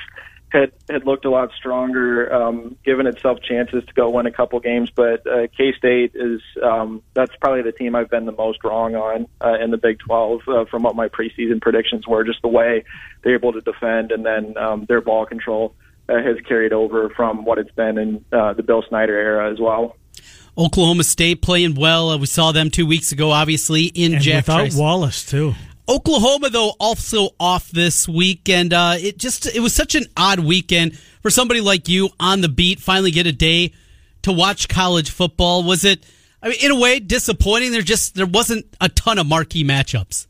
had 0.55 0.71
had 0.89 1.05
looked 1.05 1.25
a 1.25 1.29
lot 1.29 1.51
stronger, 1.57 2.31
um, 2.33 2.77
given 2.85 3.07
itself 3.07 3.39
chances 3.41 3.83
to 3.85 3.93
go 3.93 4.09
win 4.09 4.25
a 4.25 4.31
couple 4.31 4.59
games. 4.59 4.89
But 4.89 5.27
uh, 5.27 5.47
K 5.55 5.73
State 5.77 6.11
is 6.15 6.41
um, 6.63 7.01
that's 7.13 7.35
probably 7.41 7.61
the 7.61 7.71
team 7.71 7.95
I've 7.95 8.09
been 8.09 8.25
the 8.25 8.31
most 8.31 8.63
wrong 8.63 8.95
on 8.95 9.27
uh, 9.41 9.55
in 9.61 9.71
the 9.71 9.77
Big 9.77 9.99
12 9.99 10.41
uh, 10.47 10.65
from 10.65 10.83
what 10.83 10.95
my 10.95 11.09
preseason 11.09 11.61
predictions 11.61 12.07
were. 12.07 12.23
Just 12.23 12.41
the 12.41 12.47
way 12.47 12.83
they're 13.23 13.35
able 13.35 13.53
to 13.53 13.61
defend, 13.61 14.11
and 14.11 14.25
then 14.25 14.57
um, 14.57 14.85
their 14.87 15.01
ball 15.01 15.25
control 15.25 15.75
uh, 16.07 16.15
has 16.15 16.37
carried 16.47 16.73
over 16.73 17.09
from 17.09 17.45
what 17.45 17.57
it's 17.57 17.71
been 17.71 17.97
in 17.97 18.25
uh, 18.31 18.53
the 18.53 18.63
Bill 18.63 18.83
Snyder 18.87 19.17
era 19.17 19.51
as 19.51 19.59
well. 19.59 19.97
Oklahoma 20.57 21.03
State 21.03 21.41
playing 21.41 21.75
well. 21.75 22.11
Uh, 22.11 22.17
we 22.17 22.27
saw 22.27 22.53
them 22.53 22.69
two 22.69 22.85
weeks 22.85 23.11
ago, 23.11 23.31
obviously 23.31 23.85
in 23.85 24.13
and 24.13 24.21
Jack 24.21 24.45
without 24.45 24.59
Trice. 24.59 24.75
Wallace 24.77 25.25
too. 25.25 25.53
Oklahoma, 25.87 26.49
though, 26.49 26.73
also 26.79 27.29
off 27.39 27.69
this 27.69 28.07
week, 28.07 28.49
and 28.49 28.73
uh, 28.73 28.95
it 28.97 29.17
just 29.17 29.45
it 29.45 29.59
was 29.59 29.73
such 29.73 29.93
an 29.95 30.05
odd 30.17 30.39
weekend 30.39 30.97
for 31.21 31.29
somebody 31.29 31.61
like 31.61 31.87
you 31.87 32.09
on 32.19 32.41
the 32.41 32.49
beat. 32.49 32.79
Finally, 32.79 33.11
get 33.11 33.27
a 33.27 33.31
day 33.31 33.73
to 34.23 34.31
watch 34.31 34.67
college 34.67 35.11
football. 35.11 35.63
Was 35.63 35.85
it? 35.85 36.03
I 36.41 36.49
mean, 36.49 36.57
in 36.61 36.71
a 36.71 36.79
way, 36.79 36.99
disappointing. 36.99 37.71
There 37.71 37.81
just 37.81 38.15
there 38.15 38.25
wasn't 38.25 38.65
a 38.81 38.89
ton 38.89 39.19
of 39.19 39.27
marquee 39.27 39.63
matchups. 39.63 40.25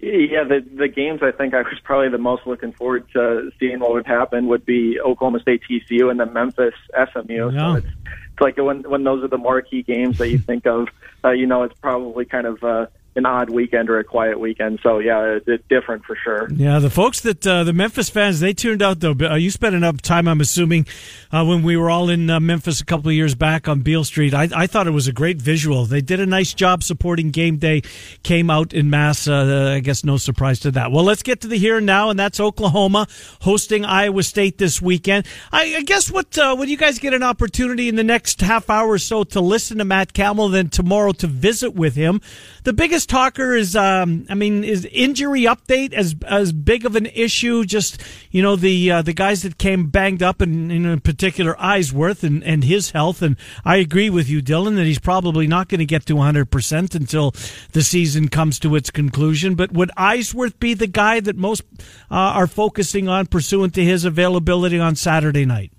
Yeah, 0.00 0.44
the 0.44 0.64
the 0.74 0.88
games 0.88 1.22
I 1.22 1.32
think 1.32 1.52
I 1.52 1.62
was 1.62 1.78
probably 1.82 2.08
the 2.08 2.18
most 2.18 2.46
looking 2.46 2.72
forward 2.72 3.06
to 3.12 3.50
seeing 3.58 3.80
what 3.80 3.92
would 3.92 4.06
happen 4.06 4.46
would 4.46 4.64
be 4.64 4.98
Oklahoma 5.00 5.40
State 5.40 5.62
TCU 5.68 6.10
and 6.10 6.18
then 6.18 6.32
Memphis 6.32 6.74
SMU. 6.94 7.50
Yeah. 7.50 7.58
So 7.58 7.74
it's, 7.78 7.86
it's 7.86 8.40
like 8.40 8.56
when 8.56 8.88
when 8.88 9.04
those 9.04 9.22
are 9.22 9.28
the 9.28 9.38
marquee 9.38 9.82
games 9.82 10.16
that 10.16 10.30
you 10.30 10.38
think 10.38 10.66
of, 10.66 10.88
uh, 11.24 11.30
you 11.30 11.46
know, 11.46 11.64
it's 11.64 11.78
probably 11.78 12.24
kind 12.24 12.46
of. 12.46 12.64
Uh, 12.64 12.86
an 13.18 13.26
odd 13.26 13.50
weekend 13.50 13.90
or 13.90 13.98
a 13.98 14.04
quiet 14.04 14.40
weekend. 14.40 14.78
So 14.82 14.98
yeah, 14.98 15.38
it's 15.46 15.64
different 15.68 16.04
for 16.04 16.16
sure. 16.16 16.48
Yeah, 16.50 16.78
the 16.78 16.88
folks 16.88 17.20
that 17.20 17.46
uh, 17.46 17.64
the 17.64 17.72
Memphis 17.72 18.08
fans 18.08 18.40
they 18.40 18.54
tuned 18.54 18.80
out 18.80 19.00
though. 19.00 19.14
Uh, 19.20 19.34
you 19.34 19.50
spent 19.50 19.74
enough 19.74 20.00
time, 20.00 20.26
I'm 20.26 20.40
assuming, 20.40 20.86
uh, 21.30 21.44
when 21.44 21.62
we 21.62 21.76
were 21.76 21.90
all 21.90 22.08
in 22.08 22.30
uh, 22.30 22.40
Memphis 22.40 22.80
a 22.80 22.84
couple 22.84 23.08
of 23.08 23.14
years 23.14 23.34
back 23.34 23.68
on 23.68 23.80
Beale 23.80 24.04
Street. 24.04 24.32
I, 24.32 24.48
I, 24.54 24.66
thought 24.66 24.86
it 24.86 24.92
was 24.92 25.08
a 25.08 25.12
great 25.12 25.42
visual. 25.42 25.84
They 25.84 26.00
did 26.00 26.20
a 26.20 26.26
nice 26.26 26.54
job 26.54 26.82
supporting 26.82 27.30
game 27.30 27.58
day. 27.58 27.82
Came 28.22 28.48
out 28.48 28.72
in 28.72 28.88
mass. 28.88 29.28
Uh, 29.28 29.74
I 29.76 29.80
guess 29.80 30.04
no 30.04 30.16
surprise 30.16 30.60
to 30.60 30.70
that. 30.70 30.92
Well, 30.92 31.04
let's 31.04 31.22
get 31.22 31.40
to 31.42 31.48
the 31.48 31.58
here 31.58 31.78
and 31.78 31.86
now, 31.86 32.10
and 32.10 32.18
that's 32.18 32.40
Oklahoma 32.40 33.06
hosting 33.40 33.84
Iowa 33.84 34.22
State 34.22 34.58
this 34.58 34.80
weekend. 34.80 35.26
I, 35.52 35.76
I 35.76 35.82
guess 35.82 36.10
what 36.10 36.38
uh, 36.38 36.54
when 36.56 36.68
you 36.68 36.76
guys 36.76 36.98
get 36.98 37.12
an 37.12 37.22
opportunity 37.22 37.88
in 37.88 37.96
the 37.96 38.04
next 38.04 38.40
half 38.40 38.70
hour 38.70 38.88
or 38.88 38.98
so 38.98 39.24
to 39.24 39.40
listen 39.40 39.78
to 39.78 39.84
Matt 39.84 40.12
Campbell, 40.12 40.48
then 40.48 40.68
tomorrow 40.68 41.12
to 41.12 41.26
visit 41.26 41.74
with 41.74 41.94
him. 41.94 42.20
The 42.64 42.72
biggest 42.72 43.07
talker 43.08 43.54
is, 43.54 43.74
um, 43.74 44.26
I 44.28 44.34
mean, 44.34 44.62
is 44.62 44.84
injury 44.92 45.42
update 45.42 45.92
as 45.92 46.14
as 46.26 46.52
big 46.52 46.86
of 46.86 46.94
an 46.94 47.06
issue? 47.06 47.64
Just 47.64 48.02
you 48.30 48.42
know 48.42 48.54
the 48.54 48.90
uh, 48.90 49.02
the 49.02 49.12
guys 49.12 49.42
that 49.42 49.58
came 49.58 49.88
banged 49.88 50.22
up, 50.22 50.40
and 50.40 50.70
in 50.70 51.00
particular 51.00 51.54
Eisworth 51.54 52.22
and 52.22 52.44
and 52.44 52.64
his 52.64 52.92
health. 52.92 53.22
And 53.22 53.36
I 53.64 53.76
agree 53.76 54.10
with 54.10 54.28
you, 54.28 54.40
Dylan, 54.42 54.76
that 54.76 54.84
he's 54.84 54.98
probably 54.98 55.46
not 55.46 55.68
going 55.68 55.80
to 55.80 55.86
get 55.86 56.06
to 56.06 56.16
100 56.16 56.50
percent 56.50 56.94
until 56.94 57.32
the 57.72 57.82
season 57.82 58.28
comes 58.28 58.58
to 58.60 58.76
its 58.76 58.90
conclusion. 58.90 59.54
But 59.54 59.72
would 59.72 59.90
Eisworth 59.96 60.58
be 60.58 60.74
the 60.74 60.86
guy 60.86 61.20
that 61.20 61.36
most 61.36 61.62
uh, 62.10 62.14
are 62.14 62.46
focusing 62.46 63.08
on 63.08 63.26
pursuant 63.26 63.74
to 63.74 63.84
his 63.84 64.04
availability 64.04 64.78
on 64.78 64.94
Saturday 64.94 65.44
night? 65.44 65.72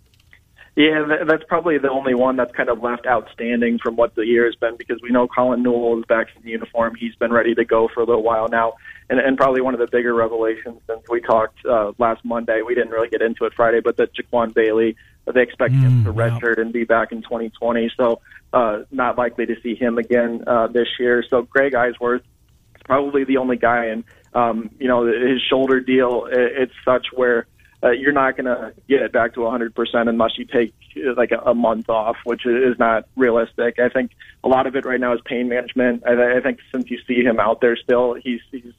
Yeah, 0.79 1.25
that's 1.27 1.43
probably 1.43 1.77
the 1.77 1.89
only 1.89 2.13
one 2.13 2.37
that's 2.37 2.53
kind 2.53 2.69
of 2.69 2.81
left 2.81 3.05
outstanding 3.05 3.79
from 3.79 3.97
what 3.97 4.15
the 4.15 4.25
year 4.25 4.45
has 4.45 4.55
been 4.55 4.77
because 4.77 5.01
we 5.01 5.09
know 5.09 5.27
Colin 5.27 5.61
Newell 5.61 5.99
is 5.99 6.05
back 6.05 6.27
in 6.37 6.41
the 6.41 6.51
uniform. 6.51 6.95
He's 6.95 7.13
been 7.15 7.33
ready 7.33 7.53
to 7.53 7.65
go 7.65 7.89
for 7.93 7.99
a 7.99 8.05
little 8.05 8.23
while 8.23 8.47
now. 8.47 8.75
And, 9.09 9.19
and 9.19 9.37
probably 9.37 9.59
one 9.59 9.73
of 9.73 9.81
the 9.81 9.87
bigger 9.87 10.13
revelations 10.13 10.79
since 10.87 11.01
we 11.09 11.19
talked 11.19 11.65
uh, 11.65 11.91
last 11.97 12.23
Monday. 12.23 12.61
We 12.65 12.75
didn't 12.75 12.91
really 12.91 13.09
get 13.09 13.21
into 13.21 13.43
it 13.43 13.53
Friday, 13.55 13.81
but 13.81 13.97
that 13.97 14.13
Jaquan 14.15 14.53
Bailey, 14.53 14.95
they 15.25 15.41
expect 15.41 15.73
mm, 15.73 15.81
him 15.81 16.03
to 16.05 16.13
redshirt 16.13 16.55
wow. 16.55 16.63
and 16.63 16.71
be 16.71 16.85
back 16.85 17.11
in 17.11 17.23
2020. 17.23 17.91
So 17.97 18.21
uh, 18.53 18.83
not 18.89 19.17
likely 19.17 19.47
to 19.47 19.59
see 19.61 19.75
him 19.75 19.97
again 19.97 20.45
uh, 20.47 20.67
this 20.67 20.87
year. 20.97 21.25
So 21.29 21.41
Greg 21.41 21.73
Eisworth 21.73 22.21
is 22.21 22.83
probably 22.85 23.25
the 23.25 23.35
only 23.35 23.57
guy. 23.57 23.87
And, 23.87 24.05
um, 24.33 24.69
you 24.79 24.87
know, 24.87 25.05
his 25.07 25.41
shoulder 25.41 25.81
deal, 25.81 26.25
it's 26.31 26.71
such 26.85 27.07
where– 27.13 27.47
uh, 27.81 27.91
you're 27.91 28.11
not 28.11 28.35
going 28.35 28.45
to 28.45 28.73
get 28.89 29.01
it 29.01 29.11
back 29.13 29.33
to 29.33 29.41
100% 29.41 29.71
unless 30.09 30.37
you 30.37 30.45
take 30.45 30.73
uh, 30.97 31.13
like 31.15 31.31
a, 31.31 31.53
month 31.53 31.89
off, 31.89 32.17
which 32.25 32.45
is 32.45 32.77
not 32.77 33.07
realistic. 33.15 33.79
I 33.79 33.89
think 33.89 34.11
a 34.43 34.47
lot 34.47 34.67
of 34.67 34.75
it 34.75 34.85
right 34.85 34.99
now 34.99 35.13
is 35.13 35.21
pain 35.25 35.47
management. 35.47 36.03
I, 36.05 36.37
I 36.37 36.41
think 36.41 36.59
since 36.73 36.89
you 36.89 36.99
see 37.07 37.23
him 37.23 37.39
out 37.39 37.61
there 37.61 37.77
still, 37.77 38.15
he's 38.15 38.41
he's 38.51 38.73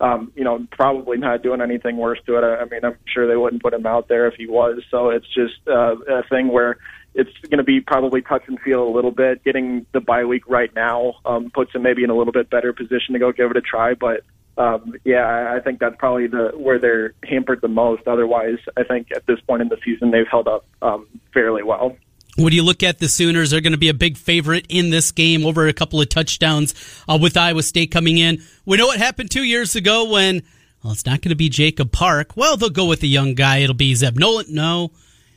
um, 0.00 0.32
you 0.34 0.44
know 0.44 0.66
probably 0.70 1.16
not 1.16 1.42
doing 1.42 1.60
anything 1.62 1.96
worse 1.96 2.18
to 2.26 2.36
it. 2.36 2.44
I, 2.44 2.56
I 2.56 2.64
mean, 2.66 2.84
I'm 2.84 2.98
sure 3.06 3.26
they 3.26 3.36
wouldn't 3.36 3.62
put 3.62 3.72
him 3.72 3.86
out 3.86 4.08
there 4.08 4.26
if 4.26 4.34
he 4.34 4.46
was. 4.46 4.82
So 4.90 5.10
it's 5.10 5.32
just 5.32 5.66
uh, 5.66 5.96
a 6.08 6.22
thing 6.28 6.48
where 6.48 6.76
it's 7.14 7.30
going 7.48 7.58
to 7.58 7.64
be 7.64 7.80
probably 7.80 8.20
touch 8.20 8.42
and 8.48 8.60
feel 8.60 8.86
a 8.86 8.92
little 8.92 9.10
bit. 9.12 9.44
Getting 9.44 9.86
the 9.92 10.00
bye 10.00 10.24
week 10.24 10.46
right 10.46 10.74
now 10.74 11.14
um, 11.24 11.50
puts 11.50 11.74
him 11.74 11.82
maybe 11.82 12.04
in 12.04 12.10
a 12.10 12.16
little 12.16 12.32
bit 12.32 12.50
better 12.50 12.72
position 12.72 13.14
to 13.14 13.18
go 13.18 13.32
give 13.32 13.50
it 13.50 13.56
a 13.56 13.62
try, 13.62 13.94
but 13.94 14.22
um, 14.58 14.94
yeah, 15.04 15.52
I 15.54 15.60
think 15.60 15.80
that's 15.80 15.96
probably 15.96 16.26
the 16.26 16.52
where 16.54 16.78
they're 16.78 17.14
hampered 17.24 17.60
the 17.60 17.68
most. 17.68 18.06
Otherwise, 18.06 18.58
I 18.76 18.82
think 18.82 19.08
at 19.14 19.26
this 19.26 19.40
point 19.40 19.62
in 19.62 19.68
the 19.68 19.78
season 19.84 20.10
they've 20.10 20.28
held 20.28 20.48
up 20.48 20.66
um, 20.82 21.06
fairly 21.32 21.62
well. 21.62 21.96
When 22.36 22.52
you 22.52 22.62
look 22.62 22.82
at 22.82 22.98
the 22.98 23.08
Sooners, 23.08 23.50
they're 23.50 23.60
going 23.60 23.72
to 23.72 23.78
be 23.78 23.90
a 23.90 23.94
big 23.94 24.16
favorite 24.16 24.66
in 24.68 24.90
this 24.90 25.12
game 25.12 25.44
over 25.44 25.68
a 25.68 25.72
couple 25.72 26.00
of 26.00 26.08
touchdowns 26.08 26.74
uh, 27.06 27.18
with 27.20 27.36
Iowa 27.36 27.62
State 27.62 27.90
coming 27.90 28.16
in. 28.16 28.42
We 28.64 28.78
know 28.78 28.86
what 28.86 28.98
happened 28.98 29.30
two 29.30 29.42
years 29.42 29.76
ago 29.76 30.10
when, 30.10 30.42
well, 30.82 30.94
it's 30.94 31.04
not 31.04 31.20
going 31.20 31.30
to 31.30 31.36
be 31.36 31.50
Jacob 31.50 31.92
Park. 31.92 32.34
Well, 32.34 32.56
they'll 32.56 32.70
go 32.70 32.86
with 32.86 33.00
the 33.00 33.08
young 33.08 33.34
guy. 33.34 33.58
It'll 33.58 33.74
be 33.74 33.94
Zeb 33.94 34.18
Noland. 34.18 34.48
No. 34.48 34.92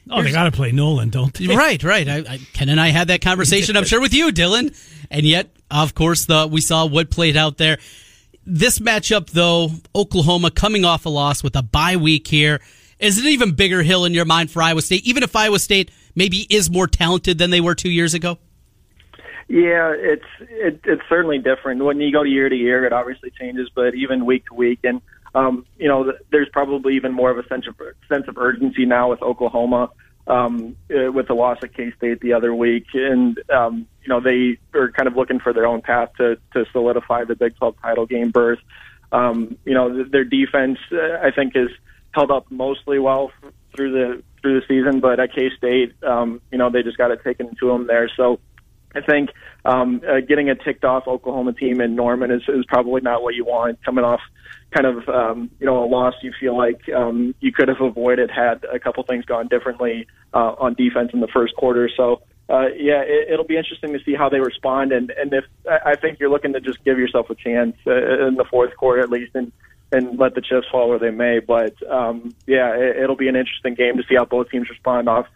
Oh, 0.09 0.21
they 0.21 0.31
got 0.31 0.43
to 0.43 0.51
play 0.51 0.71
Noland, 0.71 1.11
don't 1.11 1.33
they? 1.33 1.47
Right, 1.55 1.83
right. 1.83 2.07
I, 2.07 2.17
I, 2.17 2.39
Ken 2.53 2.69
and 2.69 2.79
I 2.79 2.89
had 2.89 3.09
that 3.09 3.21
conversation, 3.21 3.75
I'm 3.75 3.85
sure, 3.85 3.99
with 3.99 4.13
you, 4.13 4.27
Dylan. 4.27 4.73
And 5.09 5.25
yet, 5.25 5.49
of 5.71 5.95
course, 5.95 6.25
the 6.25 6.47
we 6.49 6.61
saw 6.61 6.85
what 6.85 7.09
played 7.09 7.35
out 7.35 7.57
there. 7.57 7.79
This 8.45 8.79
matchup, 8.79 9.31
though, 9.31 9.69
Oklahoma 9.95 10.51
coming 10.51 10.85
off 10.85 11.05
a 11.05 11.09
loss 11.09 11.43
with 11.43 11.55
a 11.55 11.63
bye 11.63 11.95
week 11.97 12.27
here, 12.27 12.61
is 12.99 13.17
an 13.17 13.25
even 13.25 13.53
bigger 13.53 13.81
hill 13.81 14.05
in 14.05 14.13
your 14.13 14.25
mind 14.25 14.51
for 14.51 14.61
Iowa 14.61 14.81
State, 14.81 15.05
even 15.05 15.23
if 15.23 15.35
Iowa 15.35 15.59
State 15.59 15.91
maybe 16.15 16.45
is 16.49 16.69
more 16.69 16.87
talented 16.87 17.37
than 17.37 17.49
they 17.49 17.61
were 17.61 17.75
two 17.75 17.89
years 17.89 18.13
ago? 18.13 18.37
Yeah, 19.47 19.93
it's 19.95 20.25
it, 20.39 20.79
it's 20.85 21.03
certainly 21.07 21.37
different. 21.37 21.83
When 21.83 21.99
you 21.99 22.11
go 22.11 22.23
to 22.23 22.29
year 22.29 22.49
to 22.49 22.55
year, 22.55 22.85
it 22.85 22.93
obviously 22.93 23.31
changes, 23.31 23.69
but 23.73 23.93
even 23.93 24.25
week 24.25 24.45
to 24.47 24.55
week, 24.55 24.79
and 24.83 25.01
um, 25.35 25.65
you 25.77 25.87
know, 25.87 26.13
there's 26.31 26.49
probably 26.49 26.95
even 26.95 27.13
more 27.13 27.29
of 27.29 27.37
a 27.37 27.47
sense 27.47 27.67
of 27.67 27.75
sense 28.09 28.27
of 28.27 28.37
urgency 28.37 28.85
now 28.85 29.09
with 29.09 29.21
Oklahoma 29.21 29.91
um, 30.27 30.75
uh, 30.89 31.11
with 31.11 31.27
the 31.27 31.35
loss 31.35 31.59
at 31.61 31.75
K 31.75 31.91
State 31.97 32.21
the 32.21 32.33
other 32.33 32.55
week, 32.55 32.87
and 32.93 33.39
um, 33.51 33.87
you 34.05 34.09
know 34.09 34.21
they 34.21 34.57
are 34.77 34.91
kind 34.91 35.07
of 35.07 35.15
looking 35.15 35.39
for 35.39 35.51
their 35.51 35.65
own 35.65 35.81
path 35.81 36.09
to 36.17 36.37
to 36.53 36.65
solidify 36.71 37.23
the 37.23 37.35
Big 37.35 37.55
12 37.57 37.75
title 37.81 38.05
game 38.05 38.31
berth. 38.31 38.59
Um, 39.11 39.57
you 39.65 39.73
know 39.73 40.03
their 40.03 40.23
defense, 40.23 40.77
uh, 40.91 41.17
I 41.21 41.31
think, 41.31 41.55
is 41.55 41.69
held 42.11 42.31
up 42.31 42.49
mostly 42.51 42.99
well 42.99 43.31
through 43.75 43.91
the 43.91 44.23
through 44.41 44.61
the 44.61 44.65
season, 44.67 44.99
but 44.99 45.19
at 45.19 45.33
K 45.33 45.49
State, 45.57 45.93
um, 46.03 46.41
you 46.51 46.57
know 46.57 46.69
they 46.69 46.83
just 46.83 46.97
got 46.97 47.11
it 47.11 47.23
taken 47.23 47.55
to 47.55 47.67
them 47.67 47.87
there. 47.87 48.09
So 48.15 48.39
I 48.93 49.01
think 49.01 49.31
um, 49.65 50.01
uh, 50.07 50.21
getting 50.21 50.49
a 50.49 50.55
ticked 50.55 50.85
off 50.85 51.07
Oklahoma 51.07 51.53
team 51.53 51.81
in 51.81 51.95
Norman 51.95 52.31
is, 52.31 52.43
is 52.47 52.65
probably 52.67 53.01
not 53.01 53.23
what 53.23 53.35
you 53.35 53.43
want 53.43 53.83
coming 53.83 54.05
off 54.05 54.21
kind 54.71 54.85
of 54.85 55.07
um, 55.09 55.49
you 55.59 55.65
know 55.65 55.83
a 55.83 55.87
loss 55.87 56.13
you 56.21 56.33
feel 56.39 56.57
like 56.57 56.87
um, 56.89 57.33
you 57.39 57.51
could 57.51 57.67
have 57.67 57.81
avoided 57.81 58.29
had 58.29 58.65
a 58.71 58.79
couple 58.79 59.03
things 59.03 59.25
gone 59.25 59.47
differently 59.47 60.07
uh, 60.33 60.53
on 60.57 60.73
defense 60.75 61.11
in 61.13 61.21
the 61.21 61.27
first 61.27 61.55
quarter. 61.55 61.89
So 61.95 62.21
uh, 62.49 62.67
yeah, 62.75 63.01
it, 63.01 63.33
it'll 63.33 63.45
be 63.45 63.57
interesting 63.57 63.93
to 63.93 63.99
see 64.03 64.13
how 64.13 64.29
they 64.29 64.39
respond. 64.39 64.91
And 64.91 65.11
and 65.11 65.33
if 65.33 65.45
I 65.67 65.95
think 65.95 66.19
you're 66.19 66.29
looking 66.29 66.53
to 66.53 66.61
just 66.61 66.83
give 66.83 66.97
yourself 66.97 67.29
a 67.29 67.35
chance 67.35 67.75
uh, 67.87 68.27
in 68.27 68.35
the 68.35 68.45
fourth 68.49 68.75
quarter 68.77 69.01
at 69.01 69.09
least, 69.09 69.31
and 69.35 69.51
and 69.91 70.19
let 70.19 70.35
the 70.35 70.41
chips 70.41 70.67
fall 70.71 70.89
where 70.89 70.99
they 70.99 71.11
may. 71.11 71.39
But 71.39 71.75
um, 71.89 72.35
yeah, 72.45 72.75
it, 72.75 72.97
it'll 73.03 73.15
be 73.15 73.27
an 73.27 73.35
interesting 73.35 73.75
game 73.75 73.97
to 73.97 74.03
see 74.07 74.15
how 74.15 74.25
both 74.25 74.49
teams 74.49 74.69
respond 74.69 75.09
off 75.09 75.27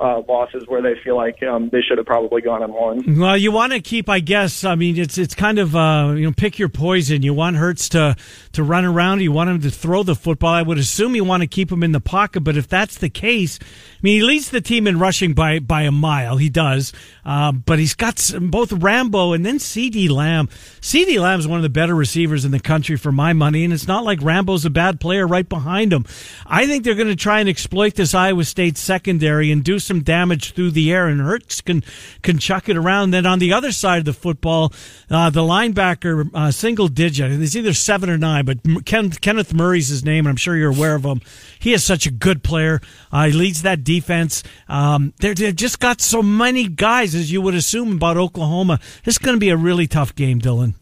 uh, 0.00 0.22
losses 0.28 0.64
where 0.68 0.80
they 0.80 0.94
feel 1.02 1.16
like 1.16 1.42
um, 1.42 1.70
they 1.70 1.80
should 1.80 1.98
have 1.98 2.06
probably 2.06 2.40
gone 2.40 2.62
and 2.62 2.72
won. 2.72 3.18
Well, 3.18 3.36
you 3.36 3.50
want 3.50 3.72
to 3.72 3.80
keep, 3.80 4.08
I 4.08 4.20
guess. 4.20 4.64
I 4.64 4.74
mean, 4.76 4.96
it's 4.98 5.18
it's 5.18 5.34
kind 5.34 5.58
of 5.58 5.74
uh, 5.74 6.14
you 6.16 6.24
know 6.24 6.32
pick 6.32 6.58
your 6.58 6.68
poison. 6.68 7.22
You 7.22 7.34
want 7.34 7.56
Hurts 7.56 7.88
to 7.90 8.16
to 8.52 8.62
run 8.62 8.84
around. 8.84 9.20
You 9.20 9.32
want 9.32 9.50
him 9.50 9.60
to 9.62 9.70
throw 9.70 10.02
the 10.02 10.14
football. 10.14 10.54
I 10.54 10.62
would 10.62 10.78
assume 10.78 11.16
you 11.16 11.24
want 11.24 11.42
to 11.42 11.48
keep 11.48 11.72
him 11.72 11.82
in 11.82 11.92
the 11.92 12.00
pocket. 12.00 12.40
But 12.42 12.56
if 12.56 12.68
that's 12.68 12.98
the 12.98 13.08
case, 13.10 13.58
I 13.60 13.66
mean, 14.02 14.20
he 14.20 14.22
leads 14.22 14.50
the 14.50 14.60
team 14.60 14.86
in 14.86 14.98
rushing 14.98 15.34
by 15.34 15.58
by 15.58 15.82
a 15.82 15.92
mile. 15.92 16.36
He 16.36 16.48
does. 16.48 16.92
Uh, 17.24 17.52
but 17.52 17.78
he's 17.78 17.94
got 17.94 18.18
some, 18.18 18.50
both 18.50 18.72
Rambo 18.72 19.32
and 19.32 19.44
then 19.44 19.58
CeeDee 19.58 20.08
Lamb. 20.08 20.48
CeeDee 20.80 21.20
Lamb 21.20 21.40
is 21.40 21.46
one 21.46 21.58
of 21.58 21.62
the 21.62 21.68
better 21.68 21.94
receivers 21.94 22.44
in 22.44 22.52
the 22.52 22.60
country 22.60 22.96
for 22.96 23.12
my 23.12 23.32
money, 23.34 23.64
and 23.64 23.72
it's 23.72 23.86
not 23.86 24.04
like 24.04 24.22
Rambo's 24.22 24.64
a 24.64 24.70
bad 24.70 24.98
player 24.98 25.26
right 25.26 25.46
behind 25.46 25.92
him. 25.92 26.06
I 26.46 26.66
think 26.66 26.84
they're 26.84 26.94
going 26.94 27.08
to 27.08 27.16
try 27.16 27.40
and 27.40 27.48
exploit 27.48 27.96
this 27.96 28.14
Iowa 28.14 28.44
State 28.44 28.78
secondary 28.78 29.52
and 29.52 29.62
do 29.62 29.78
some 29.88 30.02
damage 30.02 30.52
through 30.52 30.70
the 30.70 30.92
air, 30.92 31.08
and 31.08 31.20
Hurts 31.20 31.60
can 31.60 31.82
can 32.22 32.38
chuck 32.38 32.68
it 32.68 32.76
around. 32.76 33.10
Then 33.10 33.26
on 33.26 33.40
the 33.40 33.52
other 33.52 33.72
side 33.72 33.98
of 33.98 34.04
the 34.04 34.12
football, 34.12 34.72
uh, 35.10 35.30
the 35.30 35.40
linebacker 35.40 36.30
uh, 36.32 36.50
single 36.52 36.86
digit. 36.86 37.32
It's 37.32 37.56
either 37.56 37.72
seven 37.72 38.08
or 38.08 38.18
nine, 38.18 38.44
but 38.44 38.58
Ken, 38.84 39.10
Kenneth 39.10 39.52
Murray's 39.52 39.88
his 39.88 40.04
name, 40.04 40.26
and 40.26 40.28
I'm 40.28 40.36
sure 40.36 40.56
you're 40.56 40.70
aware 40.70 40.94
of 40.94 41.04
him. 41.04 41.20
He 41.58 41.72
is 41.72 41.82
such 41.82 42.06
a 42.06 42.10
good 42.10 42.44
player. 42.44 42.80
Uh, 43.10 43.26
he 43.26 43.32
leads 43.32 43.62
that 43.62 43.82
defense. 43.82 44.44
Um, 44.68 45.14
they're, 45.18 45.34
they've 45.34 45.56
just 45.56 45.80
got 45.80 46.00
so 46.00 46.22
many 46.22 46.68
guys, 46.68 47.14
as 47.14 47.32
you 47.32 47.40
would 47.40 47.54
assume 47.54 47.96
about 47.96 48.16
Oklahoma. 48.16 48.78
This 49.04 49.14
is 49.14 49.18
going 49.18 49.36
to 49.36 49.40
be 49.40 49.50
a 49.50 49.56
really 49.56 49.86
tough 49.86 50.14
game, 50.14 50.40
Dylan. 50.40 50.74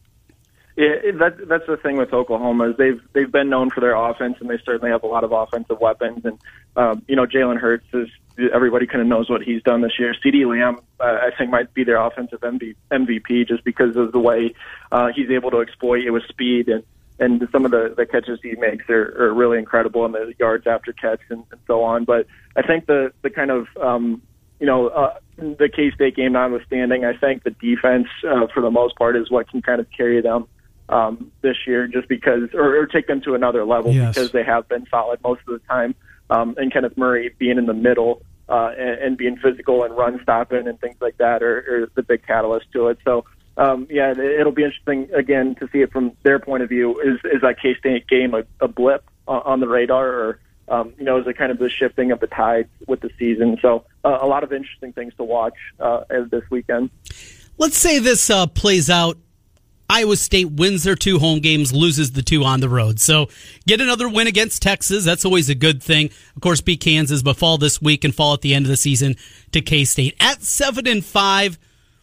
Yeah, 0.76 0.96
that, 1.18 1.48
that's 1.48 1.66
the 1.66 1.78
thing 1.78 1.96
with 1.96 2.12
Oklahoma 2.12 2.70
is 2.70 2.76
they've 2.76 3.00
they've 3.14 3.32
been 3.32 3.48
known 3.48 3.70
for 3.70 3.80
their 3.80 3.94
offense, 3.94 4.36
and 4.40 4.50
they 4.50 4.58
certainly 4.62 4.90
have 4.90 5.04
a 5.04 5.06
lot 5.06 5.24
of 5.24 5.32
offensive 5.32 5.80
weapons. 5.80 6.22
And 6.24 6.38
um, 6.76 7.02
you 7.08 7.16
know, 7.16 7.24
Jalen 7.24 7.58
Hurts 7.58 7.86
is 7.94 8.08
everybody 8.52 8.86
kind 8.86 9.00
of 9.00 9.06
knows 9.06 9.28
what 9.30 9.42
he's 9.42 9.62
done 9.62 9.80
this 9.80 9.98
year. 9.98 10.14
CeeDee 10.24 10.46
Lamb, 10.46 10.80
uh, 11.00 11.04
I 11.04 11.30
think, 11.36 11.50
might 11.50 11.72
be 11.74 11.84
their 11.84 11.96
offensive 11.96 12.40
MVP 12.40 13.48
just 13.48 13.64
because 13.64 13.96
of 13.96 14.12
the 14.12 14.18
way 14.18 14.54
uh, 14.92 15.08
he's 15.14 15.30
able 15.30 15.50
to 15.52 15.60
exploit 15.60 16.04
it 16.04 16.10
with 16.10 16.24
speed 16.28 16.68
and 16.68 16.82
and 17.18 17.48
some 17.50 17.64
of 17.64 17.70
the, 17.70 17.94
the 17.96 18.04
catches 18.04 18.38
he 18.42 18.54
makes 18.56 18.90
are, 18.90 19.14
are 19.18 19.32
really 19.32 19.58
incredible 19.58 20.04
and 20.04 20.12
the 20.14 20.34
yards 20.38 20.66
after 20.66 20.92
catch 20.92 21.20
and, 21.30 21.44
and 21.50 21.60
so 21.66 21.82
on. 21.82 22.04
But 22.04 22.26
I 22.56 22.62
think 22.62 22.86
the 22.86 23.12
the 23.22 23.30
kind 23.30 23.50
of 23.50 23.68
um, 23.80 24.20
you 24.60 24.66
know 24.66 24.88
uh, 24.88 25.14
the 25.38 25.70
K 25.74 25.90
State 25.92 26.16
game 26.16 26.32
notwithstanding, 26.32 27.04
I 27.04 27.16
think 27.16 27.42
the 27.42 27.50
defense 27.52 28.08
uh, 28.28 28.46
for 28.52 28.60
the 28.60 28.70
most 28.70 28.96
part 28.96 29.16
is 29.16 29.30
what 29.30 29.48
can 29.50 29.62
kind 29.62 29.80
of 29.80 29.86
carry 29.96 30.20
them 30.20 30.46
um, 30.90 31.32
this 31.40 31.56
year, 31.66 31.86
just 31.86 32.06
because 32.08 32.50
or, 32.52 32.82
or 32.82 32.86
take 32.86 33.06
them 33.06 33.22
to 33.22 33.34
another 33.34 33.64
level 33.64 33.92
Yes. 33.92 34.14
because 34.14 34.32
they 34.32 34.44
have 34.44 34.68
been 34.68 34.86
solid 34.90 35.18
most 35.22 35.40
of 35.48 35.58
the 35.58 35.66
time. 35.66 35.94
Um, 36.30 36.54
and 36.58 36.72
Kenneth 36.72 36.96
Murray 36.96 37.34
being 37.38 37.58
in 37.58 37.66
the 37.66 37.74
middle 37.74 38.22
uh, 38.48 38.72
and, 38.78 38.98
and 39.00 39.16
being 39.16 39.36
physical 39.36 39.84
and 39.84 39.96
run 39.96 40.20
stopping 40.22 40.66
and 40.68 40.80
things 40.80 40.96
like 41.00 41.16
that 41.18 41.42
are, 41.42 41.58
are 41.84 41.90
the 41.94 42.02
big 42.02 42.26
catalyst 42.26 42.70
to 42.72 42.88
it. 42.88 42.98
So 43.04 43.24
um, 43.56 43.86
yeah, 43.90 44.10
it- 44.10 44.18
it'll 44.18 44.52
be 44.52 44.64
interesting 44.64 45.08
again 45.14 45.54
to 45.56 45.68
see 45.72 45.80
it 45.80 45.90
from 45.92 46.12
their 46.22 46.38
point 46.38 46.62
of 46.62 46.68
view. 46.68 47.00
Is 47.00 47.18
is 47.32 47.40
that 47.42 47.60
K 47.60 47.74
State 47.76 48.06
game 48.06 48.34
a, 48.34 48.44
a 48.60 48.68
blip 48.68 49.04
on, 49.26 49.42
on 49.44 49.60
the 49.60 49.68
radar, 49.68 50.06
or 50.08 50.38
um, 50.68 50.92
you 50.98 51.04
know, 51.04 51.18
is 51.18 51.26
it 51.26 51.38
kind 51.38 51.50
of 51.52 51.58
the 51.58 51.70
shifting 51.70 52.10
of 52.12 52.20
the 52.20 52.26
tides 52.26 52.68
with 52.86 53.00
the 53.00 53.10
season? 53.18 53.56
So 53.62 53.84
uh, 54.04 54.18
a 54.20 54.26
lot 54.26 54.42
of 54.44 54.52
interesting 54.52 54.92
things 54.92 55.14
to 55.16 55.24
watch 55.24 55.54
uh, 55.80 56.04
this 56.30 56.42
weekend. 56.50 56.90
Let's 57.56 57.78
say 57.78 57.98
this 57.98 58.28
uh, 58.28 58.46
plays 58.48 58.90
out. 58.90 59.16
Iowa 59.88 60.16
State 60.16 60.50
wins 60.52 60.84
their 60.84 60.96
two 60.96 61.18
home 61.18 61.40
games, 61.40 61.72
loses 61.72 62.12
the 62.12 62.22
two 62.22 62.44
on 62.44 62.60
the 62.60 62.68
road. 62.68 63.00
So 63.00 63.28
get 63.66 63.80
another 63.80 64.08
win 64.08 64.26
against 64.26 64.62
Texas. 64.62 65.04
That's 65.04 65.24
always 65.24 65.48
a 65.48 65.54
good 65.54 65.82
thing. 65.82 66.10
Of 66.34 66.42
course, 66.42 66.60
beat 66.60 66.80
Kansas, 66.80 67.22
but 67.22 67.36
fall 67.36 67.58
this 67.58 67.80
week 67.80 68.04
and 68.04 68.14
fall 68.14 68.34
at 68.34 68.40
the 68.40 68.54
end 68.54 68.66
of 68.66 68.70
the 68.70 68.76
season 68.76 69.16
to 69.52 69.60
K 69.60 69.84
State 69.84 70.16
at 70.20 70.42
seven 70.42 70.86
and 70.86 71.04
five. 71.04 71.58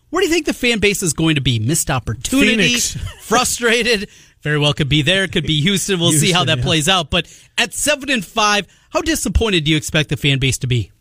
Where 0.10 0.22
do 0.22 0.28
you 0.28 0.34
think 0.34 0.46
the 0.46 0.54
fan 0.54 0.80
base 0.80 1.02
is 1.02 1.14
going 1.14 1.36
to 1.36 1.42
be? 1.42 1.60
Missed 1.60 1.90
opportunity, 1.90 2.56
Phoenix. 2.56 2.96
frustrated. 3.22 4.10
Very 4.42 4.60
well 4.60 4.74
could 4.74 4.90
be 4.90 5.02
there. 5.02 5.28
Could 5.28 5.46
be 5.46 5.62
Houston. 5.62 6.00
We'll 6.00 6.12
see 6.12 6.32
how 6.32 6.44
that 6.46 6.60
yeah. 6.60 6.64
plays 6.64 6.90
out. 6.90 7.10
But 7.10 7.28
at 7.58 7.74
seven 7.74 8.10
and 8.10 8.24
five, 8.24 8.68
how 8.92 9.02
disappointed 9.02 9.64
do 9.64 9.72
you 9.72 9.78
expect 9.78 10.10
the 10.10 10.18
fan 10.18 10.40
base 10.40 10.58
to 10.60 10.68
be? 10.68 10.92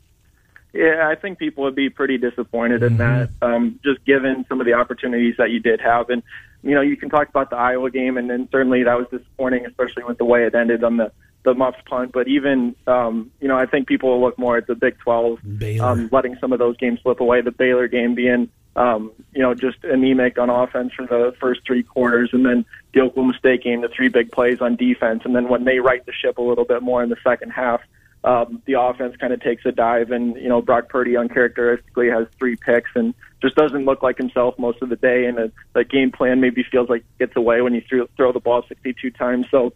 Yeah, 0.72 1.08
I 1.08 1.16
think 1.16 1.38
people 1.38 1.64
would 1.64 1.74
be 1.74 1.90
pretty 1.90 2.16
disappointed 2.16 2.82
in 2.82 2.96
that, 2.96 3.28
um, 3.42 3.78
just 3.84 4.02
given 4.06 4.46
some 4.48 4.60
of 4.60 4.66
the 4.66 4.72
opportunities 4.72 5.34
that 5.36 5.50
you 5.50 5.60
did 5.60 5.80
have. 5.80 6.08
And, 6.08 6.22
you 6.62 6.74
know, 6.74 6.80
you 6.80 6.96
can 6.96 7.10
talk 7.10 7.28
about 7.28 7.50
the 7.50 7.56
Iowa 7.56 7.90
game, 7.90 8.16
and 8.16 8.30
then 8.30 8.48
certainly 8.50 8.84
that 8.84 8.96
was 8.96 9.06
disappointing, 9.10 9.66
especially 9.66 10.04
with 10.04 10.18
the 10.18 10.24
way 10.24 10.44
it 10.44 10.54
ended 10.54 10.84
on 10.84 10.96
the, 10.96 11.12
the 11.44 11.54
Muffs 11.54 11.78
punt. 11.86 12.12
But 12.12 12.28
even, 12.28 12.76
um, 12.86 13.30
you 13.40 13.48
know, 13.48 13.56
I 13.56 13.66
think 13.66 13.88
people 13.88 14.10
will 14.10 14.20
look 14.20 14.38
more 14.38 14.56
at 14.56 14.66
the 14.66 14.74
Big 14.74 14.98
12, 14.98 15.40
Baylor. 15.58 15.84
um, 15.84 16.08
letting 16.12 16.36
some 16.40 16.52
of 16.52 16.58
those 16.58 16.76
games 16.76 17.00
slip 17.02 17.20
away. 17.20 17.40
The 17.40 17.50
Baylor 17.50 17.88
game 17.88 18.14
being, 18.14 18.48
um, 18.76 19.10
you 19.34 19.42
know, 19.42 19.54
just 19.54 19.82
anemic 19.82 20.38
on 20.38 20.50
offense 20.50 20.92
for 20.94 21.06
the 21.06 21.34
first 21.40 21.62
three 21.66 21.82
quarters, 21.82 22.30
and 22.32 22.46
then 22.46 22.64
the 22.94 23.00
Oklahoma 23.00 23.34
State 23.38 23.64
game, 23.64 23.80
the 23.80 23.88
three 23.88 24.08
big 24.08 24.30
plays 24.30 24.60
on 24.60 24.76
defense. 24.76 25.22
And 25.24 25.34
then 25.34 25.48
when 25.48 25.64
they 25.64 25.80
right 25.80 26.04
the 26.06 26.12
ship 26.12 26.38
a 26.38 26.42
little 26.42 26.64
bit 26.64 26.82
more 26.82 27.02
in 27.02 27.08
the 27.08 27.18
second 27.24 27.50
half, 27.50 27.80
um, 28.24 28.62
the 28.66 28.74
offense 28.80 29.16
kind 29.16 29.32
of 29.32 29.40
takes 29.40 29.66
a 29.66 29.72
dive, 29.72 30.12
and 30.12 30.36
you 30.36 30.48
know 30.48 30.62
Brock 30.62 30.88
Purdy 30.88 31.16
uncharacteristically 31.16 32.08
has 32.08 32.28
three 32.38 32.54
picks 32.54 32.90
and 32.94 33.14
just 33.42 33.56
doesn't 33.56 33.84
look 33.84 34.02
like 34.02 34.16
himself 34.16 34.58
most 34.58 34.80
of 34.80 34.88
the 34.88 34.96
day, 34.96 35.26
and 35.26 35.36
the, 35.36 35.52
the 35.74 35.84
game 35.84 36.10
plan 36.10 36.40
maybe 36.40 36.64
feels 36.70 36.88
like 36.88 37.04
gets 37.18 37.36
away 37.36 37.60
when 37.60 37.74
you 37.74 37.82
throw, 37.88 38.06
throw 38.16 38.32
the 38.32 38.40
ball 38.40 38.64
62 38.66 39.10
times. 39.10 39.46
So, 39.50 39.74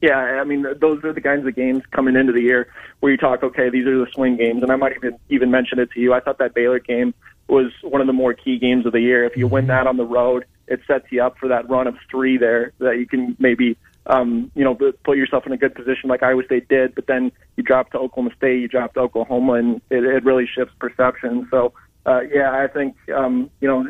yeah, 0.00 0.16
I 0.16 0.44
mean 0.44 0.66
those 0.78 1.02
are 1.02 1.12
the 1.12 1.20
kinds 1.20 1.46
of 1.46 1.56
games 1.56 1.82
coming 1.90 2.14
into 2.14 2.32
the 2.32 2.42
year 2.42 2.68
where 3.00 3.10
you 3.10 3.18
talk, 3.18 3.42
okay, 3.42 3.70
these 3.70 3.86
are 3.86 3.98
the 3.98 4.10
swing 4.12 4.36
games, 4.36 4.62
and 4.62 4.70
I 4.70 4.76
might 4.76 4.94
even 4.96 5.18
even 5.30 5.50
mention 5.50 5.78
it 5.78 5.90
to 5.92 6.00
you. 6.00 6.12
I 6.12 6.20
thought 6.20 6.38
that 6.38 6.54
Baylor 6.54 6.78
game 6.78 7.14
was 7.48 7.72
one 7.82 8.00
of 8.00 8.06
the 8.06 8.12
more 8.12 8.34
key 8.34 8.58
games 8.58 8.86
of 8.86 8.92
the 8.92 9.00
year. 9.00 9.24
If 9.24 9.36
you 9.36 9.46
win 9.46 9.68
that 9.68 9.86
on 9.86 9.96
the 9.96 10.04
road, 10.04 10.44
it 10.68 10.80
sets 10.86 11.06
you 11.10 11.22
up 11.22 11.38
for 11.38 11.48
that 11.48 11.68
run 11.70 11.86
of 11.86 11.96
three 12.10 12.36
there 12.36 12.72
that 12.78 12.98
you 12.98 13.06
can 13.06 13.36
maybe 13.38 13.76
um, 14.06 14.50
you 14.54 14.62
know, 14.62 14.74
put 14.74 15.02
put 15.02 15.16
yourself 15.16 15.46
in 15.46 15.52
a 15.52 15.56
good 15.56 15.74
position 15.74 16.08
like 16.08 16.22
Iowa 16.22 16.44
State 16.44 16.68
did, 16.68 16.94
but 16.94 17.06
then 17.06 17.32
you 17.56 17.62
drop 17.62 17.90
to 17.90 17.98
Oklahoma 17.98 18.34
State, 18.36 18.60
you 18.60 18.68
drop 18.68 18.94
to 18.94 19.00
Oklahoma, 19.00 19.54
and 19.54 19.80
it, 19.90 20.04
it 20.04 20.24
really 20.24 20.46
shifts 20.46 20.74
perception. 20.78 21.48
So, 21.50 21.72
uh, 22.06 22.20
yeah, 22.32 22.52
I 22.52 22.68
think, 22.68 22.96
um, 23.10 23.50
you 23.60 23.68
know, 23.68 23.84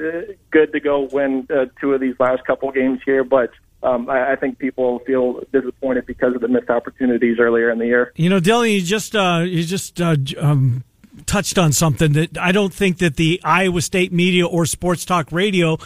good 0.51 0.73
to 0.73 0.81
go 0.81 1.09
win 1.13 1.47
uh, 1.51 1.67
two 1.81 1.93
of 1.93 2.01
these 2.01 2.15
last 2.19 2.45
couple 2.47 2.71
games 2.73 3.01
here, 3.05 3.23
but 3.23 3.51
um, 3.83 4.09
I, 4.09 4.33
I 4.33 4.37
think 4.37 4.59
people 4.59 5.01
feel 5.01 5.43
disappointed 5.53 6.07
because 6.07 6.35
of 6.35 6.41
the 6.41 6.49
missed 6.49 6.71
opportunities 6.71 7.39
earlier 7.39 7.71
in 7.71 7.79
the 7.79 7.87
year. 7.87 8.13
You 8.17 8.31
know, 8.31 8.41
Dylan, 8.41 8.73
you 8.73 8.81
just 8.81 9.15
uh, 9.15 9.43
you 9.45 9.63
just 9.65 10.01
uh, 10.01 10.17
um, 10.39 10.83
touched 11.27 11.59
on 11.59 11.73
something 11.73 12.15
that 12.15 12.39
I 12.39 12.53
don't 12.53 12.73
think 12.73 12.99
that 12.99 13.17
the 13.17 13.41
Iowa 13.45 13.83
State 13.83 14.13
media 14.13 14.47
or 14.47 14.65
sports 14.65 15.05
talk 15.05 15.31
radio 15.31 15.79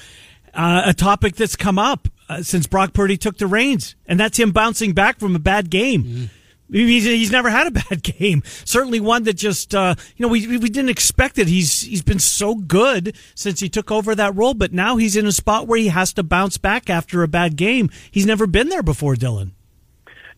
uh, 0.55 0.83
a 0.87 0.95
topic 0.95 1.37
that's 1.37 1.57
come 1.57 1.79
up 1.79 2.09
uh, 2.29 2.43
since 2.43 2.67
Brock 2.67 2.93
Purdy 2.93 3.17
took 3.17 3.39
the 3.39 3.47
reins, 3.47 3.97
and 4.07 4.19
that's 4.19 4.39
him 4.39 4.53
bouncing 4.53 4.93
back 4.93 5.19
from 5.19 5.35
a 5.35 5.41
bad 5.41 5.69
game. 5.69 6.31
He's, 6.71 7.05
he's 7.05 7.31
never 7.31 7.51
had 7.51 7.67
a 7.67 7.71
bad 7.89 8.03
game. 8.03 8.43
Certainly 8.65 9.01
one 9.01 9.25
that 9.25 9.35
just 9.35 9.75
uh, 9.75 9.95
you 10.17 10.25
know 10.25 10.31
we 10.31 10.47
we 10.47 10.69
didn't 10.69 10.91
expect 10.91 11.39
it. 11.39 11.49
He's 11.49 11.83
he's 11.83 12.03
been 12.03 12.19
so 12.19 12.55
good 12.55 13.17
since 13.35 13.61
he 13.61 13.69
took 13.69 13.91
over 13.91 14.15
that 14.15 14.35
role, 14.37 14.55
but 14.55 14.73
now 14.73 14.97
he's 14.97 15.17
in 15.17 15.27
a 15.27 15.33
spot 15.33 15.67
where 15.67 15.79
he 15.79 15.89
has 15.89 16.13
to 16.15 16.23
bounce 16.23 16.59
back 16.59 16.89
after 16.89 17.23
a 17.23 17.29
bad 17.29 17.57
game. 17.57 17.91
He's 18.11 18.27
never 18.27 18.47
been 18.47 18.69
there 18.69 18.83
before, 18.83 19.15
Dylan. 19.15 19.51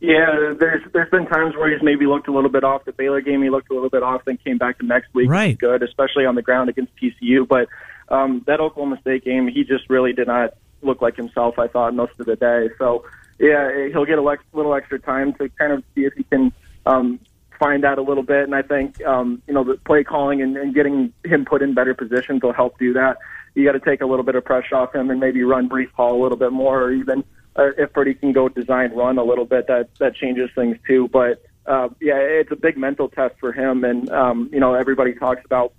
Yeah, 0.00 0.54
there's 0.58 0.82
there's 0.92 1.10
been 1.10 1.26
times 1.26 1.54
where 1.54 1.72
he's 1.72 1.82
maybe 1.82 2.06
looked 2.06 2.26
a 2.26 2.32
little 2.32 2.50
bit 2.50 2.64
off. 2.64 2.84
The 2.84 2.92
Baylor 2.92 3.20
game, 3.20 3.40
he 3.40 3.50
looked 3.50 3.70
a 3.70 3.74
little 3.74 3.88
bit 3.88 4.02
off, 4.02 4.24
then 4.24 4.36
came 4.36 4.58
back 4.58 4.78
the 4.78 4.84
next 4.84 5.14
week. 5.14 5.30
Right. 5.30 5.56
good, 5.56 5.82
especially 5.84 6.26
on 6.26 6.34
the 6.34 6.42
ground 6.42 6.68
against 6.68 6.92
TCU. 6.96 7.46
But 7.46 7.68
um, 8.08 8.42
that 8.48 8.58
Oklahoma 8.58 8.98
State 9.00 9.24
game, 9.24 9.46
he 9.46 9.62
just 9.62 9.88
really 9.88 10.12
did 10.12 10.26
not 10.26 10.54
look 10.82 11.00
like 11.00 11.14
himself. 11.14 11.56
I 11.58 11.68
thought 11.68 11.94
most 11.94 12.18
of 12.18 12.26
the 12.26 12.34
day. 12.34 12.70
So 12.78 13.04
yeah, 13.38 13.88
he'll 13.88 14.04
get 14.04 14.18
a 14.18 14.22
lex- 14.22 14.44
little 14.52 14.74
extra 14.74 14.98
time 14.98 15.32
to 15.34 15.48
kind 15.50 15.72
of 15.72 15.82
see 15.94 16.04
if 16.04 16.14
he 16.14 16.24
can 16.24 16.52
um, 16.86 17.18
find 17.58 17.84
out 17.84 17.98
a 17.98 18.02
little 18.02 18.22
bit. 18.22 18.44
And 18.44 18.54
I 18.54 18.62
think 18.62 19.02
um, 19.04 19.42
you 19.46 19.54
know 19.54 19.64
the 19.64 19.76
play 19.84 20.04
calling 20.04 20.42
and, 20.42 20.56
and 20.56 20.74
getting 20.74 21.12
him 21.24 21.44
put 21.44 21.62
in 21.62 21.74
better 21.74 21.94
positions 21.94 22.42
will 22.42 22.52
help 22.52 22.78
do 22.78 22.92
that. 22.94 23.18
You 23.54 23.64
got 23.64 23.72
to 23.72 23.80
take 23.80 24.00
a 24.00 24.06
little 24.06 24.24
bit 24.24 24.34
of 24.34 24.44
pressure 24.44 24.76
off 24.76 24.94
him 24.94 25.10
and 25.10 25.20
maybe 25.20 25.42
run 25.42 25.68
Breece 25.68 25.92
Hall 25.92 26.20
a 26.20 26.22
little 26.22 26.38
bit 26.38 26.52
more, 26.52 26.82
or 26.82 26.92
even 26.92 27.22
uh, 27.56 27.70
if 27.76 27.92
Purdy 27.92 28.14
can 28.14 28.32
go 28.32 28.48
design 28.48 28.92
run 28.92 29.18
a 29.18 29.24
little 29.24 29.44
bit, 29.44 29.66
that 29.68 29.90
that 29.98 30.14
changes 30.14 30.50
things 30.54 30.76
too. 30.86 31.08
But 31.08 31.42
uh, 31.66 31.88
yeah, 32.00 32.16
it's 32.16 32.50
a 32.50 32.56
big 32.56 32.76
mental 32.76 33.08
test 33.08 33.34
for 33.38 33.52
him, 33.52 33.84
and 33.84 34.10
um, 34.10 34.50
you 34.52 34.60
know 34.60 34.74
everybody 34.74 35.14
talks 35.14 35.44
about 35.44 35.72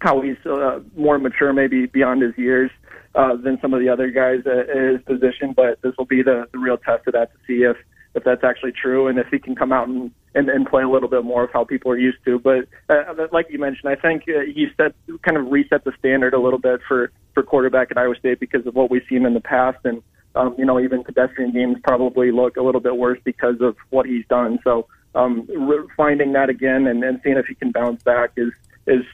how 0.00 0.20
he's 0.20 0.36
uh, 0.46 0.80
more 0.96 1.18
mature, 1.18 1.52
maybe 1.52 1.86
beyond 1.86 2.22
his 2.22 2.36
years 2.36 2.70
uh, 3.16 3.34
than 3.36 3.58
some 3.60 3.74
of 3.74 3.80
the 3.80 3.88
other 3.88 4.10
guys 4.10 4.40
at, 4.46 4.68
his 4.68 5.02
position. 5.02 5.52
But 5.54 5.80
this 5.82 5.94
will 5.96 6.04
be 6.04 6.22
the, 6.22 6.46
the 6.52 6.58
real 6.58 6.76
test 6.76 7.06
of 7.06 7.14
that 7.14 7.32
to 7.32 7.38
see 7.46 7.62
if 7.64 7.76
if 8.14 8.24
that's 8.24 8.44
actually 8.44 8.72
true 8.72 9.08
and 9.08 9.18
if 9.18 9.26
he 9.28 9.38
can 9.38 9.54
come 9.54 9.72
out 9.72 9.88
and 9.88 10.10
and, 10.34 10.48
and 10.50 10.66
play 10.66 10.82
a 10.82 10.88
little 10.88 11.08
bit 11.08 11.24
more 11.24 11.44
of 11.44 11.50
how 11.52 11.64
people 11.64 11.90
are 11.90 11.98
used 11.98 12.18
to. 12.26 12.38
But 12.38 12.68
uh, 12.90 13.26
like 13.32 13.46
you 13.50 13.58
mentioned, 13.58 13.90
I 13.90 13.94
think 13.96 14.24
uh, 14.28 14.40
he 14.40 14.68
set 14.76 14.94
kind 15.22 15.36
of 15.38 15.50
reset 15.50 15.84
the 15.84 15.92
standard 15.98 16.34
a 16.34 16.38
little 16.38 16.58
bit 16.58 16.80
for 16.86 17.10
for 17.34 17.42
quarterback 17.42 17.90
at 17.90 17.98
Iowa 17.98 18.14
State 18.16 18.38
because 18.38 18.66
of 18.66 18.74
what 18.74 18.90
we've 18.90 19.04
seen 19.08 19.24
in 19.24 19.34
the 19.34 19.40
past, 19.40 19.78
and 19.84 20.02
um, 20.34 20.54
you 20.58 20.64
know 20.64 20.78
even 20.78 21.02
pedestrian 21.02 21.52
games 21.52 21.78
probably 21.82 22.30
look 22.30 22.56
a 22.56 22.62
little 22.62 22.80
bit 22.80 22.96
worse 22.96 23.18
because 23.24 23.60
of 23.60 23.76
what 23.90 24.06
he's 24.06 24.26
done. 24.28 24.58
So 24.62 24.86
um, 25.14 25.46
re- 25.48 25.88
finding 25.96 26.32
that 26.34 26.50
again 26.50 26.86
and, 26.86 27.02
and 27.02 27.20
seeing 27.24 27.38
if 27.38 27.46
he 27.46 27.54
can 27.54 27.72
bounce 27.72 28.02
back 28.02 28.32
is 28.36 28.52
is 28.86 29.04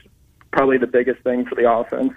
probably 0.53 0.79
the 0.79 0.87
biggest 0.87 1.23
thing 1.23 1.47
for 1.47 1.55
the 1.55 1.71
offense. 1.71 2.13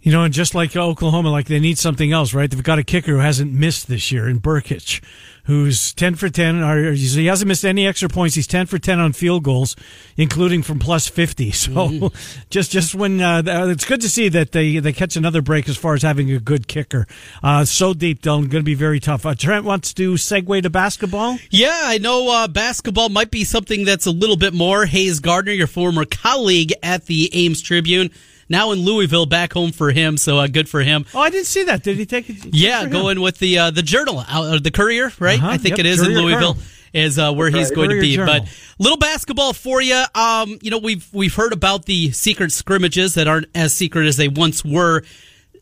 You 0.00 0.12
know, 0.12 0.22
and 0.22 0.32
just 0.32 0.54
like 0.54 0.76
Oklahoma, 0.76 1.30
like 1.30 1.46
they 1.46 1.58
need 1.58 1.76
something 1.76 2.12
else, 2.12 2.32
right? 2.32 2.48
They've 2.48 2.62
got 2.62 2.78
a 2.78 2.84
kicker 2.84 3.12
who 3.12 3.18
hasn't 3.18 3.52
missed 3.52 3.88
this 3.88 4.12
year 4.12 4.28
in 4.28 4.40
Brkic, 4.40 5.02
who's 5.44 5.92
10 5.94 6.14
for 6.14 6.28
10. 6.28 6.62
Or 6.62 6.92
he 6.92 7.26
hasn't 7.26 7.48
missed 7.48 7.64
any 7.64 7.84
extra 7.84 8.08
points. 8.08 8.36
He's 8.36 8.46
10 8.46 8.66
for 8.66 8.78
10 8.78 9.00
on 9.00 9.12
field 9.12 9.42
goals, 9.42 9.74
including 10.16 10.62
from 10.62 10.78
plus 10.78 11.08
50. 11.08 11.50
So 11.58 11.70
mm-hmm. 11.70 12.46
just, 12.50 12.70
just 12.70 12.94
when, 12.94 13.20
uh, 13.20 13.42
it's 13.46 13.84
good 13.84 14.00
to 14.02 14.08
see 14.08 14.28
that 14.28 14.52
they, 14.52 14.78
they 14.78 14.92
catch 14.92 15.16
another 15.16 15.42
break 15.42 15.68
as 15.68 15.76
far 15.76 15.94
as 15.94 16.02
having 16.02 16.30
a 16.30 16.38
good 16.38 16.68
kicker. 16.68 17.06
Uh, 17.42 17.64
so 17.64 17.92
deep, 17.92 18.22
Dylan, 18.22 18.42
going 18.42 18.62
to 18.62 18.62
be 18.62 18.74
very 18.74 19.00
tough. 19.00 19.26
Uh, 19.26 19.34
Trent 19.34 19.64
wants 19.64 19.92
to 19.94 20.14
segue 20.14 20.62
to 20.62 20.70
basketball. 20.70 21.38
Yeah, 21.50 21.80
I 21.82 21.98
know, 21.98 22.30
uh, 22.30 22.48
basketball 22.48 23.08
might 23.08 23.32
be 23.32 23.44
something 23.44 23.84
that's 23.84 24.06
a 24.06 24.12
little 24.12 24.36
bit 24.36 24.54
more. 24.54 24.86
Hayes 24.86 25.18
Gardner, 25.18 25.52
your 25.52 25.66
former 25.66 26.04
colleague 26.04 26.72
at 26.82 27.06
the 27.06 27.30
Ames 27.34 27.60
Tribune, 27.60 28.10
now 28.48 28.72
in 28.72 28.80
Louisville, 28.80 29.26
back 29.26 29.52
home 29.52 29.72
for 29.72 29.90
him. 29.90 30.16
So 30.16 30.38
uh, 30.38 30.46
good 30.46 30.68
for 30.68 30.80
him. 30.80 31.06
Oh, 31.14 31.20
I 31.20 31.30
didn't 31.30 31.46
see 31.46 31.64
that. 31.64 31.82
Did 31.82 31.96
he 31.96 32.06
take 32.06 32.28
it? 32.30 32.54
Yeah, 32.54 32.86
going 32.86 33.20
with 33.20 33.38
the 33.38 33.58
uh, 33.58 33.70
the 33.70 33.82
Journal, 33.82 34.24
uh, 34.26 34.58
the 34.58 34.70
Courier, 34.70 35.12
right? 35.18 35.38
Uh-huh. 35.38 35.50
I 35.50 35.58
think 35.58 35.72
yep. 35.72 35.80
it 35.80 35.86
is 35.86 36.00
Courier 36.00 36.18
in 36.18 36.24
Louisville. 36.24 36.54
Journal. 36.54 36.68
Is 36.94 37.18
uh, 37.18 37.34
where 37.34 37.50
he's 37.50 37.68
right. 37.68 37.76
going 37.76 37.90
to 37.90 38.00
be, 38.00 38.16
Journal. 38.16 38.40
but 38.40 38.48
little 38.78 38.96
basketball 38.96 39.52
for 39.52 39.82
you. 39.82 40.02
Um, 40.14 40.58
you 40.62 40.70
know 40.70 40.78
we've 40.78 41.06
we've 41.12 41.34
heard 41.34 41.52
about 41.52 41.84
the 41.84 42.12
secret 42.12 42.50
scrimmages 42.50 43.14
that 43.14 43.28
aren't 43.28 43.48
as 43.54 43.76
secret 43.76 44.06
as 44.06 44.16
they 44.16 44.28
once 44.28 44.64
were. 44.64 45.02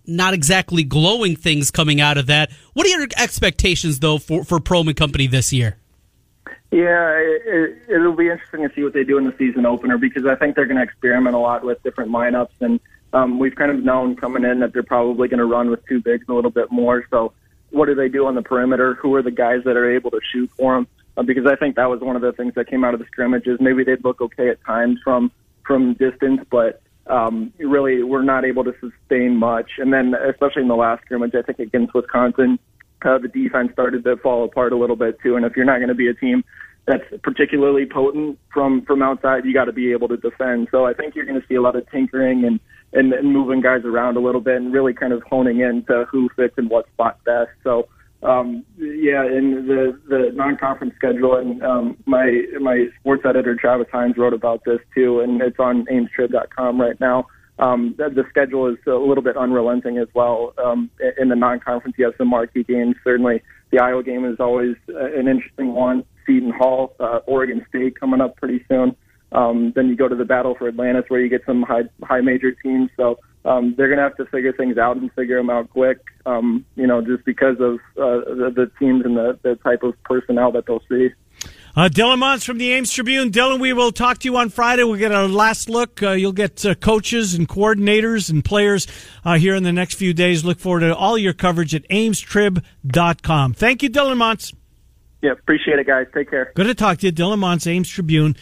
Not 0.07 0.35
exactly 0.35 0.85
glowing 0.85 1.35
things 1.35 1.73
coming 1.73 2.01
out 2.01 2.17
of 2.17 2.27
that. 2.27 2.53
What 2.75 2.87
are 2.87 2.91
your 2.91 3.09
expectations 3.17 3.99
though 3.99 4.19
for 4.19 4.45
for 4.45 4.61
Prohm 4.61 4.87
and 4.87 4.97
Company 4.97 5.27
this 5.27 5.53
year? 5.53 5.79
Yeah, 6.71 7.13
it, 7.17 7.79
it'll 7.89 8.17
be 8.17 8.29
interesting 8.29 8.69
to 8.69 8.75
see 8.75 8.83
what 8.83 8.93
they 8.93 9.05
do 9.05 9.19
in 9.19 9.25
the 9.25 9.35
season 9.39 9.65
opener 9.67 9.99
because 9.99 10.27
I 10.27 10.35
think 10.35 10.57
they're 10.57 10.67
going 10.67 10.79
to 10.79 10.83
experiment 10.83 11.37
a 11.37 11.39
lot 11.39 11.65
with 11.65 11.83
different 11.83 12.11
lineups, 12.11 12.61
and 12.61 12.81
um, 13.13 13.39
we've 13.39 13.55
kind 13.55 13.71
of 13.71 13.85
known 13.85 14.17
coming 14.17 14.45
in 14.45 14.61
that 14.61 14.73
they're 14.73 14.83
probably 14.83 15.29
going 15.29 15.39
to 15.39 15.47
run 15.47 15.71
with 15.71 15.87
two 15.87 16.01
bigs 16.01 16.27
a 16.29 16.35
little 16.35 16.51
bit 16.51 16.73
more. 16.73 17.07
So, 17.11 17.33
what 17.71 17.87
do 17.87 17.95
they 17.95 18.09
do 18.09 18.27
on 18.27 18.35
the 18.35 18.43
perimeter? 18.43 18.95
Who 18.95 19.15
are 19.15 19.23
the 19.23 19.31
guys 19.31 19.63
that 19.65 19.77
are 19.77 19.91
able 19.91 20.11
to 20.11 20.21
shoot 20.33 20.51
for 20.57 20.75
them? 20.75 20.89
Uh, 21.17 21.23
because 21.23 21.47
I 21.47 21.57
think 21.57 21.77
that 21.77 21.89
was 21.89 22.01
one 22.01 22.17
of 22.17 22.23
the 22.23 22.33
things 22.33 22.55
that 22.55 22.69
came 22.69 22.85
out 22.85 22.95
of 22.95 23.01
the 23.01 23.07
scrimmages. 23.07 23.59
Maybe 23.61 23.85
they'd 23.85 24.05
look 24.05 24.21
okay 24.21 24.49
at 24.49 24.63
times 24.65 25.01
from 25.03 25.31
from 25.65 25.95
distance, 25.95 26.41
but 26.51 26.83
um, 27.07 27.53
really 27.59 28.03
we're 28.03 28.23
not 28.23 28.45
able 28.45 28.65
to 28.65 28.75
sustain 28.81 29.37
much. 29.37 29.73
And 29.79 29.93
then, 29.93 30.15
especially 30.15 30.63
in 30.63 30.69
the 30.69 30.77
last 30.77 31.05
scrimmage, 31.05 31.35
I 31.35 31.43
think 31.43 31.59
against 31.59 31.95
Wisconsin, 31.95 32.59
uh, 33.07 33.19
the 33.19 33.29
defense 33.29 33.73
started 33.73 34.05
to 34.05 34.17
fall 34.17 34.45
apart 34.45 34.73
a 34.73 34.77
little 34.77 34.97
bit 34.97 35.19
too. 35.23 35.37
And 35.37 35.45
if 35.45 35.57
you're 35.57 35.65
not 35.65 35.79
going 35.79 35.89
to 35.89 35.95
be 35.95 36.09
a 36.09 36.15
team 36.15 36.45
that's 36.87 37.05
particularly 37.23 37.87
potent 37.87 38.39
from 38.53 38.83
from 38.85 39.03
outside, 39.03 39.45
you 39.45 39.53
got 39.53 39.65
to 39.65 39.73
be 39.73 39.93
able 39.93 40.09
to 40.09 40.17
defend. 40.17 40.69
So 40.71 40.87
I 40.87 40.95
think 40.95 41.15
you're 41.15 41.27
going 41.27 41.41
to 41.41 41.47
see 41.47 41.55
a 41.55 41.63
lot 41.63 41.77
of 41.77 41.89
tinkering 41.91 42.45
and, 42.45 42.61
and 42.93 43.13
and 43.13 43.33
moving 43.33 43.61
guys 43.61 43.85
around 43.85 44.17
a 44.17 44.21
little 44.21 44.41
bit 44.41 44.57
and 44.57 44.73
really 44.73 44.95
kind 44.95 45.13
of 45.13 45.23
honing 45.23 45.61
in 45.61 45.85
to 45.85 46.07
who 46.11 46.29
fits 46.37 46.55
in 46.59 46.69
what 46.69 46.89
spot 46.93 47.19
best. 47.25 47.51
So 47.65 47.89
um, 48.23 48.65
yeah, 48.79 49.25
in 49.25 49.67
the 49.67 49.99
the 50.09 50.31
non-conference 50.35 50.95
schedule, 50.97 51.37
and 51.37 51.63
um, 51.63 51.97
my 52.07 52.43
my 52.61 52.87
sports 53.01 53.23
editor 53.25 53.55
Travis 53.55 53.89
Hines 53.93 54.17
wrote 54.17 54.33
about 54.33 54.65
this 54.65 54.81
too, 54.95 55.21
and 55.21 55.41
it's 55.43 55.59
on 55.59 55.87
AmesTrib.com 55.87 56.81
right 56.81 56.99
now. 57.01 57.27
Um, 57.59 57.95
the, 57.97 58.11
the 58.11 58.25
schedule 58.29 58.67
is 58.67 58.77
a 58.87 58.93
little 58.93 59.23
bit 59.23 59.37
unrelenting 59.37 59.99
as 59.99 60.09
well. 60.15 60.53
Um, 60.63 60.91
in 61.19 61.29
the 61.29 61.37
non-conference, 61.37 61.97
you 61.99 62.05
have 62.05 62.15
some 62.19 62.29
marquee 62.29 62.65
games. 62.65 62.97
Certainly, 63.03 63.43
the 63.71 63.79
Iowa 63.79 64.03
game 64.03 64.25
is 64.25 64.37
always 64.39 64.77
uh, 64.89 65.05
an 65.19 65.29
interesting 65.29 65.73
one. 65.73 66.05
Seton 66.27 66.51
Hall, 66.51 66.95
uh, 67.01 67.21
Oregon 67.27 67.65
State 67.69 67.99
coming 67.99 68.21
up 68.21 68.37
pretty 68.37 68.65
soon. 68.69 68.95
Um, 69.33 69.73
then 69.75 69.89
you 69.89 69.97
go 69.97 70.09
to 70.09 70.15
the 70.15 70.25
battle 70.25 70.55
for 70.57 70.69
Atlantis, 70.69 71.05
where 71.09 71.21
you 71.21 71.29
get 71.29 71.43
some 71.47 71.63
high 71.63 71.83
high 72.03 72.21
major 72.21 72.53
teams. 72.53 72.91
So 72.97 73.19
um, 73.45 73.75
they're 73.77 73.89
going 73.89 73.99
to 73.99 74.03
have 74.03 74.17
to 74.17 74.27
figure 74.27 74.53
things 74.53 74.77
out 74.77 74.97
and 74.97 75.13
figure 75.15 75.37
them 75.37 75.51
out 75.51 75.71
quick. 75.71 75.99
Um, 76.27 76.65
you 76.75 76.87
know, 76.87 77.01
just 77.01 77.25
because 77.25 77.57
of 77.61 77.75
uh, 77.97 78.35
the, 78.35 78.53
the 78.55 78.71
teams 78.79 79.05
and 79.05 79.17
the, 79.17 79.39
the 79.43 79.57
type 79.57 79.83
of 79.83 79.95
personnel 80.05 80.53
that 80.53 80.67
they'll 80.67 80.83
see. 80.89 81.09
Uh, 81.77 81.91
Dylan 81.91 82.17
Montz 82.19 82.43
from 82.47 82.57
the 82.57 82.73
Ames 82.73 82.91
Tribune. 82.91 83.31
Dylan, 83.31 83.61
we 83.61 83.75
will 83.75 83.93
talk 83.93 84.17
to 84.21 84.25
you 84.29 84.37
on 84.39 84.49
Friday. 84.49 84.83
We'll 84.83 84.99
get 84.99 85.13
a 85.13 85.27
last 85.27 85.69
look. 85.69 86.03
Uh, 86.03 86.13
you'll 86.13 86.33
get 86.33 86.65
uh, 86.65 86.75
coaches 86.75 87.35
and 87.35 87.47
coordinators 87.47 88.31
and 88.31 88.43
players 88.43 88.87
uh, 89.27 89.35
here 89.35 89.55
in 89.55 89.63
the 89.63 89.73
next 89.75 89.97
few 89.97 90.15
days. 90.15 90.43
Look 90.43 90.59
forward 90.59 90.81
to 90.81 90.97
all 90.97 91.19
your 91.19 91.35
coverage 91.35 91.75
at 91.75 91.87
amestrib.com. 91.91 93.53
Thank 93.53 93.83
you, 93.83 93.91
Dylan 93.91 94.17
Montz. 94.17 94.55
Yeah, 95.21 95.33
appreciate 95.33 95.79
it, 95.79 95.87
guys. 95.87 96.07
Take 96.15 96.31
care. 96.31 96.51
Good 96.55 96.67
to 96.67 96.75
talk 96.75 96.97
to 96.99 97.07
you. 97.07 97.13
Dylan 97.13 97.41
Montz, 97.41 97.67
Ames 97.67 97.91
Tribune. 97.91 98.37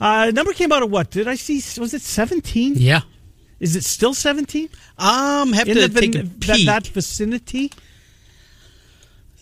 Uh, 0.00 0.30
number 0.32 0.52
came 0.52 0.70
out 0.70 0.84
of 0.84 0.90
what? 0.92 1.10
Did 1.10 1.26
I 1.26 1.34
see? 1.34 1.56
Was 1.80 1.94
it 1.94 2.02
17? 2.02 2.74
Yeah. 2.76 3.00
Is 3.58 3.74
it 3.74 3.82
still 3.82 4.14
17? 4.14 4.68
Um, 4.98 5.52
have 5.52 5.68
In 5.68 5.74
to 5.74 5.88
the, 5.88 6.00
take 6.00 6.14
a 6.14 6.22
that, 6.22 6.40
peek. 6.40 6.66
that 6.66 6.86
vicinity? 6.86 7.72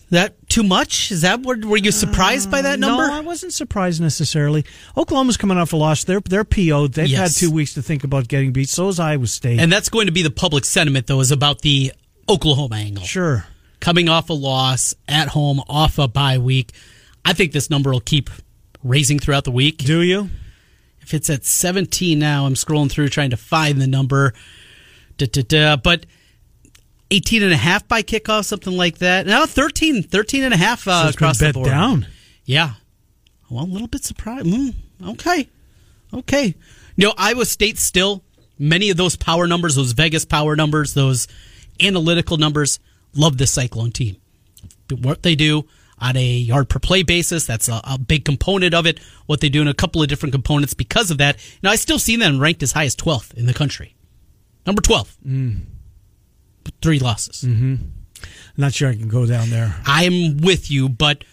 that 0.09 0.46
too 0.57 0.67
much? 0.67 1.11
Is 1.11 1.21
that 1.21 1.41
what? 1.41 1.63
Were 1.63 1.77
you 1.77 1.91
surprised 1.91 2.49
by 2.49 2.63
that 2.63 2.73
uh, 2.73 2.87
number? 2.87 3.07
No, 3.07 3.13
I 3.13 3.19
wasn't 3.19 3.53
surprised 3.53 4.01
necessarily. 4.01 4.65
Oklahoma's 4.97 5.37
coming 5.37 5.57
off 5.57 5.71
a 5.73 5.77
loss. 5.77 6.03
They're 6.03 6.19
they're 6.21 6.43
PO'd. 6.43 6.93
They've 6.93 7.07
Yes. 7.07 7.39
had 7.39 7.47
two 7.47 7.53
weeks 7.53 7.75
to 7.75 7.83
think 7.83 8.03
about 8.03 8.27
getting 8.27 8.53
beat. 8.53 8.69
So 8.69 8.87
is 8.87 8.99
Iowa 8.99 9.27
State. 9.27 9.59
And 9.59 9.71
that's 9.71 9.89
going 9.89 10.07
to 10.07 10.11
be 10.11 10.23
the 10.23 10.31
public 10.31 10.65
sentiment, 10.65 11.05
though, 11.07 11.19
is 11.19 11.31
about 11.31 11.61
the 11.61 11.93
Oklahoma 12.27 12.75
angle. 12.77 13.03
sure. 13.03 13.45
Coming 13.79 14.09
off 14.09 14.31
a 14.31 14.33
loss 14.33 14.95
at 15.07 15.27
home, 15.27 15.61
off 15.69 15.99
a 15.99 16.07
bye 16.07 16.39
week. 16.39 16.71
I 17.23 17.33
think 17.33 17.51
this 17.51 17.69
number 17.69 17.91
will 17.91 17.99
keep 17.99 18.31
raising 18.83 19.19
throughout 19.19 19.43
the 19.43 19.51
week. 19.51 19.77
Do 19.77 20.01
you? 20.01 20.31
If 21.01 21.13
it's 21.13 21.29
at 21.29 21.45
17 21.45 22.17
now, 22.17 22.47
I'm 22.47 22.55
scrolling 22.55 22.89
through 22.89 23.09
trying 23.09 23.29
to 23.29 23.37
find 23.37 23.79
the 23.79 23.85
number. 23.85 24.33
Da, 25.17 25.27
da, 25.31 25.43
da. 25.43 25.75
But 25.75 26.07
18 27.11 27.43
and 27.43 27.53
a 27.53 27.57
half 27.57 27.87
by 27.87 28.01
kickoff, 28.03 28.45
something 28.45 28.75
like 28.75 28.97
that. 28.99 29.25
Now 29.25 29.45
13, 29.45 30.03
13 30.03 30.43
and 30.43 30.53
a 30.53 30.57
half 30.57 30.87
uh, 30.87 31.03
So 31.03 31.09
across 31.09 31.39
the 31.39 31.53
board. 31.53 31.67
down. 31.67 32.07
Yeah. 32.45 32.73
Well, 33.49 33.63
a 33.63 33.65
little 33.65 33.87
bit 33.87 34.03
surprised. 34.03 34.45
Mm, 34.45 34.73
okay. 35.11 35.47
Okay. 36.13 36.55
You 36.95 37.07
know, 37.07 37.13
Iowa 37.17 37.45
State 37.45 37.77
still, 37.77 38.23
many 38.59 38.89
of 38.89 38.97
those 38.97 39.15
power 39.15 39.47
numbers, 39.47 39.75
those 39.75 39.93
Vegas 39.93 40.25
power 40.25 40.55
numbers, 40.55 40.93
those 40.93 41.27
analytical 41.81 42.37
numbers, 42.37 42.79
love 43.15 43.37
this 43.37 43.51
Cyclone 43.51 43.91
team. 43.91 44.17
What 44.89 45.23
they 45.23 45.35
do 45.35 45.65
on 45.99 46.15
a 46.17 46.25
yard 46.25 46.69
per 46.69 46.79
play 46.79 47.03
basis, 47.03 47.45
that's 47.45 47.67
a, 47.69 47.79
a 47.83 47.97
big 47.97 48.25
component 48.25 48.73
of 48.73 48.85
it. 48.85 48.99
What 49.27 49.41
they 49.41 49.49
do 49.49 49.61
in 49.61 49.67
a 49.67 49.73
couple 49.73 50.01
of 50.01 50.07
different 50.07 50.33
components 50.33 50.73
because 50.73 51.11
of 51.11 51.17
that. 51.19 51.37
Now, 51.63 51.71
I 51.71 51.75
still 51.75 51.99
see 51.99 52.15
them 52.15 52.39
ranked 52.39 52.63
as 52.63 52.71
high 52.73 52.85
as 52.85 52.95
12th 52.95 53.33
in 53.33 53.45
the 53.45 53.53
country. 53.53 53.95
Number 54.65 54.81
12. 54.81 55.17
Three 56.81 56.99
losses. 56.99 57.43
Mm-hmm. 57.47 57.75
Not 58.57 58.73
sure 58.73 58.89
I 58.89 58.95
can 58.95 59.07
go 59.07 59.25
down 59.25 59.49
there. 59.49 59.75
I'm 59.85 60.37
with 60.37 60.71
you, 60.71 60.89
but 60.89 61.23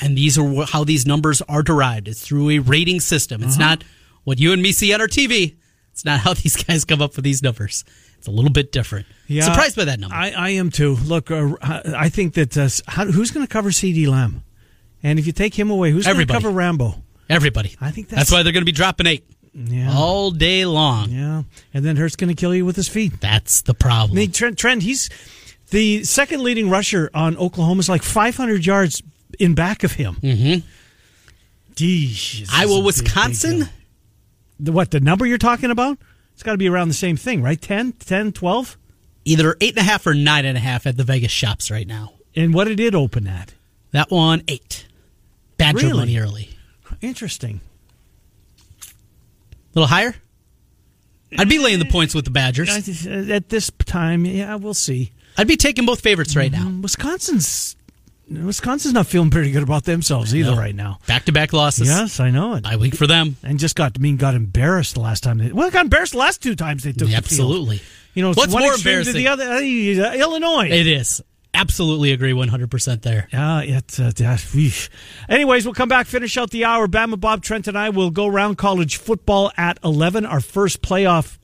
and 0.00 0.16
these 0.16 0.38
are 0.38 0.64
how 0.66 0.84
these 0.84 1.06
numbers 1.06 1.42
are 1.42 1.62
derived. 1.62 2.08
It's 2.08 2.20
through 2.26 2.50
a 2.50 2.58
rating 2.60 3.00
system. 3.00 3.42
It's 3.42 3.58
not 3.58 3.84
what 4.24 4.38
you 4.38 4.52
and 4.52 4.62
me 4.62 4.72
see 4.72 4.92
on 4.94 5.00
our 5.00 5.08
TV. 5.08 5.56
It's 5.92 6.04
not 6.04 6.20
how 6.20 6.34
these 6.42 6.56
guys 6.62 6.84
come 6.84 7.02
up 7.02 7.16
with 7.16 7.24
these 7.24 7.42
numbers. 7.42 7.84
It's 8.18 8.26
a 8.26 8.30
little 8.30 8.50
bit 8.50 8.72
different. 8.72 9.06
Yeah, 9.26 9.44
Surprised 9.44 9.76
by 9.76 9.84
that 9.84 10.00
number. 10.00 10.14
I, 10.16 10.30
I 10.30 10.48
am 10.50 10.70
too. 10.70 10.96
Look, 10.96 11.30
uh, 11.30 11.54
I 11.62 12.08
think 12.08 12.34
that 12.34 12.56
uh, 12.56 12.68
how, 12.86 13.04
who's 13.06 13.30
going 13.30 13.46
to 13.46 13.52
cover 13.52 13.70
CeeDee 13.70 14.06
Lamb? 14.08 14.42
And 15.02 15.18
if 15.18 15.26
you 15.26 15.32
take 15.32 15.54
him 15.54 15.70
away, 15.70 15.90
who's 15.90 16.06
going 16.06 16.26
to 16.26 16.32
cover 16.32 16.50
Rambo? 16.50 17.02
Everybody. 17.28 17.76
I 17.80 17.90
think 17.90 18.08
that's, 18.08 18.30
that's- 18.30 18.32
why 18.32 18.42
they're 18.42 18.52
going 18.52 18.62
to 18.62 18.66
be 18.66 18.72
dropping 18.72 19.06
eight 19.06 19.24
Yeah. 19.58 19.90
all 19.92 20.30
day 20.30 20.66
long. 20.66 21.08
Yeah. 21.10 21.42
And 21.72 21.84
then 21.84 21.96
Hurt's 21.96 22.14
going 22.16 22.28
to 22.28 22.34
kill 22.38 22.54
you 22.54 22.66
with 22.66 22.76
his 22.76 22.88
feet. 22.88 23.20
That's 23.20 23.62
the 23.62 23.72
problem. 23.74 24.18
I 24.18 24.20
mean, 24.20 24.32
Trent, 24.32 24.58
Trent, 24.58 24.82
he's 24.82 25.08
the 25.70 26.04
second 26.04 26.42
leading 26.42 26.68
rusher 26.68 27.10
on 27.14 27.36
Oklahoma's 27.38 27.88
like 27.88 28.02
500 28.02 28.66
yards 28.66 29.02
in 29.38 29.54
back 29.54 29.82
of 29.82 29.92
him. 29.92 30.16
Mm-hmm. 30.16 30.66
Iowa, 32.54 32.80
Wisconsin. 32.80 33.68
The, 34.58 34.72
what, 34.72 34.90
the 34.90 35.00
number 35.00 35.26
you're 35.26 35.38
talking 35.38 35.70
about? 35.70 35.98
It's 36.34 36.42
got 36.42 36.52
to 36.52 36.58
be 36.58 36.68
around 36.68 36.88
the 36.88 36.94
same 36.94 37.16
thing, 37.16 37.42
right? 37.42 37.60
10, 37.60 37.92
10, 37.92 38.32
12? 38.32 38.76
Either 39.24 39.56
eight 39.60 39.70
and 39.70 39.78
a 39.78 39.82
half 39.82 40.06
or 40.06 40.14
nine 40.14 40.44
and 40.44 40.56
a 40.56 40.60
half 40.60 40.86
at 40.86 40.96
the 40.96 41.02
Vegas 41.02 41.32
shops 41.32 41.70
right 41.70 41.86
now. 41.86 42.12
And 42.36 42.54
what 42.54 42.64
did 42.68 42.78
it 42.78 42.94
open 42.94 43.26
at? 43.26 43.54
That 43.90 44.10
one 44.10 44.42
eight. 44.46 44.86
Badger 45.56 45.78
Really? 45.78 45.92
money 45.98 46.18
early. 46.18 46.50
Interesting. 47.00 47.60
A 49.76 49.80
little 49.80 49.88
higher. 49.94 50.14
I'd 51.38 51.48
be 51.50 51.58
laying 51.58 51.78
the 51.78 51.84
points 51.84 52.14
with 52.14 52.24
the 52.24 52.30
Badgers. 52.30 52.70
At 53.06 53.48
this 53.50 53.70
time, 53.84 54.24
yeah, 54.24 54.54
we'll 54.54 54.72
see. 54.74 55.12
I'd 55.36 55.46
be 55.48 55.56
taking 55.56 55.84
both 55.84 56.00
favorites 56.00 56.34
right 56.34 56.50
now. 56.50 56.72
Wisconsin's 56.80 57.76
Wisconsin's 58.28 58.94
not 58.94 59.06
feeling 59.06 59.30
pretty 59.30 59.50
good 59.52 59.62
about 59.62 59.84
themselves 59.84 60.34
either 60.34 60.54
right 60.54 60.74
now. 60.74 60.98
Back 61.06 61.26
to 61.26 61.32
back 61.32 61.52
losses. 61.52 61.88
Yes, 61.88 62.18
I 62.20 62.30
know 62.30 62.54
it. 62.54 62.62
Bye 62.62 62.76
week 62.76 62.94
for 62.96 63.06
them. 63.06 63.36
and 63.42 63.58
just 63.58 63.76
got 63.76 63.92
I 63.96 64.00
mean 64.00 64.16
got 64.16 64.34
embarrassed 64.34 64.94
the 64.94 65.00
last 65.00 65.22
time 65.22 65.38
they 65.38 65.52
well 65.52 65.70
got 65.70 65.84
embarrassed 65.84 66.12
the 66.12 66.18
last 66.18 66.42
two 66.42 66.56
times 66.56 66.82
they 66.82 66.92
took 66.92 67.00
the 67.00 67.06
field. 67.08 67.16
Absolutely. 67.18 67.82
You 68.14 68.22
know, 68.22 68.30
it's 68.30 68.38
What's 68.38 68.54
one 68.54 68.62
more 68.62 68.72
extreme 68.72 69.04
to 69.04 69.12
the 69.12 69.28
other. 69.28 69.44
uh, 69.44 69.60
Illinois. 69.60 70.70
It 70.70 70.86
is. 70.86 71.20
Absolutely 71.56 72.12
agree 72.12 72.32
100% 72.32 73.00
there. 73.00 73.28
Yeah, 73.32 73.62
it's 73.62 73.98
uh. 73.98 74.12
Anyways, 75.28 75.64
we'll 75.64 75.74
come 75.74 75.88
back, 75.88 76.06
finish 76.06 76.36
out 76.36 76.50
the 76.50 76.64
hour. 76.66 76.86
Bama 76.86 77.18
Bob 77.18 77.42
Trent 77.42 77.66
and 77.66 77.78
I 77.78 77.88
will 77.88 78.10
go 78.10 78.26
around 78.26 78.56
college 78.56 78.98
football 78.98 79.50
at 79.56 79.78
eleven. 79.82 80.26
Our 80.26 80.40
first 80.40 80.82
playoff 80.82 81.38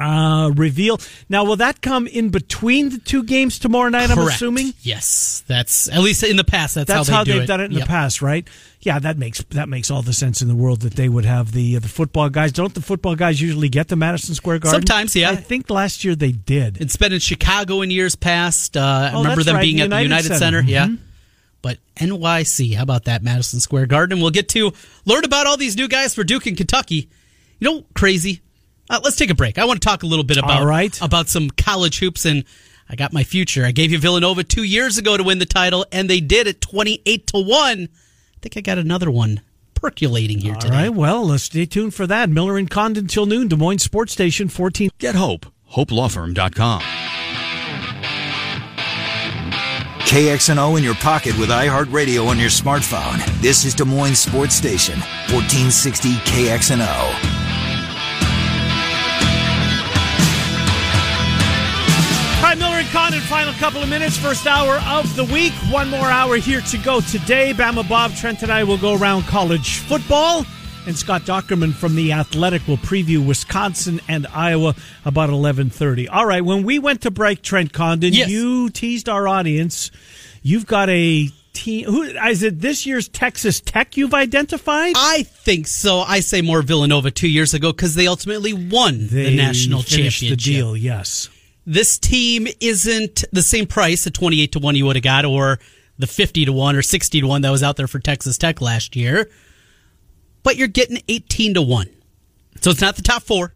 uh, 0.00 0.50
reveal. 0.54 1.00
Now, 1.28 1.44
will 1.44 1.56
that 1.56 1.80
come 1.80 2.06
in 2.06 2.30
between 2.30 2.90
the 2.90 2.98
two 2.98 3.22
games 3.22 3.58
tomorrow 3.58 3.88
night? 3.88 4.10
I'm 4.10 4.18
assuming. 4.18 4.72
Yes. 4.82 5.44
That's 5.46 5.88
at 5.88 6.00
least 6.00 6.22
in 6.22 6.36
the 6.36 6.44
past. 6.44 6.74
That's, 6.74 6.88
That's 6.88 7.08
how, 7.08 7.22
they 7.24 7.32
do 7.32 7.32
they've 7.34 7.42
it. 7.44 7.46
done 7.46 7.60
it 7.60 7.64
in 7.66 7.72
Yep. 7.72 7.80
the 7.82 7.86
past, 7.86 8.22
right? 8.22 8.46
Yeah, 8.80 8.98
that 8.98 9.16
makes 9.16 9.42
that 9.50 9.68
makes 9.68 9.90
all 9.90 10.02
the 10.02 10.12
sense 10.12 10.42
in 10.42 10.48
the 10.48 10.54
world 10.54 10.82
that 10.82 10.94
they 10.94 11.08
would 11.08 11.24
have 11.24 11.52
the 11.52 11.76
uh, 11.76 11.78
the 11.78 11.88
football 11.88 12.28
guys. 12.28 12.52
Don't 12.52 12.74
the 12.74 12.82
football 12.82 13.14
guys 13.16 13.40
usually 13.40 13.70
get 13.70 13.88
to 13.88 13.96
Madison 13.96 14.34
Square 14.34 14.58
Garden? 14.58 14.78
Sometimes, 14.82 15.16
yeah. 15.16 15.30
I 15.30 15.36
think 15.36 15.70
last 15.70 16.04
year 16.04 16.14
they 16.14 16.32
did. 16.32 16.78
It's 16.82 16.96
been 16.96 17.12
in 17.14 17.20
Chicago 17.20 17.80
in 17.80 17.90
years 17.90 18.14
past. 18.14 18.76
Uh, 18.76 18.80
I 18.80 19.14
Oh, 19.14 19.22
remember 19.22 19.42
them 19.42 19.54
right, 19.56 19.62
being 19.62 19.76
the 19.78 19.84
at 19.84 19.90
the 19.90 20.02
United 20.02 20.28
Center. 20.28 20.38
Center. 20.60 20.60
Yeah. 20.70 20.86
Mhm. 20.88 20.98
But 21.62 21.78
NYC, 21.96 22.74
how 22.74 22.82
about 22.82 23.04
that 23.04 23.22
Madison 23.22 23.58
Square 23.58 23.86
Garden? 23.86 24.20
We'll 24.20 24.28
get 24.30 24.50
to 24.50 24.72
learn 25.06 25.24
about 25.24 25.46
all 25.46 25.56
these 25.56 25.76
new 25.78 25.88
guys 25.88 26.14
for 26.14 26.22
Duke 26.22 26.44
and 26.44 26.56
Kentucky. 26.56 27.08
You 27.60 27.70
know, 27.70 27.84
crazy. 27.94 28.42
Uh, 28.90 29.00
let's 29.02 29.16
take 29.16 29.30
a 29.30 29.34
break. 29.34 29.58
I 29.58 29.64
want 29.64 29.80
to 29.80 29.86
talk 29.88 30.02
a 30.02 30.06
little 30.06 30.24
bit 30.24 30.36
about 30.36 30.60
All 30.60 30.66
right. 30.66 30.98
about 31.00 31.28
some 31.28 31.50
college 31.50 31.98
hoops, 32.00 32.24
and 32.26 32.44
I 32.88 32.96
got 32.96 33.12
my 33.12 33.24
future. 33.24 33.64
I 33.64 33.70
gave 33.70 33.92
you 33.92 33.98
Villanova 33.98 34.44
two 34.44 34.62
years 34.62 34.98
ago 34.98 35.16
to 35.16 35.22
win 35.22 35.38
the 35.38 35.46
title, 35.46 35.86
and 35.90 36.08
they 36.10 36.20
did 36.20 36.46
it 36.46 36.60
twenty 36.60 37.00
eight 37.06 37.26
to 37.28 37.38
one. 37.38 37.88
I 37.90 38.38
think 38.42 38.56
I 38.56 38.60
got 38.60 38.76
another 38.78 39.10
one 39.10 39.40
percolating 39.74 40.38
here 40.38 40.54
All 40.54 40.60
today. 40.60 40.74
right, 40.84 40.88
well, 40.94 41.26
let's 41.26 41.44
stay 41.44 41.64
tuned 41.66 41.94
for 41.94 42.06
that. 42.06 42.28
Miller 42.28 42.58
and 42.58 42.68
Condon 42.68 43.06
till 43.06 43.24
noon. 43.26 43.48
Des 43.48 43.56
Moines 43.56 43.78
Sports 43.82 44.12
Station, 44.12 44.48
fourteen. 44.48 44.90
Get 44.98 45.14
Hope. 45.14 45.46
HopeLawFirm.com. 45.72 46.82
KXNO 50.06 50.76
in 50.78 50.84
your 50.84 50.94
pocket 50.96 51.36
with 51.38 51.48
iHeartRadio 51.48 52.28
on 52.28 52.38
your 52.38 52.50
smartphone. 52.50 53.18
This 53.40 53.64
is 53.64 53.74
Des 53.74 53.84
Moines 53.84 54.14
Sports 54.18 54.54
Station, 54.54 54.98
1460 55.32 56.12
KXNO. 56.30 57.43
And 62.94 63.12
Condon. 63.12 63.20
Final 63.22 63.52
couple 63.54 63.82
of 63.82 63.88
minutes, 63.88 64.16
first 64.16 64.46
hour 64.46 64.76
of 64.86 65.16
the 65.16 65.24
week. 65.24 65.52
One 65.70 65.90
more 65.90 66.06
hour 66.08 66.36
here 66.36 66.60
to 66.60 66.78
go 66.78 67.00
today. 67.00 67.52
Bama 67.52 67.86
Bob 67.88 68.14
Trent 68.14 68.42
and 68.42 68.52
I 68.52 68.62
will 68.64 68.78
go 68.78 68.94
around 68.96 69.22
college 69.24 69.78
football. 69.78 70.46
And 70.86 70.96
Scott 70.96 71.22
Dochterman 71.22 71.72
from 71.74 71.96
The 71.96 72.12
Athletic 72.12 72.66
will 72.68 72.76
preview 72.76 73.26
Wisconsin 73.26 74.00
and 74.06 74.26
Iowa 74.28 74.74
about 75.04 75.30
11.30. 75.30 76.08
All 76.10 76.24
right, 76.26 76.44
when 76.44 76.62
we 76.62 76.78
went 76.78 77.00
to 77.02 77.10
break, 77.10 77.42
Trent 77.42 77.72
Condon, 77.72 78.12
Yes. 78.12 78.28
you 78.28 78.68
teased 78.70 79.08
our 79.08 79.26
audience. 79.26 79.90
You've 80.42 80.66
got 80.66 80.88
a 80.90 81.30
team. 81.54 81.86
Who, 81.86 82.02
is 82.02 82.42
it 82.42 82.60
this 82.60 82.84
year's 82.86 83.08
Texas 83.08 83.60
Tech 83.60 83.96
you've 83.96 84.14
identified? 84.14 84.92
I 84.96 85.22
think 85.24 85.66
so. 85.66 86.00
I 86.00 86.20
say 86.20 86.42
more 86.42 86.60
Villanova 86.62 87.10
two 87.10 87.28
years 87.28 87.54
ago 87.54 87.72
because 87.72 87.94
they 87.94 88.06
ultimately 88.06 88.52
won 88.52 89.06
They 89.08 89.30
the 89.30 89.36
national 89.36 89.82
championship. 89.82 90.28
the 90.30 90.36
deal, 90.36 90.76
yes. 90.76 91.28
This 91.66 91.98
team 91.98 92.46
isn't 92.60 93.24
the 93.32 93.42
same 93.42 93.66
price, 93.66 94.04
the 94.04 94.10
twenty-eight 94.10 94.52
to 94.52 94.58
one 94.58 94.76
you 94.76 94.84
would 94.86 94.96
have 94.96 95.02
got, 95.02 95.24
or 95.24 95.58
the 95.98 96.06
fifty 96.06 96.44
to 96.44 96.52
one 96.52 96.76
or 96.76 96.82
sixty 96.82 97.20
to 97.20 97.26
one 97.26 97.42
that 97.42 97.50
was 97.50 97.62
out 97.62 97.76
there 97.76 97.86
for 97.86 97.98
Texas 97.98 98.36
Tech 98.36 98.60
last 98.60 98.96
year. 98.96 99.30
But 100.42 100.56
you're 100.56 100.68
getting 100.68 101.02
eighteen 101.08 101.54
to 101.54 101.62
one, 101.62 101.88
so 102.60 102.70
it's 102.70 102.80
not 102.82 102.96
the 102.96 103.02
top 103.02 103.22
four. 103.22 103.54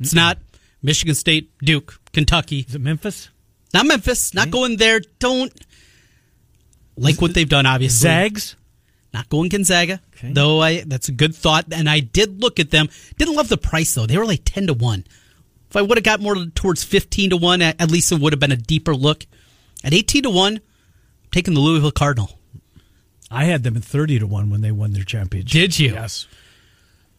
It's 0.00 0.14
not 0.14 0.38
Michigan 0.82 1.14
State, 1.14 1.50
Duke, 1.58 2.00
Kentucky, 2.12 2.64
Is 2.66 2.74
it 2.74 2.80
Memphis? 2.80 3.28
not 3.74 3.86
Memphis. 3.86 4.34
Not 4.34 4.46
hmm. 4.46 4.50
going 4.50 4.76
there. 4.78 5.00
Don't 5.18 5.52
like 6.96 7.20
what 7.20 7.34
they've 7.34 7.48
done. 7.48 7.66
Obviously, 7.66 8.00
Zags? 8.00 8.56
not 9.12 9.28
going 9.28 9.48
Gonzaga, 9.50 10.00
Okay. 10.16 10.32
though. 10.32 10.60
I 10.60 10.80
that's 10.82 11.08
a 11.08 11.12
good 11.12 11.34
thought, 11.34 11.66
and 11.70 11.88
I 11.88 12.00
did 12.00 12.40
look 12.40 12.58
at 12.58 12.70
them. 12.70 12.88
Didn't 13.18 13.34
love 13.34 13.48
the 13.48 13.58
price 13.58 13.94
though; 13.94 14.06
they 14.06 14.16
were 14.16 14.26
like 14.26 14.42
ten 14.44 14.66
to 14.68 14.74
one. 14.74 15.04
If 15.72 15.76
I 15.76 15.80
would 15.80 15.96
have 15.96 16.04
got 16.04 16.20
more 16.20 16.36
towards 16.54 16.84
fifteen 16.84 17.30
to 17.30 17.38
one, 17.38 17.62
at 17.62 17.80
at 17.80 17.90
least 17.90 18.12
it 18.12 18.20
would 18.20 18.34
have 18.34 18.40
been 18.40 18.52
a 18.52 18.56
deeper 18.56 18.94
look. 18.94 19.24
At 19.82 19.94
eighteen 19.94 20.24
to 20.24 20.30
one, 20.30 20.60
taking 21.30 21.54
the 21.54 21.60
Louisville 21.60 21.90
Cardinal. 21.90 22.38
I 23.30 23.44
had 23.44 23.62
them 23.62 23.78
at 23.78 23.82
30 23.82 24.18
to 24.18 24.26
1 24.26 24.50
when 24.50 24.60
they 24.60 24.70
won 24.70 24.92
their 24.92 25.04
championship. 25.04 25.50
Did 25.50 25.78
you? 25.78 25.92
Yes. 25.94 26.26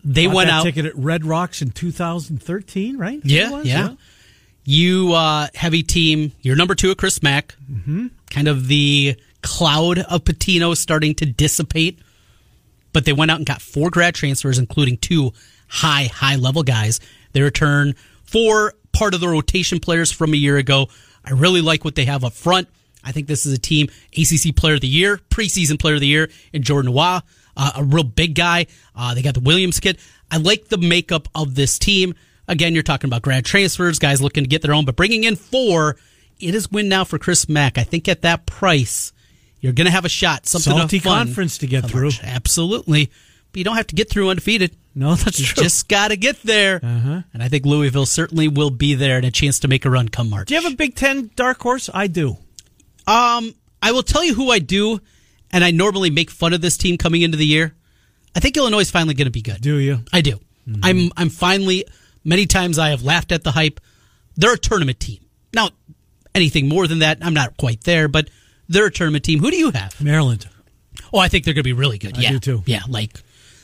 They 0.04 0.28
Bought 0.28 0.36
went 0.36 0.50
out. 0.52 0.64
ticket 0.66 0.86
at 0.86 0.96
Red 0.96 1.26
Rocks 1.26 1.64
in 1.64 1.72
2013, 1.72 2.98
right? 2.98 3.20
Yeah, 3.24 3.64
yeah. 3.64 3.96
You 4.64 5.14
uh, 5.14 5.48
heavy 5.56 5.82
team. 5.82 6.32
You're 6.42 6.56
number 6.56 6.76
two 6.76 6.92
at 6.92 6.98
Chris 6.98 7.24
Mack. 7.24 7.56
Mm-hmm. 7.72 8.08
Kind 8.30 8.48
of 8.48 8.68
the 8.68 9.16
cloud 9.42 9.98
of 9.98 10.24
Pitino 10.24 10.78
starting 10.78 11.16
to 11.16 11.26
dissipate. 11.26 11.98
But 12.92 13.06
they 13.06 13.14
went 13.14 13.32
out 13.32 13.38
and 13.38 13.48
got 13.48 13.64
four 13.64 13.90
grad 13.90 14.14
transfers, 14.14 14.60
including 14.60 14.98
two 14.98 15.34
high, 15.68 16.12
high 16.14 16.36
level 16.36 16.62
guys. 16.62 17.00
They 17.32 17.42
return 17.42 17.96
four 18.34 18.74
part 18.92 19.14
of 19.14 19.22
the 19.22 19.30
rotation 19.30 19.80
players 19.80 20.12
from 20.12 20.34
a 20.34 20.38
year 20.38 20.58
ago. 20.58 20.88
I 21.24 21.32
really 21.32 21.62
like 21.62 21.86
what 21.86 21.96
they 21.96 22.06
have 22.06 22.26
up 22.26 22.34
front. 22.34 22.68
I 23.04 23.12
think 23.12 23.28
this 23.28 23.46
is 23.46 23.54
a 23.54 23.58
team 23.58 23.88
ACC 24.18 24.56
Player 24.56 24.76
of 24.76 24.82
the 24.82 24.88
Year, 24.88 25.20
preseason 25.30 25.80
Player 25.80 25.96
of 25.96 26.02
the 26.02 26.08
Year 26.08 26.30
and 26.54 26.64
Jordan 26.64 26.92
Nwora, 26.92 27.22
uh, 27.56 27.72
a 27.78 27.84
real 27.84 28.04
big 28.04 28.36
guy. 28.36 28.68
Uh, 28.96 29.14
they 29.14 29.22
got 29.22 29.34
the 29.34 29.40
Williams 29.40 29.80
kid. 29.80 29.98
I 30.32 30.38
like 30.38 30.68
the 30.68 30.78
makeup 30.78 31.28
of 31.36 31.56
this 31.56 31.78
team. 31.78 32.16
Again, 32.48 32.74
you're 32.74 32.84
talking 32.84 33.10
about 33.10 33.22
grad 33.22 33.46
transfers, 33.46 34.00
guys 34.00 34.22
looking 34.22 34.44
to 34.44 34.50
get 34.50 34.62
their 34.62 34.74
own, 34.74 34.86
but 34.86 34.96
bringing 34.96 35.24
in 35.24 35.36
four, 35.36 35.98
it 36.40 36.56
is 36.56 36.72
win 36.72 36.90
now 36.90 37.04
for 37.04 37.18
Chris 37.18 37.48
Mack. 37.48 37.78
I 37.78 37.84
think 37.84 38.08
at 38.08 38.22
that 38.24 38.46
price, 38.46 39.14
you're 39.60 39.74
going 39.74 39.86
to 39.86 39.92
have 39.92 40.06
a 40.06 40.10
shot. 40.10 40.46
Something 40.46 40.78
Salty 40.78 41.00
fun 41.00 41.28
conference 41.28 41.60
to 41.60 41.68
get 41.68 41.86
through. 41.86 42.12
Absolutely, 42.22 43.12
you 43.56 43.64
don't 43.64 43.76
have 43.76 43.88
to 43.88 43.96
get 43.96 44.10
through 44.10 44.30
undefeated. 44.30 44.76
No, 44.96 45.16
that's 45.16 45.40
You 45.40 45.46
true. 45.46 45.54
Uh-huh. 45.62 45.64
just 45.64 45.88
got 45.90 46.10
to 46.10 46.16
get 46.18 46.42
there. 46.44 46.80
And 46.84 47.42
I 47.42 47.48
think 47.48 47.66
Louisville 47.66 48.06
certainly 48.06 48.48
will 48.48 48.70
be 48.70 48.94
there 48.94 49.18
and 49.18 49.26
a 49.26 49.32
chance 49.32 49.60
to 49.60 49.68
make 49.68 49.86
a 49.86 49.90
run 49.90 50.10
come 50.10 50.30
March. 50.30 50.48
Do 50.50 50.56
you 50.56 50.62
have 50.62 50.72
a 50.72 50.76
Big 50.76 50.96
Ten 50.96 51.32
dark 51.36 51.62
horse? 51.62 51.90
I 51.94 52.08
do. 52.08 52.38
Um, 53.08 53.54
I 53.82 53.92
will 53.92 54.04
tell 54.04 54.24
you 54.24 54.34
who 54.36 54.50
I 54.52 54.60
do, 54.60 55.00
and 55.52 55.64
I 55.64 55.72
normally 55.72 56.10
make 56.10 56.30
fun 56.30 56.54
of 56.54 56.62
this 56.62 56.78
team 56.78 56.98
coming 56.98 57.22
into 57.22 57.38
the 57.38 57.46
year. 57.46 57.74
I 58.36 58.40
think 58.40 58.56
Illinois 58.56 58.80
is 58.80 58.92
finally 58.92 59.14
going 59.14 59.26
to 59.26 59.32
be 59.32 59.42
good. 59.42 59.62
Do 59.62 59.78
you? 59.78 60.00
I 60.14 60.22
do. 60.22 60.40
I'm 60.82 61.12
I'm 61.18 61.30
finally 61.30 61.86
many 62.24 62.46
times 62.46 62.80
I 62.80 62.90
have 62.90 63.04
laughed 63.04 63.32
at 63.34 63.44
the 63.44 63.52
hype. 63.52 63.82
They're 64.38 64.54
a 64.54 64.58
tournament 64.58 65.00
team. 65.00 65.20
Now, 65.54 65.70
anything 66.34 66.70
more 66.70 66.88
than 66.88 67.00
that, 67.00 67.18
I'm 67.22 67.34
not 67.34 67.58
quite 67.58 67.82
there, 67.82 68.08
but 68.08 68.30
they're 68.70 68.86
a 68.88 68.92
tournament 68.92 69.26
team. 69.26 69.40
Who 69.40 69.52
do 69.52 69.58
you 69.58 69.72
have? 69.72 70.00
Maryland. 70.02 70.48
Oh, 71.12 71.20
I 71.20 71.28
think 71.28 71.44
they're 71.46 71.54
going 71.54 71.64
to 71.64 71.68
be 71.68 71.74
really 71.74 71.98
good. 71.98 72.18
I 72.18 72.22
yeah, 72.22 72.32
do 72.32 72.40
too. 72.40 72.64
Yeah, 72.66 72.82
like 72.88 73.20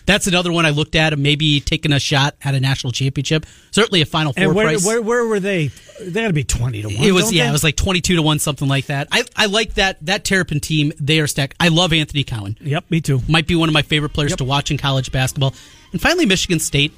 that's 0.09 0.25
another 0.25 0.51
one 0.51 0.65
I 0.65 0.71
looked 0.71 0.95
at. 0.95 1.17
Maybe 1.17 1.59
taking 1.59 1.93
a 1.93 1.99
shot 1.99 2.35
at 2.43 2.55
a 2.55 2.59
national 2.59 2.91
championship. 2.91 3.45
Certainly 3.71 4.01
a 4.01 4.05
Final 4.05 4.33
Four 4.33 4.43
And 4.43 4.55
where, 4.55 4.65
price. 4.65 4.85
where, 4.85 5.01
where 5.01 5.25
were 5.25 5.39
they? 5.39 5.67
They 6.01 6.21
got 6.21 6.27
to 6.27 6.33
be 6.33 6.43
20 6.43 6.81
to 6.81 6.87
1. 6.87 6.97
it 6.97 7.11
was 7.11 7.31
yeah, 7.31 7.43
they? 7.43 7.49
it 7.49 7.51
was 7.51 7.63
like 7.63 7.75
twenty 7.75 8.01
two 8.01 8.15
to 8.15 8.21
one, 8.21 8.39
something 8.39 8.67
like 8.67 8.87
that. 8.87 9.07
I 9.11 9.23
I 9.35 9.45
like 9.45 9.75
that 9.75 10.03
that 10.05 10.23
Terrapin 10.25 10.59
team. 10.61 10.91
They 10.99 11.19
are 11.19 11.27
stacked. 11.27 11.55
I 11.59 11.67
love 11.67 11.93
Anthony 11.93 12.23
Cowan. 12.23 12.57
Yep, 12.61 12.89
me 12.89 13.01
too. 13.01 13.21
Might 13.27 13.47
be 13.47 13.55
one 13.55 13.69
of 13.69 13.73
my 13.73 13.81
favorite 13.83 14.13
players 14.13 14.35
to 14.37 14.43
watch 14.43 14.71
in 14.71 14.77
college 14.77 15.11
basketball. 15.11 15.53
And 15.91 16.01
finally, 16.01 16.25
Michigan 16.25 16.59
State. 16.59 16.91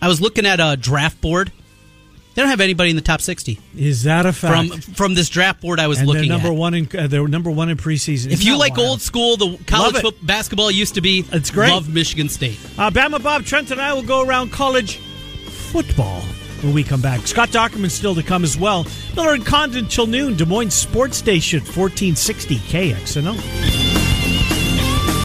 I 0.00 0.08
was 0.08 0.20
looking 0.20 0.44
at 0.46 0.60
a 0.60 0.76
draft 0.76 1.20
board. 1.20 1.50
They 2.34 2.42
don't 2.42 2.50
have 2.50 2.60
anybody 2.60 2.90
in 2.90 2.96
the 2.96 3.02
top 3.02 3.20
sixty 3.20 3.60
Is 3.76 4.02
that 4.04 4.26
a 4.26 4.32
fact? 4.32 4.68
from 4.70 4.80
from 4.94 5.14
this 5.14 5.28
draft 5.28 5.60
board 5.60 5.78
I 5.78 5.86
was 5.86 5.98
and 6.00 6.08
they're 6.08 6.14
looking 6.16 6.28
number 6.30 6.48
at. 6.48 6.54
one 6.54 6.74
in 6.74 6.88
uh, 6.98 7.06
they're 7.06 7.28
number 7.28 7.50
one 7.50 7.68
in 7.68 7.76
preseason. 7.76 8.32
If 8.32 8.44
you 8.44 8.58
like 8.58 8.76
wild? 8.76 8.88
old 8.88 9.00
school, 9.02 9.36
the 9.36 9.56
college 9.66 9.94
Love 9.94 9.96
it. 9.96 10.02
foot- 10.02 10.26
basketball 10.26 10.70
used 10.70 10.94
to 10.94 11.00
be. 11.00 11.24
It's 11.32 11.50
great. 11.50 11.70
Love 11.70 11.88
Michigan 11.92 12.28
State. 12.28 12.58
Uh, 12.76 12.90
Bama 12.90 13.22
Bob 13.22 13.44
Trent 13.44 13.70
and 13.70 13.80
I 13.80 13.92
will 13.92 14.02
go 14.02 14.26
around 14.26 14.50
college 14.52 14.96
football 14.96 16.20
when 16.62 16.74
we 16.74 16.82
come 16.82 17.00
back. 17.00 17.26
Scott 17.26 17.50
Dochterman 17.50 17.90
still 17.90 18.14
to 18.14 18.22
come 18.22 18.42
as 18.42 18.56
well. 18.56 18.86
Miller 19.14 19.34
and 19.34 19.44
Condon 19.46 19.86
till 19.86 20.06
noon. 20.06 20.34
Des 20.36 20.44
Moines 20.46 20.70
Sports 20.74 21.16
Station, 21.16 21.60
1460 21.60 22.56
KXNO. 22.56 24.03